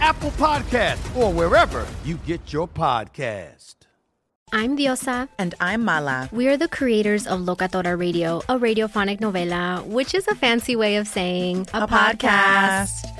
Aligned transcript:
Apple 0.00 0.30
Podcast, 0.32 0.98
or 1.14 1.32
wherever 1.32 1.86
you 2.04 2.16
get 2.26 2.52
your 2.52 2.66
podcast. 2.66 3.74
I'm 4.52 4.76
Diosa. 4.76 5.28
And 5.38 5.54
I'm 5.60 5.84
Mala. 5.84 6.28
We 6.32 6.48
are 6.48 6.56
the 6.56 6.66
creators 6.66 7.26
of 7.26 7.40
Locatora 7.40 7.96
Radio, 7.98 8.38
a 8.48 8.58
radiophonic 8.58 9.20
novela, 9.20 9.86
which 9.86 10.12
is 10.14 10.26
a 10.26 10.34
fancy 10.34 10.74
way 10.74 10.96
of 10.96 11.06
saying 11.06 11.68
a, 11.72 11.82
a 11.82 11.86
podcast. 11.86 12.88
podcast. 13.04 13.19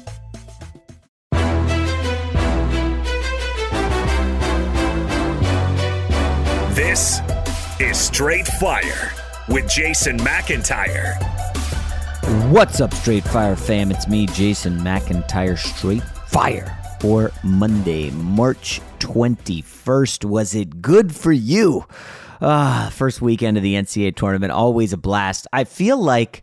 This 6.75 7.19
is 7.81 7.99
Straight 7.99 8.47
Fire 8.47 9.11
with 9.49 9.69
Jason 9.69 10.17
McIntyre. 10.19 11.21
What's 12.49 12.79
up, 12.79 12.93
Straight 12.93 13.25
Fire 13.25 13.57
fam? 13.57 13.91
It's 13.91 14.07
me, 14.07 14.25
Jason 14.27 14.77
McIntyre, 14.77 15.57
Straight 15.57 16.01
Fire 16.27 16.77
for 17.01 17.33
Monday, 17.43 18.09
March 18.11 18.79
21st. 18.99 20.23
Was 20.23 20.55
it 20.55 20.81
good 20.81 21.13
for 21.13 21.33
you? 21.33 21.85
Ah, 22.39 22.89
first 22.93 23.21
weekend 23.21 23.57
of 23.57 23.63
the 23.63 23.75
NCAA 23.75 24.15
tournament, 24.15 24.53
always 24.53 24.93
a 24.93 24.97
blast. 24.97 25.47
I 25.51 25.65
feel 25.65 25.97
like 25.97 26.41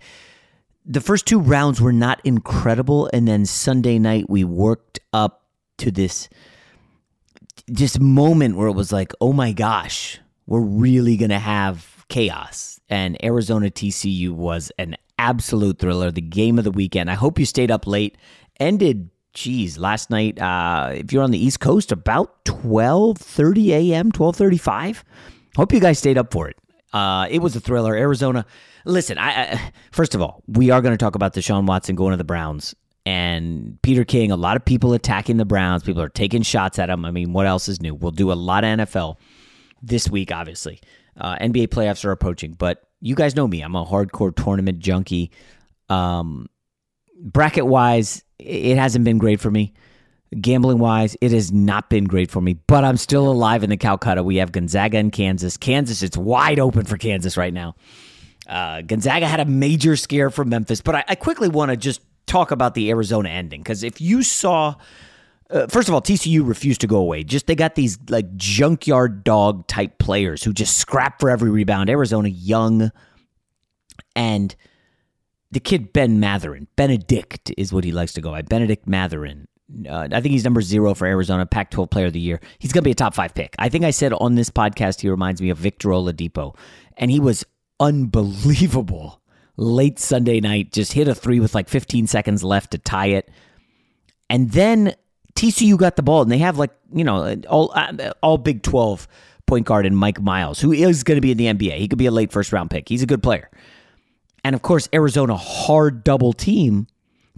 the 0.84 1.00
first 1.00 1.24
two 1.24 1.40
rounds 1.40 1.80
were 1.80 1.90
not 1.90 2.20
incredible, 2.22 3.08
and 3.14 3.26
then 3.26 3.46
Sunday 3.46 3.98
night 3.98 4.28
we 4.28 4.44
worked 4.44 5.00
up 5.10 5.46
to 5.78 5.90
this 5.90 6.28
this 7.68 7.98
moment 7.98 8.56
where 8.56 8.68
it 8.68 8.72
was 8.72 8.92
like, 8.92 9.12
oh 9.20 9.32
my 9.32 9.52
gosh, 9.52 10.18
we're 10.46 10.60
really 10.60 11.16
going 11.16 11.30
to 11.30 11.38
have 11.38 12.04
chaos. 12.08 12.80
And 12.88 13.22
Arizona 13.22 13.70
TCU 13.70 14.30
was 14.30 14.72
an 14.78 14.96
absolute 15.18 15.78
thriller, 15.78 16.10
the 16.10 16.20
game 16.20 16.58
of 16.58 16.64
the 16.64 16.70
weekend. 16.70 17.10
I 17.10 17.14
hope 17.14 17.38
you 17.38 17.46
stayed 17.46 17.70
up 17.70 17.86
late. 17.86 18.16
Ended, 18.58 19.10
geez, 19.34 19.78
last 19.78 20.10
night, 20.10 20.40
uh, 20.40 20.90
if 20.94 21.12
you're 21.12 21.22
on 21.22 21.30
the 21.30 21.44
East 21.44 21.60
Coast, 21.60 21.92
about 21.92 22.44
12.30 22.46 23.68
a.m., 23.68 24.10
12.35. 24.10 25.02
Hope 25.56 25.72
you 25.72 25.80
guys 25.80 25.98
stayed 25.98 26.18
up 26.18 26.32
for 26.32 26.48
it. 26.48 26.56
Uh, 26.92 27.26
it 27.30 27.40
was 27.40 27.54
a 27.54 27.60
thriller. 27.60 27.94
Arizona, 27.94 28.46
listen, 28.86 29.18
I, 29.18 29.52
I 29.52 29.72
first 29.92 30.14
of 30.14 30.22
all, 30.22 30.42
we 30.46 30.70
are 30.70 30.80
going 30.80 30.94
to 30.94 30.98
talk 30.98 31.14
about 31.14 31.34
Deshaun 31.34 31.66
Watson 31.66 31.94
going 31.96 32.12
to 32.12 32.16
the 32.16 32.24
Browns 32.24 32.74
and 33.08 33.80
Peter 33.80 34.04
King, 34.04 34.30
a 34.32 34.36
lot 34.36 34.58
of 34.58 34.66
people 34.66 34.92
attacking 34.92 35.38
the 35.38 35.46
Browns. 35.46 35.82
People 35.82 36.02
are 36.02 36.10
taking 36.10 36.42
shots 36.42 36.78
at 36.78 36.90
him. 36.90 37.06
I 37.06 37.10
mean, 37.10 37.32
what 37.32 37.46
else 37.46 37.66
is 37.66 37.80
new? 37.80 37.94
We'll 37.94 38.10
do 38.10 38.30
a 38.30 38.34
lot 38.34 38.64
of 38.64 38.80
NFL 38.80 39.16
this 39.80 40.10
week, 40.10 40.30
obviously. 40.30 40.80
Uh, 41.16 41.38
NBA 41.38 41.68
playoffs 41.68 42.04
are 42.04 42.10
approaching, 42.10 42.52
but 42.52 42.82
you 43.00 43.14
guys 43.14 43.34
know 43.34 43.48
me. 43.48 43.62
I'm 43.62 43.74
a 43.76 43.86
hardcore 43.86 44.36
tournament 44.36 44.80
junkie. 44.80 45.30
Um, 45.88 46.50
bracket 47.18 47.64
wise, 47.64 48.22
it 48.38 48.76
hasn't 48.76 49.06
been 49.06 49.16
great 49.16 49.40
for 49.40 49.50
me. 49.50 49.72
Gambling 50.38 50.78
wise, 50.78 51.16
it 51.22 51.32
has 51.32 51.50
not 51.50 51.88
been 51.88 52.04
great 52.04 52.30
for 52.30 52.42
me, 52.42 52.58
but 52.66 52.84
I'm 52.84 52.98
still 52.98 53.32
alive 53.32 53.64
in 53.64 53.70
the 53.70 53.78
Calcutta. 53.78 54.22
We 54.22 54.36
have 54.36 54.52
Gonzaga 54.52 54.98
and 54.98 55.10
Kansas. 55.10 55.56
Kansas, 55.56 56.02
it's 56.02 56.18
wide 56.18 56.58
open 56.58 56.84
for 56.84 56.98
Kansas 56.98 57.38
right 57.38 57.54
now. 57.54 57.74
Uh, 58.46 58.82
Gonzaga 58.82 59.26
had 59.26 59.40
a 59.40 59.46
major 59.46 59.96
scare 59.96 60.28
from 60.28 60.50
Memphis, 60.50 60.82
but 60.82 60.94
I, 60.94 61.04
I 61.08 61.14
quickly 61.14 61.48
want 61.48 61.70
to 61.70 61.76
just 61.78 62.02
talk 62.28 62.50
about 62.50 62.74
the 62.74 62.90
Arizona 62.90 63.28
ending 63.28 63.60
because 63.60 63.82
if 63.82 64.00
you 64.00 64.22
saw, 64.22 64.74
uh, 65.50 65.66
first 65.66 65.88
of 65.88 65.94
all, 65.94 66.02
TCU 66.02 66.46
refused 66.46 66.80
to 66.82 66.86
go 66.86 66.98
away. 66.98 67.24
Just 67.24 67.46
they 67.46 67.54
got 67.54 67.74
these 67.74 67.98
like 68.08 68.36
junkyard 68.36 69.24
dog 69.24 69.66
type 69.66 69.98
players 69.98 70.44
who 70.44 70.52
just 70.52 70.76
scrap 70.76 71.20
for 71.20 71.30
every 71.30 71.50
rebound. 71.50 71.90
Arizona 71.90 72.28
young, 72.28 72.90
and 74.14 74.54
the 75.50 75.60
kid 75.60 75.92
Ben 75.92 76.20
Mathurin, 76.20 76.68
Bennedict 76.76 77.52
is 77.56 77.72
what 77.72 77.84
he 77.84 77.92
likes 77.92 78.12
to 78.14 78.20
go 78.20 78.30
by. 78.30 78.42
Bennedict 78.42 78.86
Mathurin. 78.86 79.48
Uh, 79.88 80.08
I 80.10 80.20
think 80.22 80.32
he's 80.32 80.44
number 80.44 80.62
zero 80.62 80.94
for 80.94 81.06
Arizona, 81.06 81.44
Pac 81.44 81.70
12 81.70 81.90
player 81.90 82.06
of 82.06 82.14
the 82.14 82.20
year. 82.20 82.40
He's 82.58 82.72
going 82.72 82.82
to 82.82 82.86
be 82.86 82.92
a 82.92 82.94
top 82.94 83.14
five 83.14 83.34
pick. 83.34 83.54
I 83.58 83.68
think 83.68 83.84
I 83.84 83.90
said 83.90 84.14
on 84.14 84.34
this 84.34 84.48
podcast, 84.48 85.02
he 85.02 85.10
reminds 85.10 85.42
me 85.42 85.50
of 85.50 85.58
Victor 85.58 85.90
Oladipo, 85.90 86.56
and 86.96 87.10
he 87.10 87.20
was 87.20 87.44
unbelievable 87.78 89.20
late 89.58 89.98
Sunday 89.98 90.40
night, 90.40 90.72
just 90.72 90.94
hit 90.94 91.08
a 91.08 91.14
three 91.14 91.40
with 91.40 91.54
like 91.54 91.68
15 91.68 92.06
seconds 92.06 92.42
left 92.42 92.70
to 92.70 92.78
tie 92.78 93.08
it. 93.08 93.28
And 94.30 94.50
then 94.50 94.94
TCU 95.34 95.76
got 95.76 95.96
the 95.96 96.02
ball, 96.02 96.22
and 96.22 96.30
they 96.30 96.38
have 96.38 96.58
like, 96.58 96.70
you 96.92 97.04
know, 97.04 97.36
all, 97.48 97.72
uh, 97.74 98.12
all 98.22 98.38
Big 98.38 98.62
12 98.62 99.06
point 99.46 99.66
guard 99.66 99.84
and 99.84 99.96
Mike 99.96 100.20
Miles, 100.20 100.60
who 100.60 100.72
is 100.72 101.02
going 101.02 101.16
to 101.16 101.20
be 101.20 101.32
in 101.32 101.36
the 101.36 101.46
NBA. 101.46 101.78
He 101.78 101.88
could 101.88 101.98
be 101.98 102.06
a 102.06 102.10
late 102.10 102.32
first 102.32 102.52
round 102.52 102.70
pick. 102.70 102.88
He's 102.88 103.02
a 103.02 103.06
good 103.06 103.22
player. 103.22 103.50
And 104.44 104.54
of 104.54 104.62
course, 104.62 104.88
Arizona 104.94 105.36
hard 105.36 106.04
double 106.04 106.32
team 106.32 106.86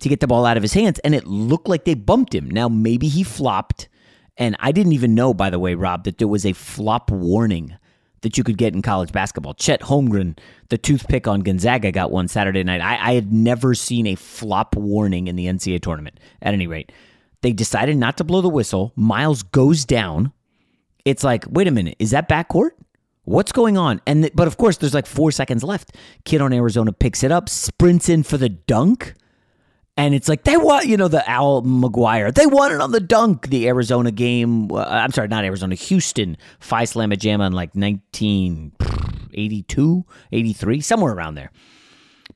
to 0.01 0.09
get 0.09 0.21
the 0.21 0.27
ball 0.27 0.45
out 0.45 0.57
of 0.57 0.63
his 0.63 0.75
hands, 0.75 0.99
and 1.01 1.15
it 1.15 1.27
looked 1.27 1.69
like 1.69 1.85
they 1.85 1.95
bumped 1.95 2.35
him. 2.35 2.51
Now, 2.51 2.69
maybe 2.69 3.09
he 3.09 3.23
flopped. 3.23 3.89
And 4.37 4.57
I 4.59 4.73
didn't 4.73 4.93
even 4.93 5.15
know, 5.15 5.35
by 5.35 5.51
the 5.51 5.59
way, 5.59 5.75
Rob, 5.75 6.05
that 6.05 6.19
there 6.19 6.29
was 6.29 6.47
a 6.47 6.53
flop 6.53 7.11
warning 7.11 7.77
that 8.23 8.37
you 8.37 8.45
could 8.45 8.59
get 8.59 8.75
in 8.75 8.83
college 8.83 9.13
basketball. 9.13 9.55
Chet 9.55 9.81
Holmgren, 9.81 10.39
the 10.69 10.79
toothpick 10.79 11.27
on 11.27 11.41
Gonzaga, 11.41 11.91
got 11.93 12.11
one 12.11 12.29
Saturday 12.29 12.63
night. 12.63 12.81
I, 12.81 13.11
I 13.11 13.15
had 13.15 13.33
never 13.33 13.75
seen 13.75 14.07
a 14.07 14.15
flop 14.15 14.77
warning 14.77 15.27
in 15.27 15.37
the 15.37 15.47
NCAA 15.47 15.81
tournament, 15.81 16.21
at 16.43 16.55
any 16.55 16.67
rate. 16.67 16.93
They 17.43 17.53
decided 17.53 17.97
not 17.97 18.19
to 18.19 18.25
blow 18.25 18.41
the 18.41 18.49
whistle. 18.49 18.93
Miles 18.97 19.43
goes 19.43 19.85
down. 19.85 20.33
It's 21.05 21.25
like, 21.25 21.45
wait 21.49 21.67
a 21.67 21.71
minute, 21.71 21.97
is 21.99 22.11
that 22.11 22.29
backcourt? 22.29 22.71
What's 23.25 23.53
going 23.53 23.79
on? 23.79 24.01
And 24.07 24.25
the, 24.25 24.33
but 24.35 24.47
of 24.47 24.57
course, 24.57 24.77
there's 24.77 24.95
like 24.95 25.07
four 25.07 25.31
seconds 25.31 25.63
left. 25.63 25.97
Kid 26.25 26.41
on 26.41 26.53
Arizona 26.53 26.93
picks 26.93 27.23
it 27.23 27.33
up, 27.33 27.49
sprints 27.49 28.09
in 28.09 28.23
for 28.23 28.37
the 28.37 28.49
dunk. 28.49 29.15
And 30.01 30.15
it's 30.15 30.29
like 30.31 30.45
they 30.45 30.57
want, 30.57 30.87
you 30.87 30.97
know, 30.97 31.09
the 31.09 31.29
Al 31.29 31.61
McGuire. 31.61 32.35
They 32.35 32.47
won 32.47 32.73
it 32.73 32.81
on 32.81 32.91
the 32.91 33.01
dunk. 33.01 33.49
The 33.49 33.69
Arizona 33.69 34.11
game. 34.11 34.73
Uh, 34.73 34.85
I'm 34.85 35.13
sorry, 35.13 35.29
not 35.29 35.45
Arizona. 35.45 35.75
Houston 35.75 36.39
Phi 36.59 36.85
Slamma 36.85 37.19
Jamma 37.19 37.49
in 37.49 37.53
like 37.53 37.75
1982, 37.75 40.07
83, 40.33 40.81
somewhere 40.81 41.13
around 41.13 41.35
there. 41.35 41.53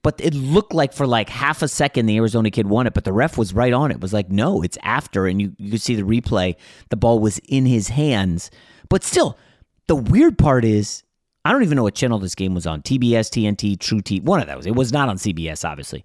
But 0.02 0.20
it 0.20 0.34
looked 0.34 0.75
like 0.75 0.93
for 0.93 1.06
like 1.06 1.31
half 1.31 1.62
a 1.62 1.69
second 1.69 2.05
the 2.05 2.19
Arizona 2.19 2.50
kid 2.50 2.66
won 2.66 2.87
it, 2.87 2.93
but 2.93 3.05
the 3.05 3.14
ref 3.14 3.38
was 3.38 3.55
right 3.55 3.72
on 3.72 3.90
it. 3.90 3.94
it 3.94 4.02
was 4.02 4.12
like, 4.12 4.28
no, 4.28 4.61
it's 4.61 4.76
after. 4.82 5.26
And 5.26 5.40
you, 5.40 5.55
you 5.56 5.70
could 5.70 5.81
see 5.81 5.94
the 5.94 6.02
replay. 6.02 6.56
The 6.90 6.99
ball 6.99 7.19
was 7.19 7.38
in 7.49 7.64
his 7.64 7.88
hands. 7.88 8.50
But 8.90 9.05
still, 9.05 9.38
the 9.87 9.96
weird 9.96 10.37
part 10.37 10.66
is 10.66 11.02
I 11.46 11.52
don't 11.52 11.62
even 11.62 11.76
know 11.76 11.84
what 11.84 11.94
channel 11.94 12.19
this 12.19 12.34
game 12.34 12.55
was 12.55 12.66
on. 12.66 12.82
TBS, 12.82 13.31
TNT, 13.31 13.81
True 13.81 14.02
T, 14.02 14.20
one 14.20 14.43
of 14.43 14.49
those. 14.49 14.66
It 14.66 14.75
was 14.75 14.93
not 14.93 15.08
on 15.08 15.16
CBS, 15.16 15.66
obviously. 15.66 16.05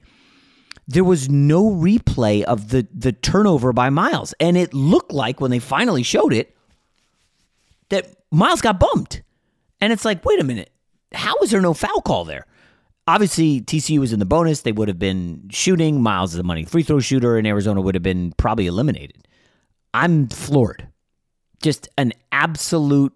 There 0.90 1.04
was 1.04 1.30
no 1.30 1.70
replay 1.70 2.42
of 2.42 2.70
the 2.70 2.88
the 2.92 3.12
turnover 3.12 3.72
by 3.74 3.92
Miles, 3.92 4.34
and 4.40 4.58
it 4.58 4.74
looked 4.74 5.12
like 5.12 5.40
when 5.40 5.52
they 5.52 5.60
finally 5.60 6.02
showed 6.02 6.34
it 6.34 6.58
that 7.90 8.08
Miles 8.32 8.62
got 8.62 8.80
bumped. 8.80 9.22
And 9.80 9.94
it's 9.94 10.04
like, 10.04 10.26
wait 10.26 10.40
a 10.40 10.44
minute, 10.44 10.72
how 11.14 11.36
was 11.40 11.52
there 11.52 11.62
no 11.62 11.76
foul 11.76 12.02
call 12.02 12.26
there? 12.26 12.48
Obviously, 13.08 13.62
TCU 13.62 14.00
was 14.00 14.14
in 14.14 14.20
the 14.20 14.26
bonus. 14.26 14.62
They 14.62 14.72
would 14.72 14.88
have 14.88 14.98
been 14.98 15.48
shooting. 15.52 16.02
Miles 16.02 16.34
is 16.34 16.40
a 16.40 16.44
money 16.44 16.66
free 16.66 16.84
throw 16.84 17.00
shooter, 17.00 17.38
and 17.38 17.46
Arizona 17.46 17.82
would 17.82 17.94
have 17.94 18.04
been 18.04 18.34
probably 18.38 18.66
eliminated. 18.66 19.28
I'm 19.94 20.28
floored. 20.28 20.88
Just 21.62 21.88
an 22.00 22.14
absolute 22.32 23.14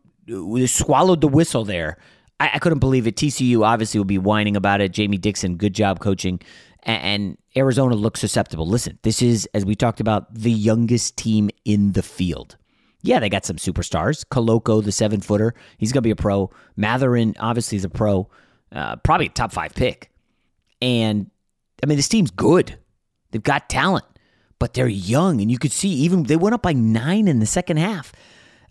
swallowed 0.67 1.21
the 1.21 1.27
whistle 1.27 1.65
there. 1.65 1.97
I, 2.39 2.51
I, 2.53 2.59
couldn't 2.59 2.79
believe 2.79 3.07
it. 3.07 3.15
TCU 3.15 3.65
obviously 3.65 3.99
will 3.99 4.05
be 4.05 4.17
whining 4.17 4.55
about 4.55 4.79
it. 4.79 4.91
Jamie 4.91 5.17
Dixon, 5.17 5.57
good 5.57 5.73
job 5.73 5.99
coaching. 5.99 6.39
And, 6.83 7.37
Arizona 7.55 7.93
looks 7.93 8.19
susceptible. 8.19 8.67
Listen, 8.67 8.97
this 9.03 9.21
is, 9.21 9.47
as 9.53 9.63
we 9.63 9.75
talked 9.75 9.99
about, 9.99 10.33
the 10.33 10.51
youngest 10.51 11.17
team 11.17 11.51
in 11.65 11.91
the 11.91 12.01
field. 12.01 12.57
Yeah, 13.03 13.19
they 13.19 13.29
got 13.29 13.45
some 13.45 13.57
superstars. 13.57 14.25
Koloko, 14.25 14.83
the 14.83 14.91
seven 14.91 15.21
footer, 15.21 15.53
he's 15.77 15.91
going 15.91 15.99
to 15.99 16.07
be 16.07 16.11
a 16.11 16.15
pro. 16.15 16.49
Mathurin, 16.75 17.35
obviously, 17.39 17.75
is 17.75 17.83
a 17.83 17.89
pro, 17.89 18.27
uh, 18.71 18.95
probably 18.97 19.27
a 19.27 19.29
top 19.29 19.51
five 19.51 19.75
pick. 19.75 20.09
And 20.81 21.29
I 21.83 21.85
mean, 21.85 21.97
this 21.97 22.07
team's 22.07 22.31
good. 22.31 22.77
They've 23.31 23.43
got 23.43 23.69
talent, 23.69 24.05
but 24.57 24.73
they're 24.73 24.87
young. 24.87 25.41
And 25.41 25.51
you 25.51 25.59
could 25.59 25.71
see 25.71 25.89
even 25.89 26.23
they 26.23 26.37
went 26.37 26.55
up 26.55 26.63
by 26.63 26.73
nine 26.73 27.27
in 27.27 27.39
the 27.39 27.45
second 27.45 27.77
half. 27.77 28.13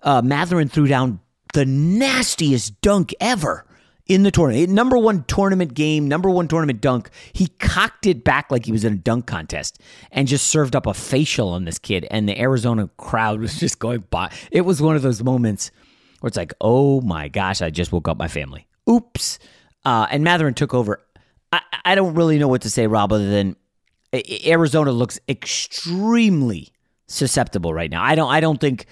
Uh, 0.02 0.22
Mathurin 0.22 0.68
threw 0.68 0.88
down 0.88 1.20
the 1.54 1.66
nastiest 1.66 2.80
dunk 2.80 3.14
ever 3.20 3.64
in 4.06 4.22
the 4.22 4.31
tournament. 4.31 4.70
Number 4.70 4.99
one 4.99 5.25
tournament 5.25 5.75
game, 5.75 6.08
number 6.08 6.28
one 6.28 6.49
tournament 6.49 6.81
dunk. 6.81 7.10
He 7.32 7.49
cocked 7.49 8.06
it 8.06 8.25
back 8.25 8.50
like 8.50 8.66
he 8.66 8.72
was 8.72 8.84
in 8.84 8.94
a 8.94 8.96
dunk 8.96 9.26
contest 9.26 9.81
and 10.10 10.28
just 10.28 10.49
served 10.49 10.75
up 10.75 10.87
a 10.87 10.94
facial 10.94 11.49
on 11.49 11.64
this 11.64 11.78
kid. 11.78 12.06
And 12.10 12.28
the 12.28 12.38
Arizona 12.38 12.90
crowd 12.96 13.40
was 13.40 13.58
just 13.58 13.78
going 13.78 14.04
by. 14.10 14.32
It 14.50 14.62
was 14.62 14.82
one 14.82 14.96
of 14.96 15.02
those 15.02 15.22
moments 15.22 15.70
where 16.20 16.28
it's 16.28 16.37
like, 16.37 16.54
oh 16.60 17.00
my 17.00 17.28
gosh, 17.28 17.62
I 17.62 17.70
just 17.70 17.93
woke 17.93 18.08
up 18.08 18.16
my 18.16 18.28
family. 18.28 18.66
Oops. 18.88 19.38
Uh, 19.84 20.06
and 20.10 20.22
Mathurin 20.22 20.55
took 20.55 20.75
over. 20.75 21.00
I, 21.52 21.60
I 21.84 21.94
don't 21.94 22.14
really 22.14 22.38
know 22.38 22.48
what 22.48 22.62
to 22.62 22.70
say, 22.70 22.87
Rob, 22.87 23.12
other 23.12 23.31
than 23.31 23.56
Arizona 24.46 24.93
looks 24.93 25.19
extremely 25.28 26.69
susceptible 27.06 27.75
right 27.75 27.90
now. 27.90 28.02
I 28.02 28.14
don't. 28.14 28.31
I 28.31 28.40
don't 28.40 28.60
think 28.60 28.87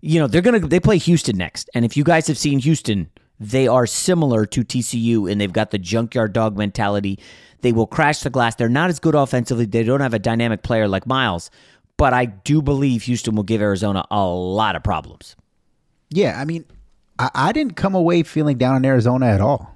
you 0.00 0.20
know, 0.20 0.26
they're 0.26 0.42
to 0.42 0.60
they 0.60 0.80
play 0.80 0.98
Houston 0.98 1.36
next. 1.36 1.68
And 1.74 1.84
if 1.84 1.96
you 1.96 2.04
guys 2.04 2.26
have 2.28 2.38
seen 2.38 2.58
Houston, 2.60 3.10
they 3.40 3.68
are 3.68 3.86
similar 3.86 4.46
to 4.46 4.64
TCU 4.64 5.30
and 5.30 5.40
they've 5.40 5.52
got 5.52 5.70
the 5.70 5.78
junkyard 5.78 6.32
dog 6.32 6.56
mentality. 6.56 7.18
They 7.60 7.72
will 7.72 7.86
crash 7.86 8.20
the 8.20 8.30
glass. 8.30 8.54
They're 8.54 8.68
not 8.68 8.90
as 8.90 8.98
good 9.00 9.14
offensively. 9.14 9.64
They 9.64 9.82
don't 9.82 10.00
have 10.00 10.14
a 10.14 10.18
dynamic 10.18 10.62
player 10.62 10.88
like 10.88 11.06
Miles, 11.06 11.50
but 11.96 12.12
I 12.12 12.26
do 12.26 12.62
believe 12.62 13.02
Houston 13.04 13.34
will 13.34 13.42
give 13.44 13.60
Arizona 13.60 14.04
a 14.10 14.24
lot 14.26 14.76
of 14.76 14.82
problems. 14.82 15.36
Yeah, 16.10 16.40
I 16.40 16.44
mean, 16.44 16.64
I, 17.18 17.30
I 17.34 17.52
didn't 17.52 17.74
come 17.74 17.94
away 17.94 18.22
feeling 18.22 18.58
down 18.58 18.74
on 18.74 18.84
Arizona 18.84 19.26
at 19.26 19.40
all. 19.40 19.74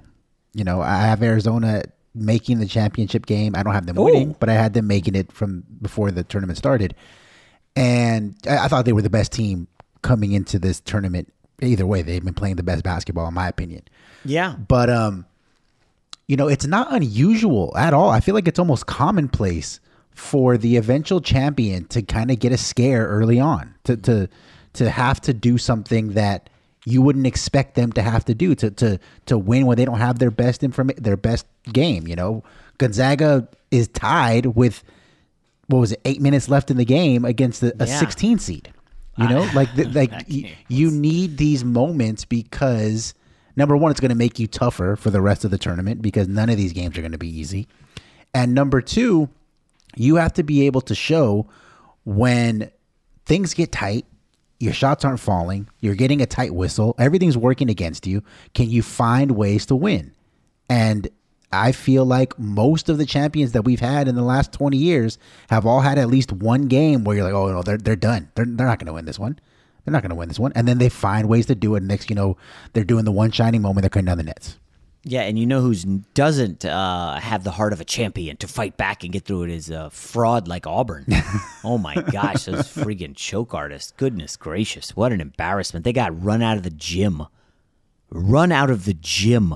You 0.53 0.63
know, 0.63 0.81
I 0.81 1.01
have 1.01 1.21
Arizona 1.23 1.83
making 2.15 2.59
the 2.59 2.67
championship 2.67 3.25
game. 3.25 3.55
I 3.55 3.63
don't 3.63 3.73
have 3.73 3.85
them 3.85 3.97
Ooh. 3.97 4.03
winning, 4.03 4.35
but 4.39 4.49
I 4.49 4.53
had 4.53 4.73
them 4.73 4.87
making 4.87 5.15
it 5.15 5.31
from 5.31 5.63
before 5.81 6.11
the 6.11 6.23
tournament 6.23 6.57
started. 6.57 6.95
And 7.75 8.35
I, 8.47 8.65
I 8.65 8.67
thought 8.67 8.85
they 8.85 8.93
were 8.93 9.01
the 9.01 9.09
best 9.09 9.31
team 9.31 9.67
coming 10.01 10.31
into 10.31 10.59
this 10.59 10.79
tournament. 10.79 11.33
Either 11.67 11.85
way, 11.85 12.01
they've 12.01 12.23
been 12.23 12.33
playing 12.33 12.55
the 12.55 12.63
best 12.63 12.83
basketball, 12.83 13.27
in 13.27 13.33
my 13.33 13.47
opinion. 13.47 13.83
Yeah. 14.25 14.55
But 14.55 14.89
um, 14.89 15.25
you 16.27 16.37
know, 16.37 16.47
it's 16.47 16.65
not 16.65 16.93
unusual 16.93 17.73
at 17.77 17.93
all. 17.93 18.09
I 18.09 18.19
feel 18.19 18.35
like 18.35 18.47
it's 18.47 18.59
almost 18.59 18.85
commonplace 18.85 19.79
for 20.11 20.57
the 20.57 20.77
eventual 20.77 21.21
champion 21.21 21.85
to 21.85 22.01
kind 22.01 22.31
of 22.31 22.39
get 22.39 22.51
a 22.51 22.57
scare 22.57 23.07
early 23.07 23.39
on, 23.39 23.75
to 23.83 23.97
to 23.97 24.29
to 24.73 24.89
have 24.89 25.21
to 25.21 25.33
do 25.33 25.57
something 25.57 26.13
that 26.13 26.49
you 26.85 27.01
wouldn't 27.01 27.27
expect 27.27 27.75
them 27.75 27.91
to 27.93 28.01
have 28.01 28.25
to 28.25 28.35
do 28.35 28.55
to 28.55 28.71
to 28.71 28.99
to 29.25 29.37
win 29.37 29.65
when 29.65 29.77
they 29.77 29.85
don't 29.85 29.99
have 29.99 30.19
their 30.19 30.31
best 30.31 30.63
information, 30.63 31.03
their 31.03 31.17
best 31.17 31.45
game. 31.71 32.07
You 32.07 32.15
know, 32.15 32.43
Gonzaga 32.77 33.47
is 33.71 33.87
tied 33.89 34.47
with 34.47 34.83
what 35.67 35.79
was 35.79 35.91
it, 35.93 36.01
eight 36.05 36.21
minutes 36.21 36.49
left 36.49 36.71
in 36.71 36.77
the 36.77 36.85
game 36.85 37.25
against 37.25 37.63
a, 37.63 37.73
a 37.81 37.87
yeah. 37.87 37.99
16 37.99 38.39
seed. 38.39 38.73
You 39.17 39.29
know, 39.29 39.47
like 39.53 39.73
the, 39.75 39.85
like 39.85 40.11
y- 40.29 40.55
you 40.67 40.89
need 40.91 41.37
these 41.37 41.63
moments 41.63 42.25
because 42.25 43.13
number 43.55 43.77
one, 43.77 43.91
it's 43.91 43.99
going 43.99 44.09
to 44.09 44.15
make 44.15 44.39
you 44.39 44.47
tougher 44.47 44.95
for 44.95 45.09
the 45.09 45.21
rest 45.21 45.45
of 45.45 45.51
the 45.51 45.57
tournament 45.57 46.01
because 46.01 46.27
none 46.27 46.49
of 46.49 46.57
these 46.57 46.73
games 46.73 46.97
are 46.97 47.01
going 47.01 47.11
to 47.11 47.17
be 47.17 47.29
easy, 47.29 47.67
and 48.33 48.53
number 48.53 48.81
two, 48.81 49.29
you 49.95 50.15
have 50.15 50.33
to 50.33 50.43
be 50.43 50.65
able 50.65 50.81
to 50.81 50.95
show 50.95 51.47
when 52.05 52.71
things 53.25 53.53
get 53.53 53.71
tight, 53.71 54.05
your 54.59 54.73
shots 54.73 55.05
aren't 55.05 55.19
falling, 55.19 55.67
you're 55.79 55.95
getting 55.95 56.21
a 56.21 56.25
tight 56.25 56.53
whistle, 56.53 56.95
everything's 56.97 57.37
working 57.37 57.69
against 57.69 58.07
you. 58.07 58.23
Can 58.53 58.69
you 58.69 58.81
find 58.81 59.31
ways 59.31 59.65
to 59.67 59.75
win? 59.75 60.13
And 60.69 61.07
I 61.53 61.71
feel 61.71 62.05
like 62.05 62.37
most 62.37 62.89
of 62.89 62.97
the 62.97 63.05
champions 63.05 63.51
that 63.53 63.63
we've 63.63 63.79
had 63.79 64.07
in 64.07 64.15
the 64.15 64.23
last 64.23 64.51
20 64.51 64.75
years 64.77 65.17
have 65.49 65.65
all 65.65 65.81
had 65.81 65.97
at 65.97 66.07
least 66.07 66.31
one 66.31 66.67
game 66.67 67.03
where 67.03 67.15
you're 67.15 67.25
like, 67.25 67.33
oh, 67.33 67.51
no, 67.51 67.61
they're, 67.61 67.77
they're 67.77 67.95
done. 67.95 68.29
They're, 68.35 68.45
they're 68.45 68.67
not 68.67 68.79
going 68.79 68.87
to 68.87 68.93
win 68.93 69.05
this 69.05 69.19
one. 69.19 69.39
They're 69.85 69.91
not 69.91 70.01
going 70.01 70.09
to 70.09 70.15
win 70.15 70.29
this 70.29 70.39
one. 70.39 70.53
And 70.55 70.67
then 70.67 70.77
they 70.77 70.89
find 70.89 71.29
ways 71.29 71.45
to 71.47 71.55
do 71.55 71.75
it. 71.75 71.83
Next, 71.83 72.09
you 72.09 72.15
know, 72.15 72.37
they're 72.73 72.83
doing 72.83 73.05
the 73.05 73.11
one 73.11 73.31
shining 73.31 73.61
moment. 73.61 73.83
They're 73.83 73.89
cutting 73.89 74.05
down 74.05 74.17
the 74.17 74.23
nets. 74.23 74.57
Yeah, 75.05 75.23
and 75.23 75.37
you 75.37 75.45
know 75.45 75.59
who 75.59 75.73
doesn't 76.13 76.63
uh, 76.63 77.19
have 77.19 77.43
the 77.43 77.51
heart 77.51 77.73
of 77.73 77.81
a 77.81 77.85
champion 77.85 78.37
to 78.37 78.47
fight 78.47 78.77
back 78.77 79.03
and 79.03 79.11
get 79.11 79.25
through 79.25 79.43
it 79.43 79.49
is 79.49 79.69
a 79.69 79.89
fraud 79.89 80.47
like 80.47 80.65
Auburn. 80.65 81.05
oh 81.65 81.77
my 81.77 81.95
gosh, 81.95 82.45
those 82.45 82.69
freaking 82.73 83.13
choke 83.13 83.53
artists! 83.53 83.91
Goodness 83.97 84.37
gracious, 84.37 84.95
what 84.95 85.11
an 85.11 85.19
embarrassment! 85.19 85.83
They 85.83 85.91
got 85.91 86.23
run 86.23 86.41
out 86.41 86.55
of 86.55 86.63
the 86.63 86.69
gym, 86.69 87.23
run 88.11 88.53
out 88.53 88.69
of 88.69 88.85
the 88.85 88.93
gym 88.93 89.55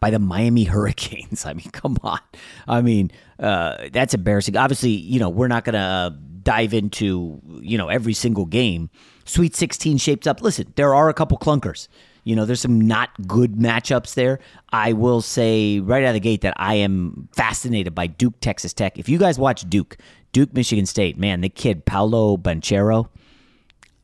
by 0.00 0.10
the 0.10 0.18
Miami 0.18 0.64
Hurricanes. 0.64 1.44
I 1.46 1.52
mean, 1.52 1.70
come 1.70 1.96
on. 2.02 2.20
I 2.66 2.82
mean, 2.82 3.10
uh, 3.38 3.88
that's 3.92 4.14
embarrassing. 4.14 4.56
Obviously, 4.56 4.90
you 4.90 5.18
know, 5.18 5.28
we're 5.28 5.48
not 5.48 5.64
going 5.64 5.74
to 5.74 6.16
dive 6.42 6.72
into, 6.72 7.40
you 7.60 7.76
know, 7.76 7.88
every 7.88 8.14
single 8.14 8.46
game. 8.46 8.90
Sweet 9.24 9.54
16 9.54 9.98
shapes 9.98 10.26
up. 10.26 10.40
Listen, 10.40 10.72
there 10.76 10.94
are 10.94 11.08
a 11.08 11.14
couple 11.14 11.36
clunkers. 11.38 11.88
You 12.24 12.36
know, 12.36 12.44
there's 12.44 12.60
some 12.60 12.80
not 12.80 13.10
good 13.26 13.54
matchups 13.54 14.14
there. 14.14 14.38
I 14.70 14.92
will 14.92 15.22
say 15.22 15.80
right 15.80 16.04
out 16.04 16.08
of 16.08 16.14
the 16.14 16.20
gate 16.20 16.42
that 16.42 16.54
I 16.56 16.74
am 16.74 17.28
fascinated 17.32 17.94
by 17.94 18.06
Duke, 18.06 18.34
Texas 18.40 18.72
Tech. 18.72 18.98
If 18.98 19.08
you 19.08 19.18
guys 19.18 19.38
watch 19.38 19.68
Duke, 19.68 19.96
Duke, 20.32 20.52
Michigan 20.52 20.86
State, 20.86 21.18
man, 21.18 21.40
the 21.40 21.48
kid, 21.48 21.84
Paolo 21.84 22.36
Banchero, 22.36 23.08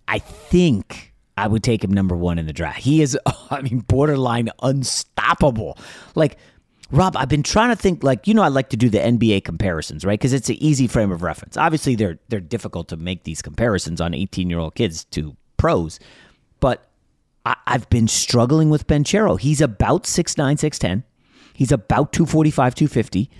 I 0.08 0.18
think 0.18 1.13
I 1.36 1.48
would 1.48 1.62
take 1.62 1.82
him 1.82 1.92
number 1.92 2.16
one 2.16 2.38
in 2.38 2.46
the 2.46 2.52
draft. 2.52 2.80
He 2.80 3.02
is, 3.02 3.18
I 3.50 3.62
mean, 3.62 3.80
borderline 3.80 4.50
unstoppable. 4.62 5.78
Like, 6.14 6.38
Rob, 6.90 7.16
I've 7.16 7.28
been 7.28 7.42
trying 7.42 7.70
to 7.70 7.76
think 7.76 8.04
like 8.04 8.28
you 8.28 8.34
know 8.34 8.42
I 8.42 8.48
like 8.48 8.68
to 8.68 8.76
do 8.76 8.88
the 8.88 8.98
NBA 8.98 9.44
comparisons, 9.44 10.04
right? 10.04 10.18
Because 10.18 10.32
it's 10.32 10.48
an 10.48 10.56
easy 10.62 10.86
frame 10.86 11.10
of 11.10 11.22
reference. 11.22 11.56
Obviously, 11.56 11.94
they're 11.96 12.18
they're 12.28 12.40
difficult 12.40 12.88
to 12.88 12.96
make 12.96 13.24
these 13.24 13.42
comparisons 13.42 14.00
on 14.00 14.14
18 14.14 14.48
year 14.50 14.58
old 14.58 14.74
kids 14.74 15.04
to 15.06 15.36
pros, 15.56 15.98
but 16.60 16.88
I, 17.44 17.56
have 17.66 17.88
been 17.90 18.08
struggling 18.08 18.70
with 18.70 18.86
Banchero. 18.86 19.38
He's 19.38 19.60
about 19.60 20.04
6'9", 20.04 20.56
6'10". 20.56 21.02
He's 21.52 21.72
about 21.72 22.12
245, 22.12 22.74
250. 22.74 23.30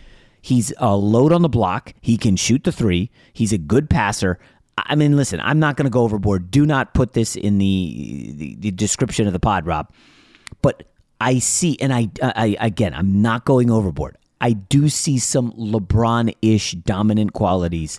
He's 0.41 0.73
a 0.77 0.95
load 0.95 1.33
on 1.33 1.43
the 1.43 1.49
block. 1.49 1.95
He 2.01 2.19
can 2.19 2.37
shoot 2.37 2.65
the 2.65 2.73
three. 2.73 3.11
He's 3.33 3.53
a 3.53 3.59
good 3.59 3.89
passer. 3.89 4.39
I 4.77 4.95
mean, 4.97 5.17
listen, 5.17 5.41
I'm 5.41 5.59
not 5.59 5.77
going 5.77 5.85
to 5.85 5.91
go 5.91 6.03
overboard. 6.03 6.51
Do 6.51 6.67
not 6.67 6.95
put 6.95 7.13
this 7.13 7.37
in 7.37 7.59
the, 7.59 8.33
the, 8.37 8.55
the 8.57 8.71
description 8.71 9.27
of 9.27 9.33
the 9.33 9.41
pod, 9.41 9.67
Rob. 9.67 9.93
But 10.63 10.89
I 11.21 11.39
see, 11.39 11.79
and 11.81 11.93
I, 11.93 12.09
I 12.23 12.57
again, 12.61 12.93
I'm 12.95 13.23
not 13.23 13.45
going 13.45 13.71
overboard. 13.71 14.19
I 14.41 14.53
do 14.53 14.89
see 14.89 15.19
some 15.19 15.53
LeBron 15.53 16.35
ish 16.43 16.73
dominant 16.73 17.33
qualities 17.33 17.99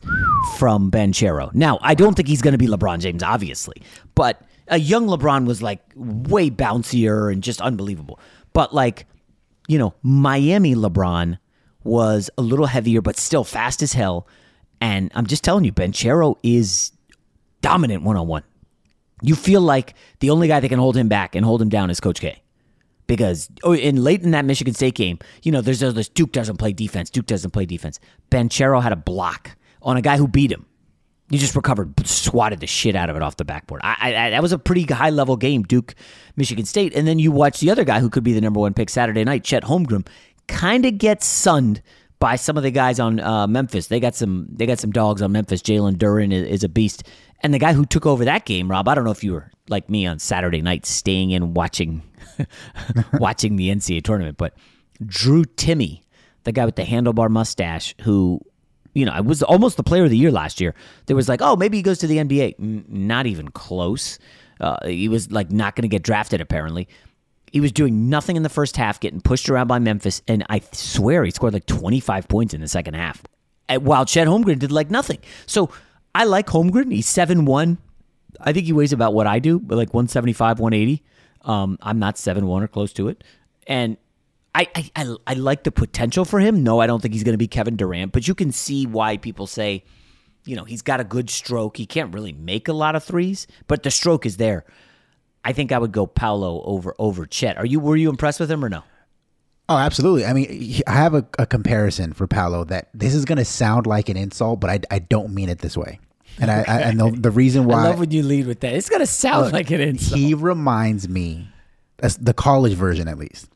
from 0.58 0.92
Banchero. 0.92 1.54
Now, 1.56 1.80
I 1.82 1.96
don't 1.96 2.14
think 2.14 2.28
he's 2.28 2.42
going 2.42 2.52
to 2.52 2.58
be 2.58 2.68
LeBron 2.68 3.00
James, 3.00 3.24
obviously, 3.24 3.82
but 4.14 4.42
a 4.68 4.78
young 4.78 5.08
LeBron 5.08 5.46
was 5.46 5.62
like 5.62 5.82
way 5.96 6.50
bouncier 6.50 7.32
and 7.32 7.42
just 7.42 7.62
unbelievable. 7.62 8.20
But 8.54 8.74
like, 8.74 9.08
you 9.68 9.80
know, 9.80 9.96
Miami 10.04 10.76
LeBron 10.76 11.40
was 11.84 12.30
a 12.38 12.42
little 12.42 12.66
heavier, 12.68 13.02
but 13.02 13.18
still 13.18 13.44
fast 13.44 13.82
as 13.82 13.94
hell. 13.94 14.28
And 14.86 15.12
I'm 15.16 15.26
just 15.26 15.44
telling 15.44 15.66
you, 15.66 15.72
Banchero 15.72 16.36
is 16.44 16.92
dominant 17.62 18.04
one 18.04 18.18
on 18.18 18.28
one. 18.28 18.44
You 19.24 19.34
feel 19.34 19.62
like 19.62 19.96
the 20.20 20.30
only 20.30 20.48
guy 20.48 20.60
that 20.60 20.70
can 20.70 20.78
hold 20.78 20.96
him 20.96 21.08
back 21.08 21.34
and 21.34 21.44
hold 21.44 21.60
him 21.60 21.70
down 21.70 21.90
is 21.90 22.00
Coach 22.00 22.22
K. 22.22 22.44
Because 23.08 23.50
oh, 23.64 23.74
in 23.74 24.04
late 24.04 24.22
in 24.22 24.30
that 24.32 24.46
Michigan 24.46 24.76
State 24.76 24.94
game, 24.94 25.18
you 25.42 25.52
know, 25.52 25.62
there's 25.62 25.80
this 25.80 26.08
Duke 26.08 26.32
doesn't 26.32 26.58
play 26.58 26.72
defense. 26.72 27.10
Duke 27.10 27.26
doesn't 27.26 27.50
play 27.50 27.66
defense. 27.66 28.00
Banchero 28.30 28.80
had 28.80 28.92
a 28.92 28.96
block 28.96 29.58
on 29.82 29.98
a 29.98 30.04
guy 30.04 30.18
who 30.18 30.28
beat 30.28 30.52
him. 30.52 30.68
He 31.32 31.40
just 31.40 31.56
recovered, 31.56 32.08
swatted 32.08 32.60
the 32.60 32.68
shit 32.68 32.96
out 32.96 33.10
of 33.10 33.16
it 33.16 33.24
off 33.24 33.38
the 33.38 33.46
backboard. 33.46 33.82
I, 33.84 34.14
I, 34.14 34.30
that 34.30 34.44
was 34.44 34.52
a 34.52 34.60
pretty 34.60 34.84
high 34.84 35.10
level 35.10 35.36
game, 35.36 35.64
Duke, 35.64 35.96
Michigan 36.36 36.66
State. 36.66 36.94
And 36.94 37.08
then 37.08 37.18
you 37.18 37.32
watch 37.32 37.60
the 37.60 37.72
other 37.72 37.86
guy 37.86 38.02
who 38.02 38.12
could 38.12 38.24
be 38.24 38.34
the 38.34 38.42
number 38.42 38.60
one 38.60 38.76
pick 38.76 38.92
Saturday 38.92 39.24
night, 39.24 39.44
Chet 39.44 39.64
Holmgren, 39.64 40.06
kind 40.48 40.86
of 40.86 41.00
gets 41.00 41.26
sunned 41.26 41.82
by 42.20 42.36
some 42.36 42.58
of 42.58 42.64
the 42.64 42.72
guys 42.72 43.00
on 43.00 43.20
uh, 43.20 43.48
Memphis. 43.48 43.88
They 43.88 44.00
got 44.00 44.16
some 44.16 44.48
they 44.50 44.66
got 44.66 44.80
some 44.80 44.92
dogs 44.92 45.22
on 45.22 45.32
Memphis. 45.32 45.62
Jalen 45.62 45.96
Duren 45.96 46.34
is, 46.34 46.48
is, 46.48 46.64
a 46.64 46.70
beast, 46.70 47.04
and 47.42 47.54
the 47.54 47.60
guy 47.60 47.74
who 47.74 47.86
took 47.86 48.06
over 48.06 48.26
that 48.26 48.46
game, 48.46 48.70
Rob. 48.70 48.88
I 48.88 48.96
don't 48.96 49.04
know 49.04 49.12
if 49.12 49.24
you 49.24 49.34
were 49.34 49.52
like 49.70 49.90
me 49.90 50.06
on 50.06 50.20
Saturday 50.20 50.62
night, 50.62 50.86
staying 50.86 51.32
in 51.32 51.54
watching 51.54 52.02
watching 53.20 53.56
the 53.56 53.70
NCAA 53.70 54.04
tournament, 54.04 54.38
but 54.38 54.54
Drew 55.06 55.44
Timme, 55.44 56.02
the 56.44 56.52
guy 56.52 56.66
with 56.66 56.76
the 56.76 56.84
handlebar 56.84 57.30
mustache, 57.30 57.96
who 58.02 58.42
you 58.96 59.06
know, 59.06 59.12
I 59.12 59.20
was 59.20 59.44
almost 59.44 59.78
the 59.78 59.84
player 59.84 60.06
of 60.06 60.10
the 60.10 60.18
year 60.18 60.32
last 60.32 60.62
year. 60.62 60.74
There 61.06 61.16
was 61.16 61.28
like, 61.28 61.42
oh, 61.42 61.56
maybe 61.58 61.78
he 61.78 61.84
goes 61.84 62.00
to 62.00 62.08
the 62.08 62.18
NBA. 62.18 62.56
N- 62.58 62.86
not 62.88 63.28
even 63.28 63.50
close. 63.50 64.18
Uh, 64.62 64.78
he 64.88 65.10
was 65.10 65.32
like 65.32 65.52
not 65.52 65.76
going 65.76 65.84
to 65.84 65.90
get 65.90 66.02
drafted, 66.02 66.40
apparently. 66.40 66.88
He 67.56 67.62
was 67.62 67.72
doing 67.72 68.10
nothing 68.10 68.36
in 68.36 68.44
the 68.44 68.50
first 68.50 68.76
half, 68.76 69.00
getting 69.00 69.22
pushed 69.22 69.48
around 69.48 69.68
by 69.68 69.80
Memphis, 69.80 70.22
and 70.28 70.46
I 70.50 70.60
swear 70.74 71.24
he 71.24 71.32
scored 71.32 71.54
like 71.54 71.66
25 71.66 72.28
points 72.28 72.54
in 72.54 72.60
the 72.60 72.68
second 72.68 72.96
half. 72.96 73.24
While 73.80 74.04
Chet 74.04 74.28
Holmgren 74.28 74.60
did 74.60 74.74
like 74.74 74.92
nothing. 74.92 75.20
So 75.46 75.70
I 76.14 76.26
like 76.26 76.48
Holmgren. 76.48 76.92
He's 76.92 77.08
7 77.08 77.46
1. 77.46 77.78
I 78.42 78.52
think 78.52 78.66
he 78.66 78.74
weighs 78.74 78.92
about 78.92 79.14
what 79.14 79.26
I 79.26 79.40
do, 79.40 79.58
but 79.58 79.78
like 79.78 79.94
175, 79.94 80.60
180. 80.60 81.02
Um, 81.44 81.78
I'm 81.82 81.98
not 81.98 82.18
7 82.18 82.46
1 82.46 82.62
or 82.62 82.68
close 82.68 82.92
to 82.92 83.08
it. 83.08 83.24
And 83.66 83.96
I, 84.54 84.68
I, 84.94 85.16
I 85.26 85.34
like 85.36 85.64
the 85.64 85.72
potential 85.72 86.26
for 86.26 86.42
him. 86.42 86.62
No, 86.62 86.82
I 86.82 86.88
don't 86.88 87.02
think 87.02 87.14
he's 87.14 87.24
going 87.24 87.36
to 87.36 87.38
be 87.38 87.48
Kevin 87.48 87.78
Durant, 87.78 88.12
but 88.12 88.28
you 88.28 88.36
can 88.36 88.52
see 88.52 88.86
why 88.86 89.16
people 89.16 89.48
say, 89.48 89.86
you 90.44 90.58
know, 90.58 90.66
he's 90.66 90.82
got 90.82 91.00
a 91.00 91.06
good 91.06 91.30
stroke. 91.30 91.78
He 91.78 91.86
can't 91.86 92.14
really 92.14 92.34
make 92.34 92.68
a 92.68 92.74
lot 92.74 92.98
of 92.98 93.04
threes, 93.06 93.48
but 93.68 93.84
the 93.84 93.92
stroke 93.92 94.26
is 94.26 94.36
there. 94.36 94.66
I 95.46 95.54
think 95.54 95.72
I 95.72 95.78
would 95.78 95.92
go 95.92 96.08
Paolo 96.08 96.64
over 96.64 96.96
over 97.00 97.26
Chet. 97.26 97.58
Are 97.58 97.66
you 97.66 97.80
were 97.80 97.96
you 97.96 98.10
impressed 98.10 98.40
with 98.40 98.52
him 98.52 98.66
or 98.66 98.70
no? 98.70 98.84
Oh, 99.70 99.78
absolutely. 99.78 100.26
I 100.26 100.34
mean, 100.34 100.82
I 100.86 100.94
have 100.94 101.14
a, 101.16 101.26
a 101.40 101.46
comparison 101.46 102.14
for 102.14 102.28
Paolo 102.28 102.66
that 102.66 102.90
this 102.94 103.16
is 103.16 103.26
going 103.26 103.40
to 103.40 103.46
sound 103.46 103.88
like 103.88 104.10
an 104.10 104.18
insult, 104.18 104.60
but 104.60 104.70
I, 104.70 104.80
I 104.92 105.00
don't 105.00 105.34
mean 105.34 105.50
it 105.50 105.60
this 105.60 105.76
way. 105.76 106.00
And 106.40 106.52
I, 106.52 106.66
I 106.68 106.82
and 106.82 107.00
the, 107.00 107.10
the 107.10 107.32
reason 107.32 107.66
why 107.66 107.80
I 107.80 107.84
love 107.86 108.00
when 108.00 108.12
you 108.12 108.22
lead 108.22 108.46
with 108.46 108.60
that. 108.60 108.74
It's 108.74 108.90
going 108.90 109.00
to 109.00 109.08
sound 109.08 109.46
look, 109.46 109.54
like 109.54 109.72
an 109.72 109.82
insult. 109.82 110.20
He 110.20 110.36
reminds 110.36 111.10
me, 111.10 111.48
that's 111.98 112.18
the 112.18 112.34
college 112.34 112.74
version 112.74 113.08
at 113.08 113.18
least, 113.18 113.50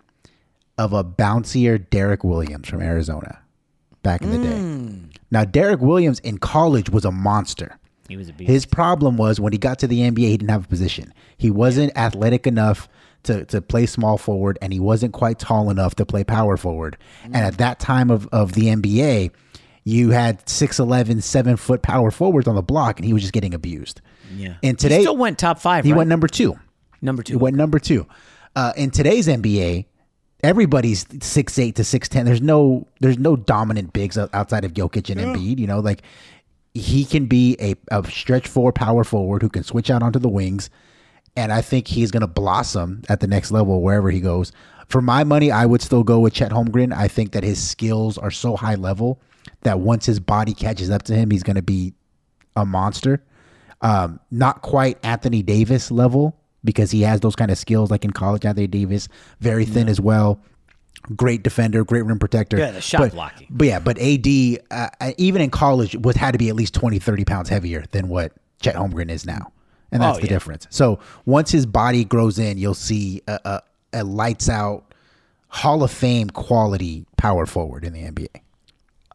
of 0.79 0.93
a 0.93 1.03
bouncier 1.03 1.87
Derrick 1.89 2.23
Williams 2.23 2.67
from 2.67 2.81
Arizona 2.81 3.39
back 4.01 4.23
in 4.23 4.31
the 4.31 4.37
mm. 4.37 5.11
day. 5.11 5.19
Now, 5.29 5.45
Derrick 5.45 5.79
Williams 5.79 6.19
in 6.21 6.39
college 6.39 6.89
was 6.89 7.05
a 7.05 7.11
monster. 7.11 7.77
He 8.09 8.17
was 8.17 8.27
a 8.27 8.33
beast. 8.33 8.49
His 8.49 8.65
problem 8.65 9.15
was 9.15 9.39
when 9.39 9.53
he 9.53 9.59
got 9.59 9.79
to 9.79 9.87
the 9.87 9.99
NBA, 9.99 10.17
he 10.17 10.37
didn't 10.37 10.49
have 10.49 10.65
a 10.65 10.67
position. 10.67 11.13
He 11.37 11.49
wasn't 11.51 11.93
yeah. 11.95 12.07
athletic 12.07 12.47
enough 12.47 12.89
to, 13.23 13.45
to 13.45 13.61
play 13.61 13.85
small 13.85 14.17
forward, 14.17 14.57
and 14.61 14.73
he 14.73 14.79
wasn't 14.79 15.13
quite 15.13 15.39
tall 15.39 15.69
enough 15.69 15.95
to 15.95 16.05
play 16.05 16.23
power 16.23 16.57
forward. 16.57 16.97
Mm. 17.23 17.25
And 17.27 17.37
at 17.37 17.57
that 17.59 17.79
time 17.79 18.09
of, 18.09 18.27
of 18.31 18.53
the 18.53 18.63
NBA, 18.63 19.31
you 19.83 20.09
had 20.09 20.43
6'11, 20.45 21.21
7 21.21 21.55
foot 21.55 21.81
power 21.81 22.11
forwards 22.11 22.47
on 22.47 22.55
the 22.55 22.63
block, 22.63 22.99
and 22.99 23.05
he 23.05 23.13
was 23.13 23.21
just 23.21 23.33
getting 23.33 23.53
abused. 23.53 24.01
Yeah. 24.35 24.55
And 24.63 24.77
today, 24.77 24.97
he 24.97 25.01
still 25.03 25.17
went 25.17 25.37
top 25.37 25.59
five. 25.59 25.85
He 25.85 25.91
right? 25.91 25.99
went 25.99 26.09
number 26.09 26.27
two. 26.27 26.59
Number 27.01 27.23
two. 27.23 27.33
He 27.33 27.37
went 27.37 27.55
number 27.55 27.79
two. 27.79 28.07
Uh, 28.55 28.73
in 28.75 28.91
today's 28.91 29.27
NBA, 29.27 29.85
everybody's 30.43 31.05
six 31.21 31.57
eight 31.59 31.75
to 31.75 31.83
six 31.83 32.09
ten. 32.09 32.25
There's 32.25 32.41
no 32.41 32.87
there's 32.99 33.17
no 33.17 33.35
dominant 33.35 33.93
bigs 33.93 34.17
outside 34.17 34.65
of 34.65 34.73
Jokic 34.73 35.09
and 35.09 35.19
yeah. 35.19 35.27
Embiid. 35.27 35.59
You 35.59 35.67
know, 35.67 35.79
like 35.79 36.01
he 36.73 37.05
can 37.05 37.25
be 37.25 37.55
a, 37.59 37.75
a 37.91 38.09
stretch 38.09 38.47
four 38.47 38.71
power 38.71 39.03
forward 39.03 39.41
who 39.41 39.49
can 39.49 39.63
switch 39.63 39.89
out 39.89 40.03
onto 40.03 40.19
the 40.19 40.29
wings, 40.29 40.69
and 41.35 41.51
I 41.51 41.61
think 41.61 41.87
he's 41.87 42.11
going 42.11 42.21
to 42.21 42.27
blossom 42.27 43.03
at 43.09 43.19
the 43.19 43.27
next 43.27 43.51
level 43.51 43.81
wherever 43.81 44.09
he 44.09 44.19
goes. 44.19 44.51
For 44.87 45.01
my 45.01 45.23
money, 45.23 45.51
I 45.51 45.65
would 45.65 45.81
still 45.81 46.03
go 46.03 46.19
with 46.19 46.33
Chet 46.33 46.51
Holmgren. 46.51 46.93
I 46.93 47.07
think 47.07 47.31
that 47.33 47.43
his 47.43 47.61
skills 47.61 48.17
are 48.17 48.31
so 48.31 48.55
high 48.55 48.75
level 48.75 49.19
that 49.61 49.79
once 49.79 50.05
his 50.05 50.19
body 50.19 50.53
catches 50.53 50.89
up 50.89 51.03
to 51.03 51.15
him, 51.15 51.29
he's 51.29 51.43
going 51.43 51.55
to 51.55 51.61
be 51.61 51.93
a 52.55 52.65
monster. 52.65 53.23
Um, 53.81 54.19
not 54.31 54.61
quite 54.61 54.97
Anthony 55.03 55.43
Davis 55.43 55.91
level, 55.91 56.35
because 56.63 56.91
he 56.91 57.01
has 57.01 57.21
those 57.21 57.35
kind 57.35 57.51
of 57.51 57.57
skills 57.57 57.91
like 57.91 58.03
in 58.03 58.11
college. 58.11 58.45
Anthony 58.45 58.67
Davis, 58.67 59.07
very 59.39 59.65
thin 59.65 59.87
yeah. 59.87 59.91
as 59.91 60.01
well. 60.01 60.41
Great 61.15 61.43
defender, 61.43 61.83
great 61.83 62.03
rim 62.03 62.19
protector. 62.19 62.57
Yeah, 62.57 62.71
the 62.71 62.81
shot 62.81 62.99
but, 62.99 63.11
blocking. 63.13 63.47
But 63.49 63.67
yeah, 63.67 63.79
but 63.79 63.97
AD, 63.97 64.27
uh, 64.69 64.89
uh, 65.01 65.11
even 65.17 65.41
in 65.41 65.49
college, 65.49 65.95
was 65.95 66.15
had 66.15 66.31
to 66.31 66.37
be 66.37 66.49
at 66.49 66.55
least 66.55 66.73
20, 66.73 66.99
30 66.99 67.25
pounds 67.25 67.49
heavier 67.49 67.85
than 67.91 68.09
what 68.09 68.33
Chet 68.61 68.75
Holmgren 68.75 69.09
is 69.09 69.25
now. 69.25 69.51
And 69.91 70.03
that's 70.03 70.19
oh, 70.19 70.21
the 70.21 70.27
yeah. 70.27 70.33
difference. 70.33 70.67
So 70.69 70.99
once 71.25 71.51
his 71.51 71.65
body 71.65 72.05
grows 72.05 72.37
in, 72.37 72.59
you'll 72.59 72.75
see 72.75 73.21
a, 73.27 73.39
a, 73.43 73.61
a 73.93 74.03
lights 74.03 74.49
out 74.49 74.93
Hall 75.47 75.81
of 75.81 75.91
Fame 75.91 76.29
quality 76.29 77.05
power 77.17 77.45
forward 77.47 77.83
in 77.83 77.93
the 77.93 78.03
NBA. 78.03 78.41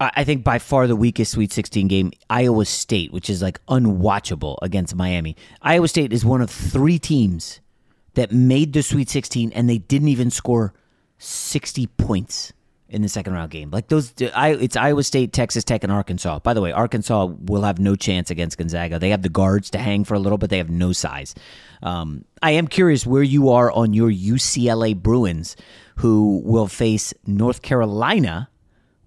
I 0.00 0.24
think 0.24 0.42
by 0.42 0.58
far 0.58 0.88
the 0.88 0.96
weakest 0.96 1.32
Sweet 1.32 1.52
16 1.52 1.86
game, 1.86 2.12
Iowa 2.28 2.64
State, 2.64 3.12
which 3.12 3.30
is 3.30 3.40
like 3.40 3.64
unwatchable 3.66 4.58
against 4.60 4.96
Miami. 4.96 5.36
Iowa 5.62 5.86
State 5.86 6.12
is 6.12 6.24
one 6.24 6.40
of 6.40 6.50
three 6.50 6.98
teams 6.98 7.60
that 8.14 8.32
made 8.32 8.72
the 8.72 8.82
Sweet 8.82 9.08
16 9.08 9.52
and 9.52 9.70
they 9.70 9.78
didn't 9.78 10.08
even 10.08 10.30
score 10.30 10.74
60 11.18 11.86
points 11.86 12.52
in 12.88 13.02
the 13.02 13.08
second 13.08 13.32
round 13.32 13.50
game. 13.50 13.70
Like 13.70 13.88
those, 13.88 14.14
I 14.34 14.50
it's 14.50 14.76
Iowa 14.76 15.02
State, 15.02 15.32
Texas 15.32 15.64
Tech, 15.64 15.82
and 15.82 15.92
Arkansas. 15.92 16.38
By 16.40 16.54
the 16.54 16.60
way, 16.60 16.70
Arkansas 16.70 17.24
will 17.24 17.62
have 17.62 17.78
no 17.78 17.96
chance 17.96 18.30
against 18.30 18.56
Gonzaga. 18.56 18.98
They 18.98 19.10
have 19.10 19.22
the 19.22 19.28
guards 19.28 19.70
to 19.70 19.78
hang 19.78 20.04
for 20.04 20.14
a 20.14 20.18
little, 20.18 20.38
but 20.38 20.50
they 20.50 20.58
have 20.58 20.70
no 20.70 20.92
size. 20.92 21.34
Um, 21.82 22.24
I 22.42 22.52
am 22.52 22.68
curious 22.68 23.06
where 23.06 23.22
you 23.22 23.50
are 23.50 23.70
on 23.72 23.94
your 23.94 24.10
UCLA 24.10 24.94
Bruins, 24.96 25.56
who 25.96 26.40
will 26.44 26.68
face 26.68 27.12
North 27.26 27.62
Carolina, 27.62 28.48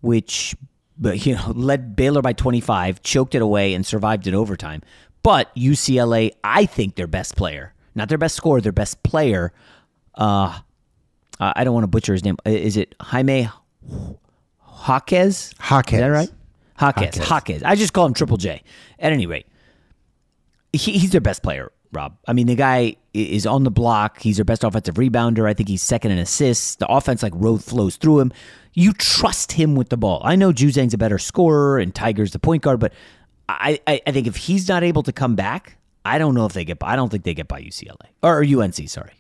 which 0.02 0.56
you 1.02 1.36
know, 1.36 1.52
led 1.56 1.96
Baylor 1.96 2.22
by 2.22 2.34
25, 2.34 3.02
choked 3.04 3.36
it 3.36 3.42
away, 3.42 3.74
and 3.74 3.86
survived 3.86 4.28
in 4.28 4.34
overtime. 4.34 4.82
But 5.24 5.54
UCLA, 5.56 6.32
I 6.44 6.66
think 6.66 6.96
their 6.96 7.08
best 7.08 7.36
player, 7.36 7.74
not 7.96 8.10
their 8.10 8.18
best 8.18 8.36
scorer, 8.36 8.62
their 8.62 8.72
best 8.72 9.04
player. 9.04 9.54
Uh, 10.14 10.60
Uh, 11.40 11.54
I 11.56 11.64
don't 11.64 11.74
want 11.74 11.84
to 11.84 11.88
butcher 11.88 12.14
his 12.14 12.24
name. 12.24 12.38
Is 12.46 12.78
it 12.78 12.96
Jaime 13.00 13.50
Jaquez? 14.88 15.54
Jaquez. 15.60 15.94
Is 15.94 16.00
that 16.00 16.08
right? 16.08 16.32
Jaquez. 16.80 17.16
Jaquez. 17.18 17.30
Jaquez. 17.30 17.64
I 17.64 17.76
just 17.76 17.94
call 17.94 18.06
him 18.06 18.14
Triple 18.14 18.38
J. 18.38 18.64
At 19.00 19.14
any 19.14 19.26
rate, 19.26 19.48
he, 20.74 20.98
he's 20.98 21.12
their 21.12 21.22
best 21.22 21.44
player, 21.44 21.72
Rob. 21.92 22.18
I 22.28 22.34
mean, 22.34 22.48
the 22.48 22.56
guy 22.56 22.96
is 23.14 23.46
on 23.46 23.64
the 23.64 23.72
block. 23.72 24.22
He's 24.22 24.38
their 24.38 24.46
best 24.46 24.64
offensive 24.64 24.96
rebounder. 24.96 25.48
I 25.48 25.54
think 25.54 25.70
he's 25.70 25.82
second 25.82 26.12
in 26.12 26.18
assists. 26.20 26.76
The 26.76 26.88
offense 26.88 27.24
like 27.24 27.34
road 27.36 27.64
flows 27.64 27.96
through 27.96 28.20
him 28.20 28.34
you 28.78 28.94
trust 28.94 29.54
him 29.54 29.74
with 29.74 29.90
the 29.90 29.98
ball. 29.98 30.22
I 30.24 30.36
know 30.36 30.54
Juzang's 30.54 30.94
a 30.94 31.00
better 31.00 31.18
scorer 31.18 31.80
and 31.80 31.96
Tiger's 31.96 32.30
the 32.30 32.38
point 32.38 32.62
guard, 32.62 32.80
but 32.80 32.94
I, 33.50 33.82
I, 33.88 34.00
I, 34.06 34.12
think 34.12 34.28
if 34.28 34.36
he's 34.36 34.70
not 34.70 34.84
able 34.84 35.02
to 35.02 35.12
come 35.12 35.36
back, 35.36 35.78
I 36.06 36.20
don't 36.20 36.36
know 36.36 36.46
if 36.46 36.54
they 36.54 36.64
get. 36.64 36.78
I 36.84 36.96
don't 36.96 37.10
think 37.10 37.24
they 37.24 37.34
get 37.34 37.48
by 37.48 37.60
UCLA 37.60 38.06
or 38.22 38.44
UNC. 38.44 38.88
Sorry. 38.88 39.14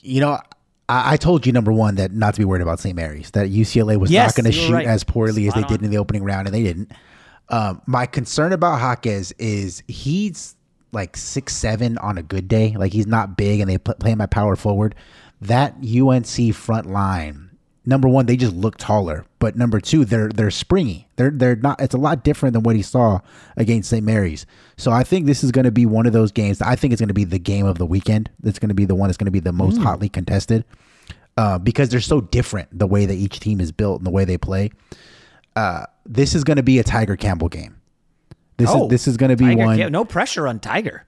You 0.00 0.20
know, 0.20 0.40
I, 0.88 1.14
I 1.14 1.16
told 1.16 1.46
you 1.46 1.52
number 1.52 1.72
one 1.72 1.96
that 1.96 2.12
not 2.12 2.34
to 2.34 2.40
be 2.40 2.44
worried 2.44 2.62
about 2.62 2.80
St. 2.80 2.94
Mary's. 2.94 3.30
That 3.32 3.48
UCLA 3.50 3.98
was 3.98 4.10
Yes, 4.10 4.36
not 4.36 4.42
going 4.42 4.52
to 4.52 4.58
shoot 4.58 4.72
right. 4.72 4.86
as 4.86 5.04
poorly 5.04 5.48
as 5.48 5.54
they 5.54 5.62
did 5.64 5.82
in 5.82 5.90
the 5.90 5.98
opening 5.98 6.22
round, 6.24 6.46
and 6.46 6.54
they 6.54 6.62
didn't. 6.62 6.92
Um, 7.48 7.80
my 7.86 8.06
concern 8.06 8.52
about 8.52 8.80
Jaquez 8.80 9.32
is 9.38 9.82
he's 9.88 10.56
like 10.92 11.16
six 11.16 11.54
seven 11.54 11.98
on 11.98 12.18
a 12.18 12.22
good 12.22 12.48
day. 12.48 12.74
Like 12.76 12.92
he's 12.92 13.06
not 13.06 13.36
big, 13.36 13.60
and 13.60 13.70
they 13.70 13.78
play 13.78 14.10
him 14.10 14.20
at 14.20 14.30
power 14.30 14.56
forward. 14.56 14.94
That 15.40 15.74
UNC 15.84 16.54
front 16.54 16.86
line, 16.86 17.45
number 17.86 18.08
one, 18.08 18.26
they 18.26 18.36
just 18.36 18.54
look 18.54 18.76
taller, 18.76 19.24
but 19.38 19.56
number 19.56 19.80
two, 19.80 20.04
they're 20.04 20.28
they're 20.28 20.50
springy. 20.50 21.08
They're 21.16 21.30
they're 21.30 21.56
not. 21.56 21.80
It's 21.80 21.94
a 21.94 21.98
lot 21.98 22.24
different 22.24 22.52
than 22.52 22.62
what 22.62 22.76
he 22.76 22.82
saw 22.82 23.20
against 23.56 23.88
St. 23.88 24.04
Mary's. 24.04 24.44
So 24.76 24.90
I 24.92 25.04
think 25.04 25.24
this 25.26 25.42
is 25.42 25.50
going 25.52 25.64
to 25.64 25.70
be 25.70 25.86
one 25.86 26.06
of 26.06 26.12
those 26.12 26.32
games. 26.32 26.60
I 26.60 26.76
think 26.76 26.92
it's 26.92 27.00
going 27.00 27.08
to 27.08 27.14
be 27.14 27.24
the 27.24 27.38
game 27.38 27.64
of 27.64 27.78
the 27.78 27.86
weekend. 27.86 28.28
That's 28.42 28.58
going 28.58 28.68
to 28.68 28.74
be 28.74 28.84
the 28.84 28.94
one 28.94 29.08
that's 29.08 29.16
going 29.16 29.26
to 29.26 29.30
be 29.30 29.40
the 29.40 29.52
most 29.52 29.78
Mm. 29.78 29.84
hotly 29.84 30.08
contested 30.10 30.64
uh, 31.36 31.58
because 31.58 31.88
they're 31.88 32.00
so 32.00 32.20
different 32.20 32.68
the 32.78 32.86
way 32.86 33.06
that 33.06 33.14
each 33.14 33.40
team 33.40 33.60
is 33.60 33.72
built 33.72 34.00
and 34.00 34.06
the 34.06 34.10
way 34.10 34.24
they 34.24 34.36
play. 34.38 34.70
Uh, 35.54 35.86
this 36.04 36.34
is 36.34 36.44
going 36.44 36.56
to 36.58 36.62
be 36.62 36.78
a 36.78 36.84
Tiger 36.84 37.16
Campbell 37.16 37.48
game. 37.48 37.76
This 38.58 38.68
Oh, 38.70 38.84
is 38.84 38.90
this 38.90 39.08
is 39.08 39.16
going 39.16 39.30
to 39.30 39.36
be 39.36 39.44
Tiger, 39.46 39.64
one. 39.64 39.78
yeah, 39.78 39.88
no 39.88 40.04
pressure 40.04 40.46
on 40.48 40.60
Tiger. 40.60 41.04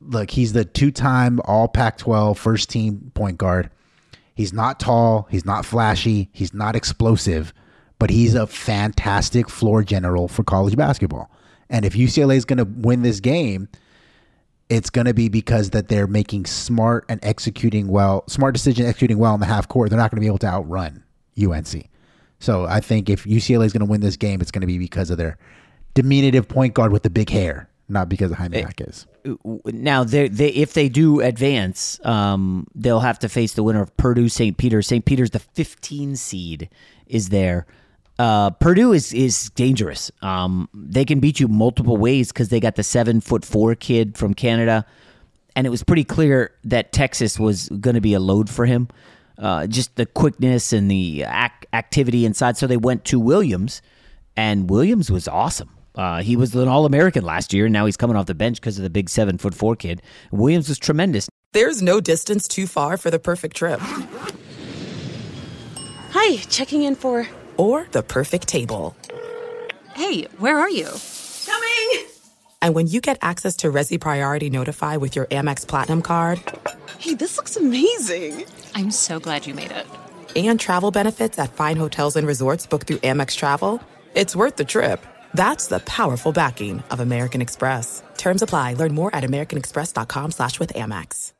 Look, 0.00 0.30
he's 0.30 0.52
the 0.52 0.64
two-time 0.64 1.40
All 1.44 1.68
Pac-12 1.68 2.36
first 2.36 2.70
team 2.70 3.10
point 3.14 3.36
guard. 3.36 3.70
He's 4.38 4.52
not 4.52 4.78
tall. 4.78 5.26
He's 5.32 5.44
not 5.44 5.66
flashy. 5.66 6.30
He's 6.32 6.54
not 6.54 6.76
explosive, 6.76 7.52
but 7.98 8.08
he's 8.08 8.36
a 8.36 8.46
fantastic 8.46 9.50
floor 9.50 9.82
general 9.82 10.28
for 10.28 10.44
college 10.44 10.76
basketball. 10.76 11.28
And 11.68 11.84
if 11.84 11.94
UCLA 11.94 12.36
is 12.36 12.44
going 12.44 12.58
to 12.58 12.64
win 12.64 13.02
this 13.02 13.18
game, 13.18 13.68
it's 14.68 14.90
going 14.90 15.06
to 15.06 15.12
be 15.12 15.28
because 15.28 15.70
that 15.70 15.88
they're 15.88 16.06
making 16.06 16.46
smart 16.46 17.04
and 17.08 17.18
executing 17.24 17.88
well, 17.88 18.22
smart 18.28 18.54
decision 18.54 18.86
executing 18.86 19.18
well 19.18 19.34
in 19.34 19.40
the 19.40 19.46
half 19.46 19.66
court. 19.66 19.90
They're 19.90 19.98
not 19.98 20.12
going 20.12 20.18
to 20.18 20.24
be 20.24 20.28
able 20.28 20.38
to 20.38 20.46
outrun 20.46 21.02
UNC. 21.36 21.88
So 22.38 22.64
I 22.64 22.78
think 22.78 23.10
if 23.10 23.24
UCLA 23.24 23.66
is 23.66 23.72
going 23.72 23.84
to 23.84 23.90
win 23.90 24.02
this 24.02 24.16
game, 24.16 24.40
it's 24.40 24.52
going 24.52 24.60
to 24.60 24.68
be 24.68 24.78
because 24.78 25.10
of 25.10 25.18
their 25.18 25.36
diminutive 25.94 26.46
point 26.46 26.74
guard 26.74 26.92
with 26.92 27.02
the 27.02 27.10
big 27.10 27.30
hair, 27.30 27.68
not 27.88 28.08
because 28.08 28.30
of 28.30 28.38
Jaime 28.38 28.58
Jaquez. 28.58 29.06
Now, 29.64 30.04
they, 30.04 30.28
they 30.28 30.48
if 30.48 30.74
they 30.74 30.88
do 30.88 31.20
advance, 31.20 32.04
um, 32.04 32.66
they'll 32.74 33.00
have 33.00 33.18
to 33.20 33.28
face 33.28 33.54
the 33.54 33.62
winner 33.62 33.82
of 33.82 33.96
Purdue 33.96 34.28
St. 34.28 34.56
Peter. 34.56 34.82
St. 34.82 35.04
Peter's, 35.04 35.30
the 35.30 35.38
15 35.38 36.16
seed, 36.16 36.68
is 37.06 37.30
there. 37.30 37.66
Uh, 38.18 38.50
Purdue 38.50 38.92
is 38.92 39.12
is 39.12 39.50
dangerous. 39.50 40.10
Um, 40.22 40.68
they 40.74 41.04
can 41.04 41.20
beat 41.20 41.38
you 41.38 41.46
multiple 41.46 41.96
ways 41.96 42.32
because 42.32 42.48
they 42.48 42.58
got 42.58 42.74
the 42.74 42.82
seven 42.82 43.20
foot 43.20 43.44
four 43.44 43.74
kid 43.74 44.18
from 44.18 44.34
Canada, 44.34 44.84
and 45.54 45.66
it 45.66 45.70
was 45.70 45.84
pretty 45.84 46.04
clear 46.04 46.52
that 46.64 46.92
Texas 46.92 47.38
was 47.38 47.68
going 47.68 47.94
to 47.94 48.00
be 48.00 48.14
a 48.14 48.20
load 48.20 48.50
for 48.50 48.66
him. 48.66 48.88
Uh, 49.38 49.68
just 49.68 49.94
the 49.94 50.04
quickness 50.04 50.72
and 50.72 50.90
the 50.90 51.22
ac- 51.28 51.68
activity 51.72 52.24
inside. 52.26 52.56
So 52.56 52.66
they 52.66 52.76
went 52.76 53.04
to 53.06 53.20
Williams, 53.20 53.82
and 54.36 54.68
Williams 54.68 55.12
was 55.12 55.28
awesome. 55.28 55.70
Uh, 55.98 56.22
he 56.22 56.36
was 56.36 56.54
an 56.54 56.68
All 56.68 56.86
American 56.86 57.24
last 57.24 57.52
year. 57.52 57.66
and 57.66 57.72
Now 57.72 57.84
he's 57.84 57.96
coming 57.96 58.16
off 58.16 58.26
the 58.26 58.34
bench 58.34 58.60
because 58.60 58.78
of 58.78 58.84
the 58.84 58.90
big 58.90 59.10
seven 59.10 59.36
foot 59.36 59.52
four 59.54 59.74
kid. 59.76 60.00
Williams 60.30 60.68
was 60.68 60.78
tremendous. 60.78 61.28
There's 61.52 61.82
no 61.82 62.00
distance 62.00 62.46
too 62.46 62.66
far 62.68 62.96
for 62.96 63.10
the 63.10 63.18
perfect 63.18 63.56
trip. 63.56 63.80
Hi, 66.12 66.36
checking 66.48 66.82
in 66.82 66.94
for. 66.94 67.26
Or 67.56 67.88
the 67.90 68.02
perfect 68.02 68.46
table. 68.48 68.94
Hey, 69.94 70.24
where 70.38 70.56
are 70.58 70.70
you? 70.70 70.86
Coming! 71.46 72.06
And 72.62 72.74
when 72.74 72.86
you 72.86 73.00
get 73.00 73.18
access 73.20 73.56
to 73.56 73.68
Resy 73.72 74.00
Priority 74.00 74.50
Notify 74.50 74.96
with 74.96 75.16
your 75.16 75.26
Amex 75.26 75.66
Platinum 75.66 76.02
card 76.02 76.40
Hey, 76.98 77.14
this 77.14 77.36
looks 77.36 77.56
amazing. 77.56 78.44
I'm 78.74 78.90
so 78.90 79.18
glad 79.20 79.46
you 79.46 79.54
made 79.54 79.70
it. 79.72 79.86
and 80.36 80.58
travel 80.60 80.90
benefits 80.90 81.38
at 81.38 81.52
fine 81.52 81.76
hotels 81.76 82.14
and 82.16 82.26
resorts 82.26 82.66
booked 82.66 82.86
through 82.86 82.98
Amex 82.98 83.34
Travel, 83.36 83.80
it's 84.14 84.36
worth 84.36 84.56
the 84.56 84.64
trip. 84.64 85.04
That's 85.34 85.66
the 85.66 85.80
powerful 85.80 86.32
backing 86.32 86.82
of 86.90 87.00
American 87.00 87.40
Express. 87.40 88.02
Terms 88.16 88.42
apply. 88.42 88.74
Learn 88.74 88.94
more 88.94 89.14
at 89.14 89.24
americanexpress.com 89.24 90.32
slash 90.32 90.58
with 90.58 90.72
Amex. 90.74 91.32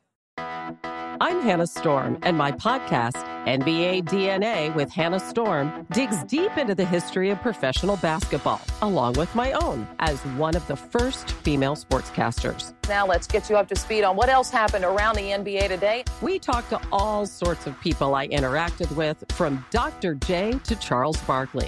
I'm 1.21 1.41
Hannah 1.41 1.67
Storm, 1.67 2.17
and 2.21 2.37
my 2.37 2.53
podcast, 2.53 3.17
NBA 3.45 4.05
DNA 4.05 4.73
with 4.73 4.89
Hannah 4.89 5.19
Storm, 5.19 5.85
digs 5.91 6.23
deep 6.23 6.55
into 6.55 6.73
the 6.73 6.85
history 6.85 7.29
of 7.29 7.41
professional 7.41 7.97
basketball, 7.97 8.61
along 8.81 9.15
with 9.15 9.35
my 9.35 9.51
own, 9.51 9.85
as 9.99 10.17
one 10.37 10.55
of 10.55 10.65
the 10.67 10.77
first 10.77 11.31
female 11.31 11.75
sportscasters. 11.75 12.73
Now 12.87 13.05
let's 13.05 13.27
get 13.27 13.49
you 13.49 13.57
up 13.57 13.67
to 13.67 13.75
speed 13.75 14.05
on 14.05 14.15
what 14.15 14.29
else 14.29 14.49
happened 14.49 14.85
around 14.85 15.15
the 15.17 15.31
NBA 15.31 15.67
today. 15.67 16.05
We 16.21 16.39
talked 16.39 16.69
to 16.69 16.79
all 16.89 17.25
sorts 17.25 17.67
of 17.67 17.77
people 17.81 18.15
I 18.15 18.29
interacted 18.29 18.89
with, 18.95 19.21
from 19.31 19.65
Dr. 19.71 20.15
J 20.15 20.57
to 20.63 20.75
Charles 20.77 21.17
Barkley, 21.23 21.67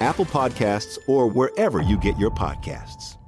Apple 0.00 0.24
Podcasts, 0.24 0.98
or 1.06 1.28
wherever 1.28 1.82
you 1.82 1.98
get 1.98 2.18
your 2.18 2.30
podcasts. 2.30 3.18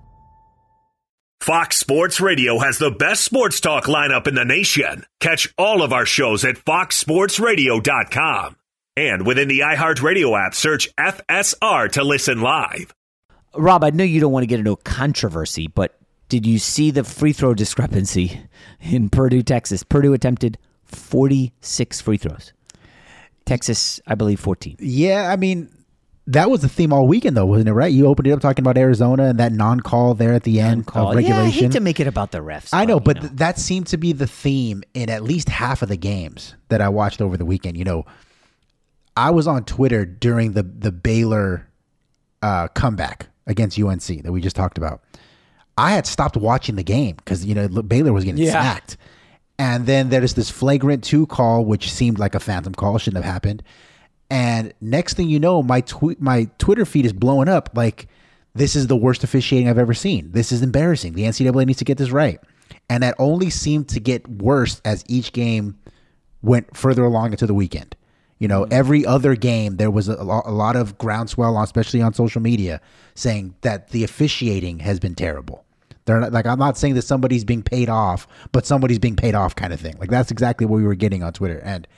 Fox 1.41 1.77
Sports 1.77 2.21
Radio 2.21 2.59
has 2.59 2.79
the 2.79 2.91
best 2.91 3.25
sports 3.25 3.61
talk 3.61 3.85
lineup 3.85 4.27
in 4.27 4.35
the 4.35 4.45
nation. 4.45 5.05
Catch 5.21 5.55
all 5.57 5.81
of 5.81 5.93
our 5.93 6.05
shows 6.05 6.45
at 6.45 6.57
foxsportsradio.com. 6.57 8.57
And 8.97 9.25
within 9.27 9.47
the 9.47 9.61
iHeartRadio 9.61 10.45
app, 10.45 10.57
search 10.57 10.93
FSR 10.97 11.93
to 11.93 12.03
listen 12.03 12.41
live. 12.41 12.93
Rob, 13.55 13.85
I 13.85 13.91
know 13.91 14.03
you 14.03 14.19
don't 14.21 14.33
want 14.33 14.43
to 14.43 14.49
get 14.49 14.59
into 14.59 14.73
a 14.73 14.77
controversy, 14.77 15.69
but 15.69 15.97
did 16.29 16.47
you 16.47 16.59
see 16.59 16.91
the 16.91 17.05
free 17.05 17.33
throw 17.33 17.55
discrepancy 17.55 18.41
in 18.81 19.09
Purdue, 19.09 19.43
Texas? 19.43 19.85
Purdue 19.85 20.15
attempted 20.15 20.59
46 20.85 22.01
free 22.01 22.17
throws. 22.17 22.53
Texas, 23.45 24.01
I 24.07 24.17
believe, 24.17 24.41
14. 24.41 24.79
Yeah, 24.81 25.31
I 25.31 25.37
mean, 25.37 25.71
that 26.29 26.51
was 26.51 26.61
the 26.63 26.69
theme 26.69 26.93
all 26.93 27.07
weekend, 27.07 27.37
though, 27.37 27.47
wasn't 27.47 27.69
it? 27.69 27.73
Right? 27.73 27.93
You 27.93 28.07
opened 28.07 28.27
it 28.27 28.33
up 28.33 28.41
talking 28.41 28.63
about 28.63 28.77
Arizona 28.77 29.25
and 29.25 29.39
that 29.39 29.53
non-call 29.53 30.15
there 30.15 30.33
at 30.35 30.43
the 30.43 30.61
end 30.61 30.79
Non-call. 30.79 31.11
of 31.11 31.17
regulation. 31.17 31.43
Yeah, 31.43 31.47
I 31.47 31.51
hate 31.51 31.73
to 31.73 31.81
make 31.81 32.01
it 32.01 32.07
about 32.07 32.33
the 32.33 32.39
refs. 32.39 32.71
I 32.73 32.85
know, 32.85 32.99
but 33.01 33.21
th- 33.21 33.33
that 33.35 33.59
seemed 33.59 33.87
to 33.89 33.97
be 33.97 34.13
the 34.13 34.27
theme 34.27 34.83
in 34.95 35.09
at 35.09 35.23
least 35.23 35.49
half 35.49 35.83
of 35.83 35.89
the 35.89 35.97
games 35.97 36.55
that 36.69 36.81
I 36.81 36.89
watched 36.89 37.21
over 37.23 37.37
the 37.37 37.45
weekend. 37.45 37.77
You 37.77 37.85
know, 37.85 38.07
I 39.17 39.31
was 39.31 39.47
on 39.47 39.65
Twitter 39.65 40.05
during 40.05 40.53
the 40.53 40.63
the 40.63 40.93
Baylor 40.93 41.69
uh, 42.43 42.69
comeback 42.69 43.29
against 43.47 43.79
UNC 43.79 44.23
that 44.25 44.33
we 44.33 44.41
just 44.41 44.57
talked 44.57 44.79
about. 44.79 45.03
I 45.79 45.93
had 45.93 46.07
stopped 46.07 46.37
watching 46.37 46.75
the 46.77 46.83
game 46.83 47.17
because 47.17 47.45
you 47.45 47.55
know 47.55 47.69
Baylor 47.69 48.13
was 48.13 48.25
getting 48.25 48.43
Yeah. 48.43 48.51
smacked, 48.51 48.97
and 49.59 49.87
then 49.87 50.09
there's 50.09 50.35
this 50.35 50.51
flagrant 50.51 51.05
two 51.05 51.27
call, 51.27 51.65
which 51.65 51.93
seemed 51.93 52.19
like 52.19 52.35
a 52.35 52.41
phantom 52.41 52.75
call, 52.75 52.99
shouldn't 52.99 53.23
have 53.25 53.33
happened. 53.33 53.63
And 54.31 54.73
next 54.81 55.15
thing 55.15 55.29
you 55.29 55.39
know, 55.39 55.63
my 55.63 55.81
tweet, 55.83 56.21
my 56.21 56.49
Twitter 56.59 56.85
feed 56.85 57.07
is 57.07 57.13
blowing 57.13 57.49
up 57.49 57.71
like 57.75 58.09
this 58.55 58.75
is 58.75 58.87
the 58.87 58.97
worst 58.97 59.23
officiating 59.23 59.69
I've 59.69 59.79
ever 59.79 59.95
seen. 59.95 60.33
This 60.33 60.51
is 60.51 60.63
embarrassing. 60.63 61.13
The 61.13 61.23
NCAA 61.23 61.67
needs 61.67 61.79
to 61.79 61.85
get 61.85 61.99
this 61.99 62.11
right. 62.11 62.41
And 62.89 63.03
that 63.03 63.15
only 63.19 63.51
seemed 63.51 63.89
to 63.91 64.01
get 64.01 64.27
worse 64.29 64.81
as 64.85 65.05
each 65.09 65.33
game 65.33 65.79
went 66.43 66.77
further 66.77 67.05
along 67.05 67.33
into 67.33 67.47
the 67.47 67.55
weekend. 67.55 67.97
You 68.39 68.49
know, 68.49 68.63
mm-hmm. 68.63 68.73
every 68.73 69.07
other 69.07 69.35
game 69.35 69.77
there 69.77 69.91
was 69.91 70.09
a, 70.09 70.15
a 70.15 70.53
lot 70.53 70.77
of 70.77 70.99
groundswell, 70.99 71.57
on, 71.57 71.65
especially 71.65 72.03
on 72.03 72.13
social 72.15 72.43
media, 72.43 72.81
saying 73.15 73.55
that 73.63 73.91
the 73.91 74.05
officiating 74.05 74.81
has 74.81 75.01
been 75.01 75.15
terrible. 75.15 75.65
They're 76.05 76.21
not, 76.21 76.33
like 76.33 76.47
I'm 76.47 76.59
not 76.59 76.79
saying 76.79 76.95
that 76.95 77.03
somebody's 77.03 77.45
being 77.45 77.63
paid 77.63 77.89
off, 77.89 78.29
but 78.53 78.67
somebody's 78.67 78.99
being 78.99 79.17
paid 79.17 79.35
off 79.35 79.57
kind 79.57 79.73
of 79.73 79.81
thing. 79.81 79.97
Like 79.99 80.11
that's 80.11 80.31
exactly 80.31 80.67
what 80.67 80.77
we 80.77 80.85
were 80.85 80.95
getting 80.95 81.23
on 81.23 81.33
Twitter. 81.33 81.59
And 81.59 81.89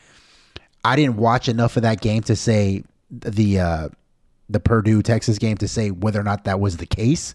I 0.85 0.97
didn't 0.97 1.17
watch 1.17 1.49
enough 1.49 1.77
of 1.77 1.83
that 1.83 2.01
game 2.01 2.23
to 2.23 2.37
say 2.37 2.85
the 3.11 3.61
uh, 3.61 3.88
the 4.49 4.61
Purdue 4.61 5.03
Texas 5.03 5.38
game 5.38 5.57
to 5.59 5.69
say 5.69 5.91
whether 5.91 6.21
or 6.21 6.25
not 6.25 6.45
that 6.45 6.61
was 6.61 6.77
the 6.79 6.87
case, 6.87 7.35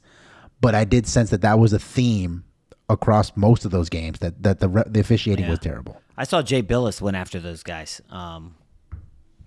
but 0.62 0.76
I 0.76 0.86
did 0.86 1.08
sense 1.08 1.30
that 1.30 1.42
that 1.42 1.60
was 1.60 1.74
a 1.74 1.80
theme 1.80 2.44
across 2.90 3.36
most 3.36 3.66
of 3.66 3.72
those 3.72 3.90
games 3.90 4.20
that 4.20 4.42
that 4.44 4.60
the 4.60 4.70
re- 4.70 4.84
the 4.86 5.00
officiating 5.00 5.48
was 5.48 5.60
terrible. 5.60 6.02
I 6.18 6.26
saw 6.26 6.42
Jay 6.42 6.62
Bilas 6.62 7.02
went 7.02 7.18
after 7.18 7.40
those 7.40 7.64
guys, 7.64 8.02
um, 8.12 8.56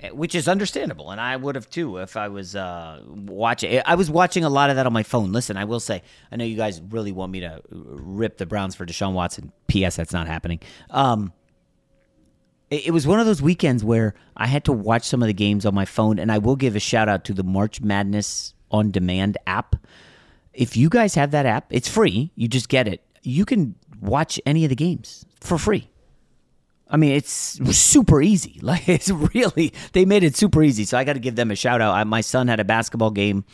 eh, 0.01 0.11
which 0.11 0.35
is 0.35 0.49
understandable, 0.49 1.11
and 1.11 1.21
I 1.21 1.37
would 1.37 1.55
have 1.55 1.71
too 1.71 1.99
if 1.99 2.17
I 2.17 2.29
was 2.29 2.57
uh, 2.57 3.03
watching. 3.07 3.81
I 3.87 3.95
was 3.95 4.11
watching 4.11 4.45
a 4.45 4.49
lot 4.51 4.71
of 4.71 4.77
that 4.77 4.87
on 4.87 4.93
my 4.93 5.05
phone. 5.05 5.33
Listen, 5.33 5.57
I 5.57 5.65
will 5.65 5.81
say, 5.81 6.03
I 6.31 6.37
know 6.37 6.45
you 6.45 6.57
guys 6.57 6.81
really 6.91 7.13
want 7.13 7.33
me 7.33 7.41
to 7.41 7.63
rip 7.71 8.39
the 8.39 8.47
Browns 8.47 8.75
for 8.75 8.85
Deshaun 8.85 9.13
Watson. 9.13 9.53
P.S. 9.69 9.97
That's 9.97 10.13
not 10.13 10.27
happening. 10.27 10.61
Um, 10.91 11.33
it, 12.71 12.93
was 12.93 13.07
one 13.07 13.21
of 13.21 13.27
those 13.27 13.41
weekends 13.41 13.85
where 13.85 14.15
I 14.37 14.47
had 14.47 14.65
to 14.65 14.73
watch 14.73 15.05
some 15.05 15.23
of 15.23 15.29
the 15.29 15.35
games 15.35 15.65
on 15.65 15.75
my 15.75 15.85
phone, 15.85 16.19
and 16.19 16.33
I 16.33 16.39
will 16.39 16.57
give 16.57 16.77
a 16.77 16.81
shout 16.81 17.09
out 17.09 17.25
to 17.27 17.35
the 17.35 17.45
March 17.45 17.81
Madness 17.81 18.55
on 18.71 18.91
Demand 18.91 19.39
app. 19.47 19.77
If 20.53 20.77
you 20.77 20.89
guys 20.89 21.15
have 21.15 21.31
that 21.31 21.47
app, 21.47 21.67
it's 21.71 21.89
free. 21.89 22.33
You 22.35 22.49
just 22.49 22.69
get 22.69 22.89
it. 22.89 23.03
You 23.23 23.45
can 23.45 23.75
watch 24.01 24.41
any 24.47 24.65
of 24.65 24.71
the 24.71 24.77
games 24.77 25.25
for 25.41 25.59
free. 25.59 25.91
I 26.89 26.97
mean, 26.97 27.13
it's 27.13 27.31
super 27.77 28.23
easy. 28.23 28.59
Like 28.63 28.89
it's 28.89 29.11
really 29.11 29.73
they 29.93 30.05
made 30.05 30.25
it 30.25 30.37
super 30.37 30.63
easy. 30.63 30.85
So 30.85 30.99
I 30.99 31.05
got 31.05 31.13
to 31.13 31.21
give 31.21 31.37
them 31.37 31.51
a 31.51 31.57
shout 31.57 31.81
out. 31.81 31.95
I, 31.95 32.05
my 32.05 32.21
son 32.21 32.49
had 32.49 32.59
a 32.59 32.65
basketball 32.65 33.11
game, 33.11 33.45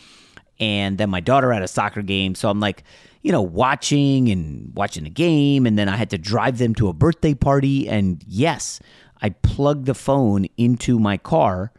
and 0.59 0.97
then 0.97 1.11
my 1.11 1.21
daughter 1.21 1.53
had 1.53 1.63
a 1.63 1.69
soccer 1.69 2.03
game. 2.03 2.35
So 2.35 2.49
I'm 2.49 2.61
like, 2.61 2.85
you 3.23 3.31
know, 3.31 3.43
watching 3.43 4.29
and 4.29 4.73
watching 4.75 5.05
the 5.05 5.11
game, 5.11 5.67
and 5.67 5.79
then 5.79 5.89
I 5.89 5.97
had 5.97 6.11
to 6.11 6.19
drive 6.19 6.59
them 6.59 6.75
to 6.77 6.89
a 6.89 6.93
birthday 6.93 7.35
party. 7.35 7.89
And 7.89 8.23
yes, 8.27 8.81
I 9.21 9.31
plugged 9.31 9.87
the 9.87 9.95
phone 9.95 10.47
into 10.57 10.99
my 10.99 11.17
car, 11.17 11.73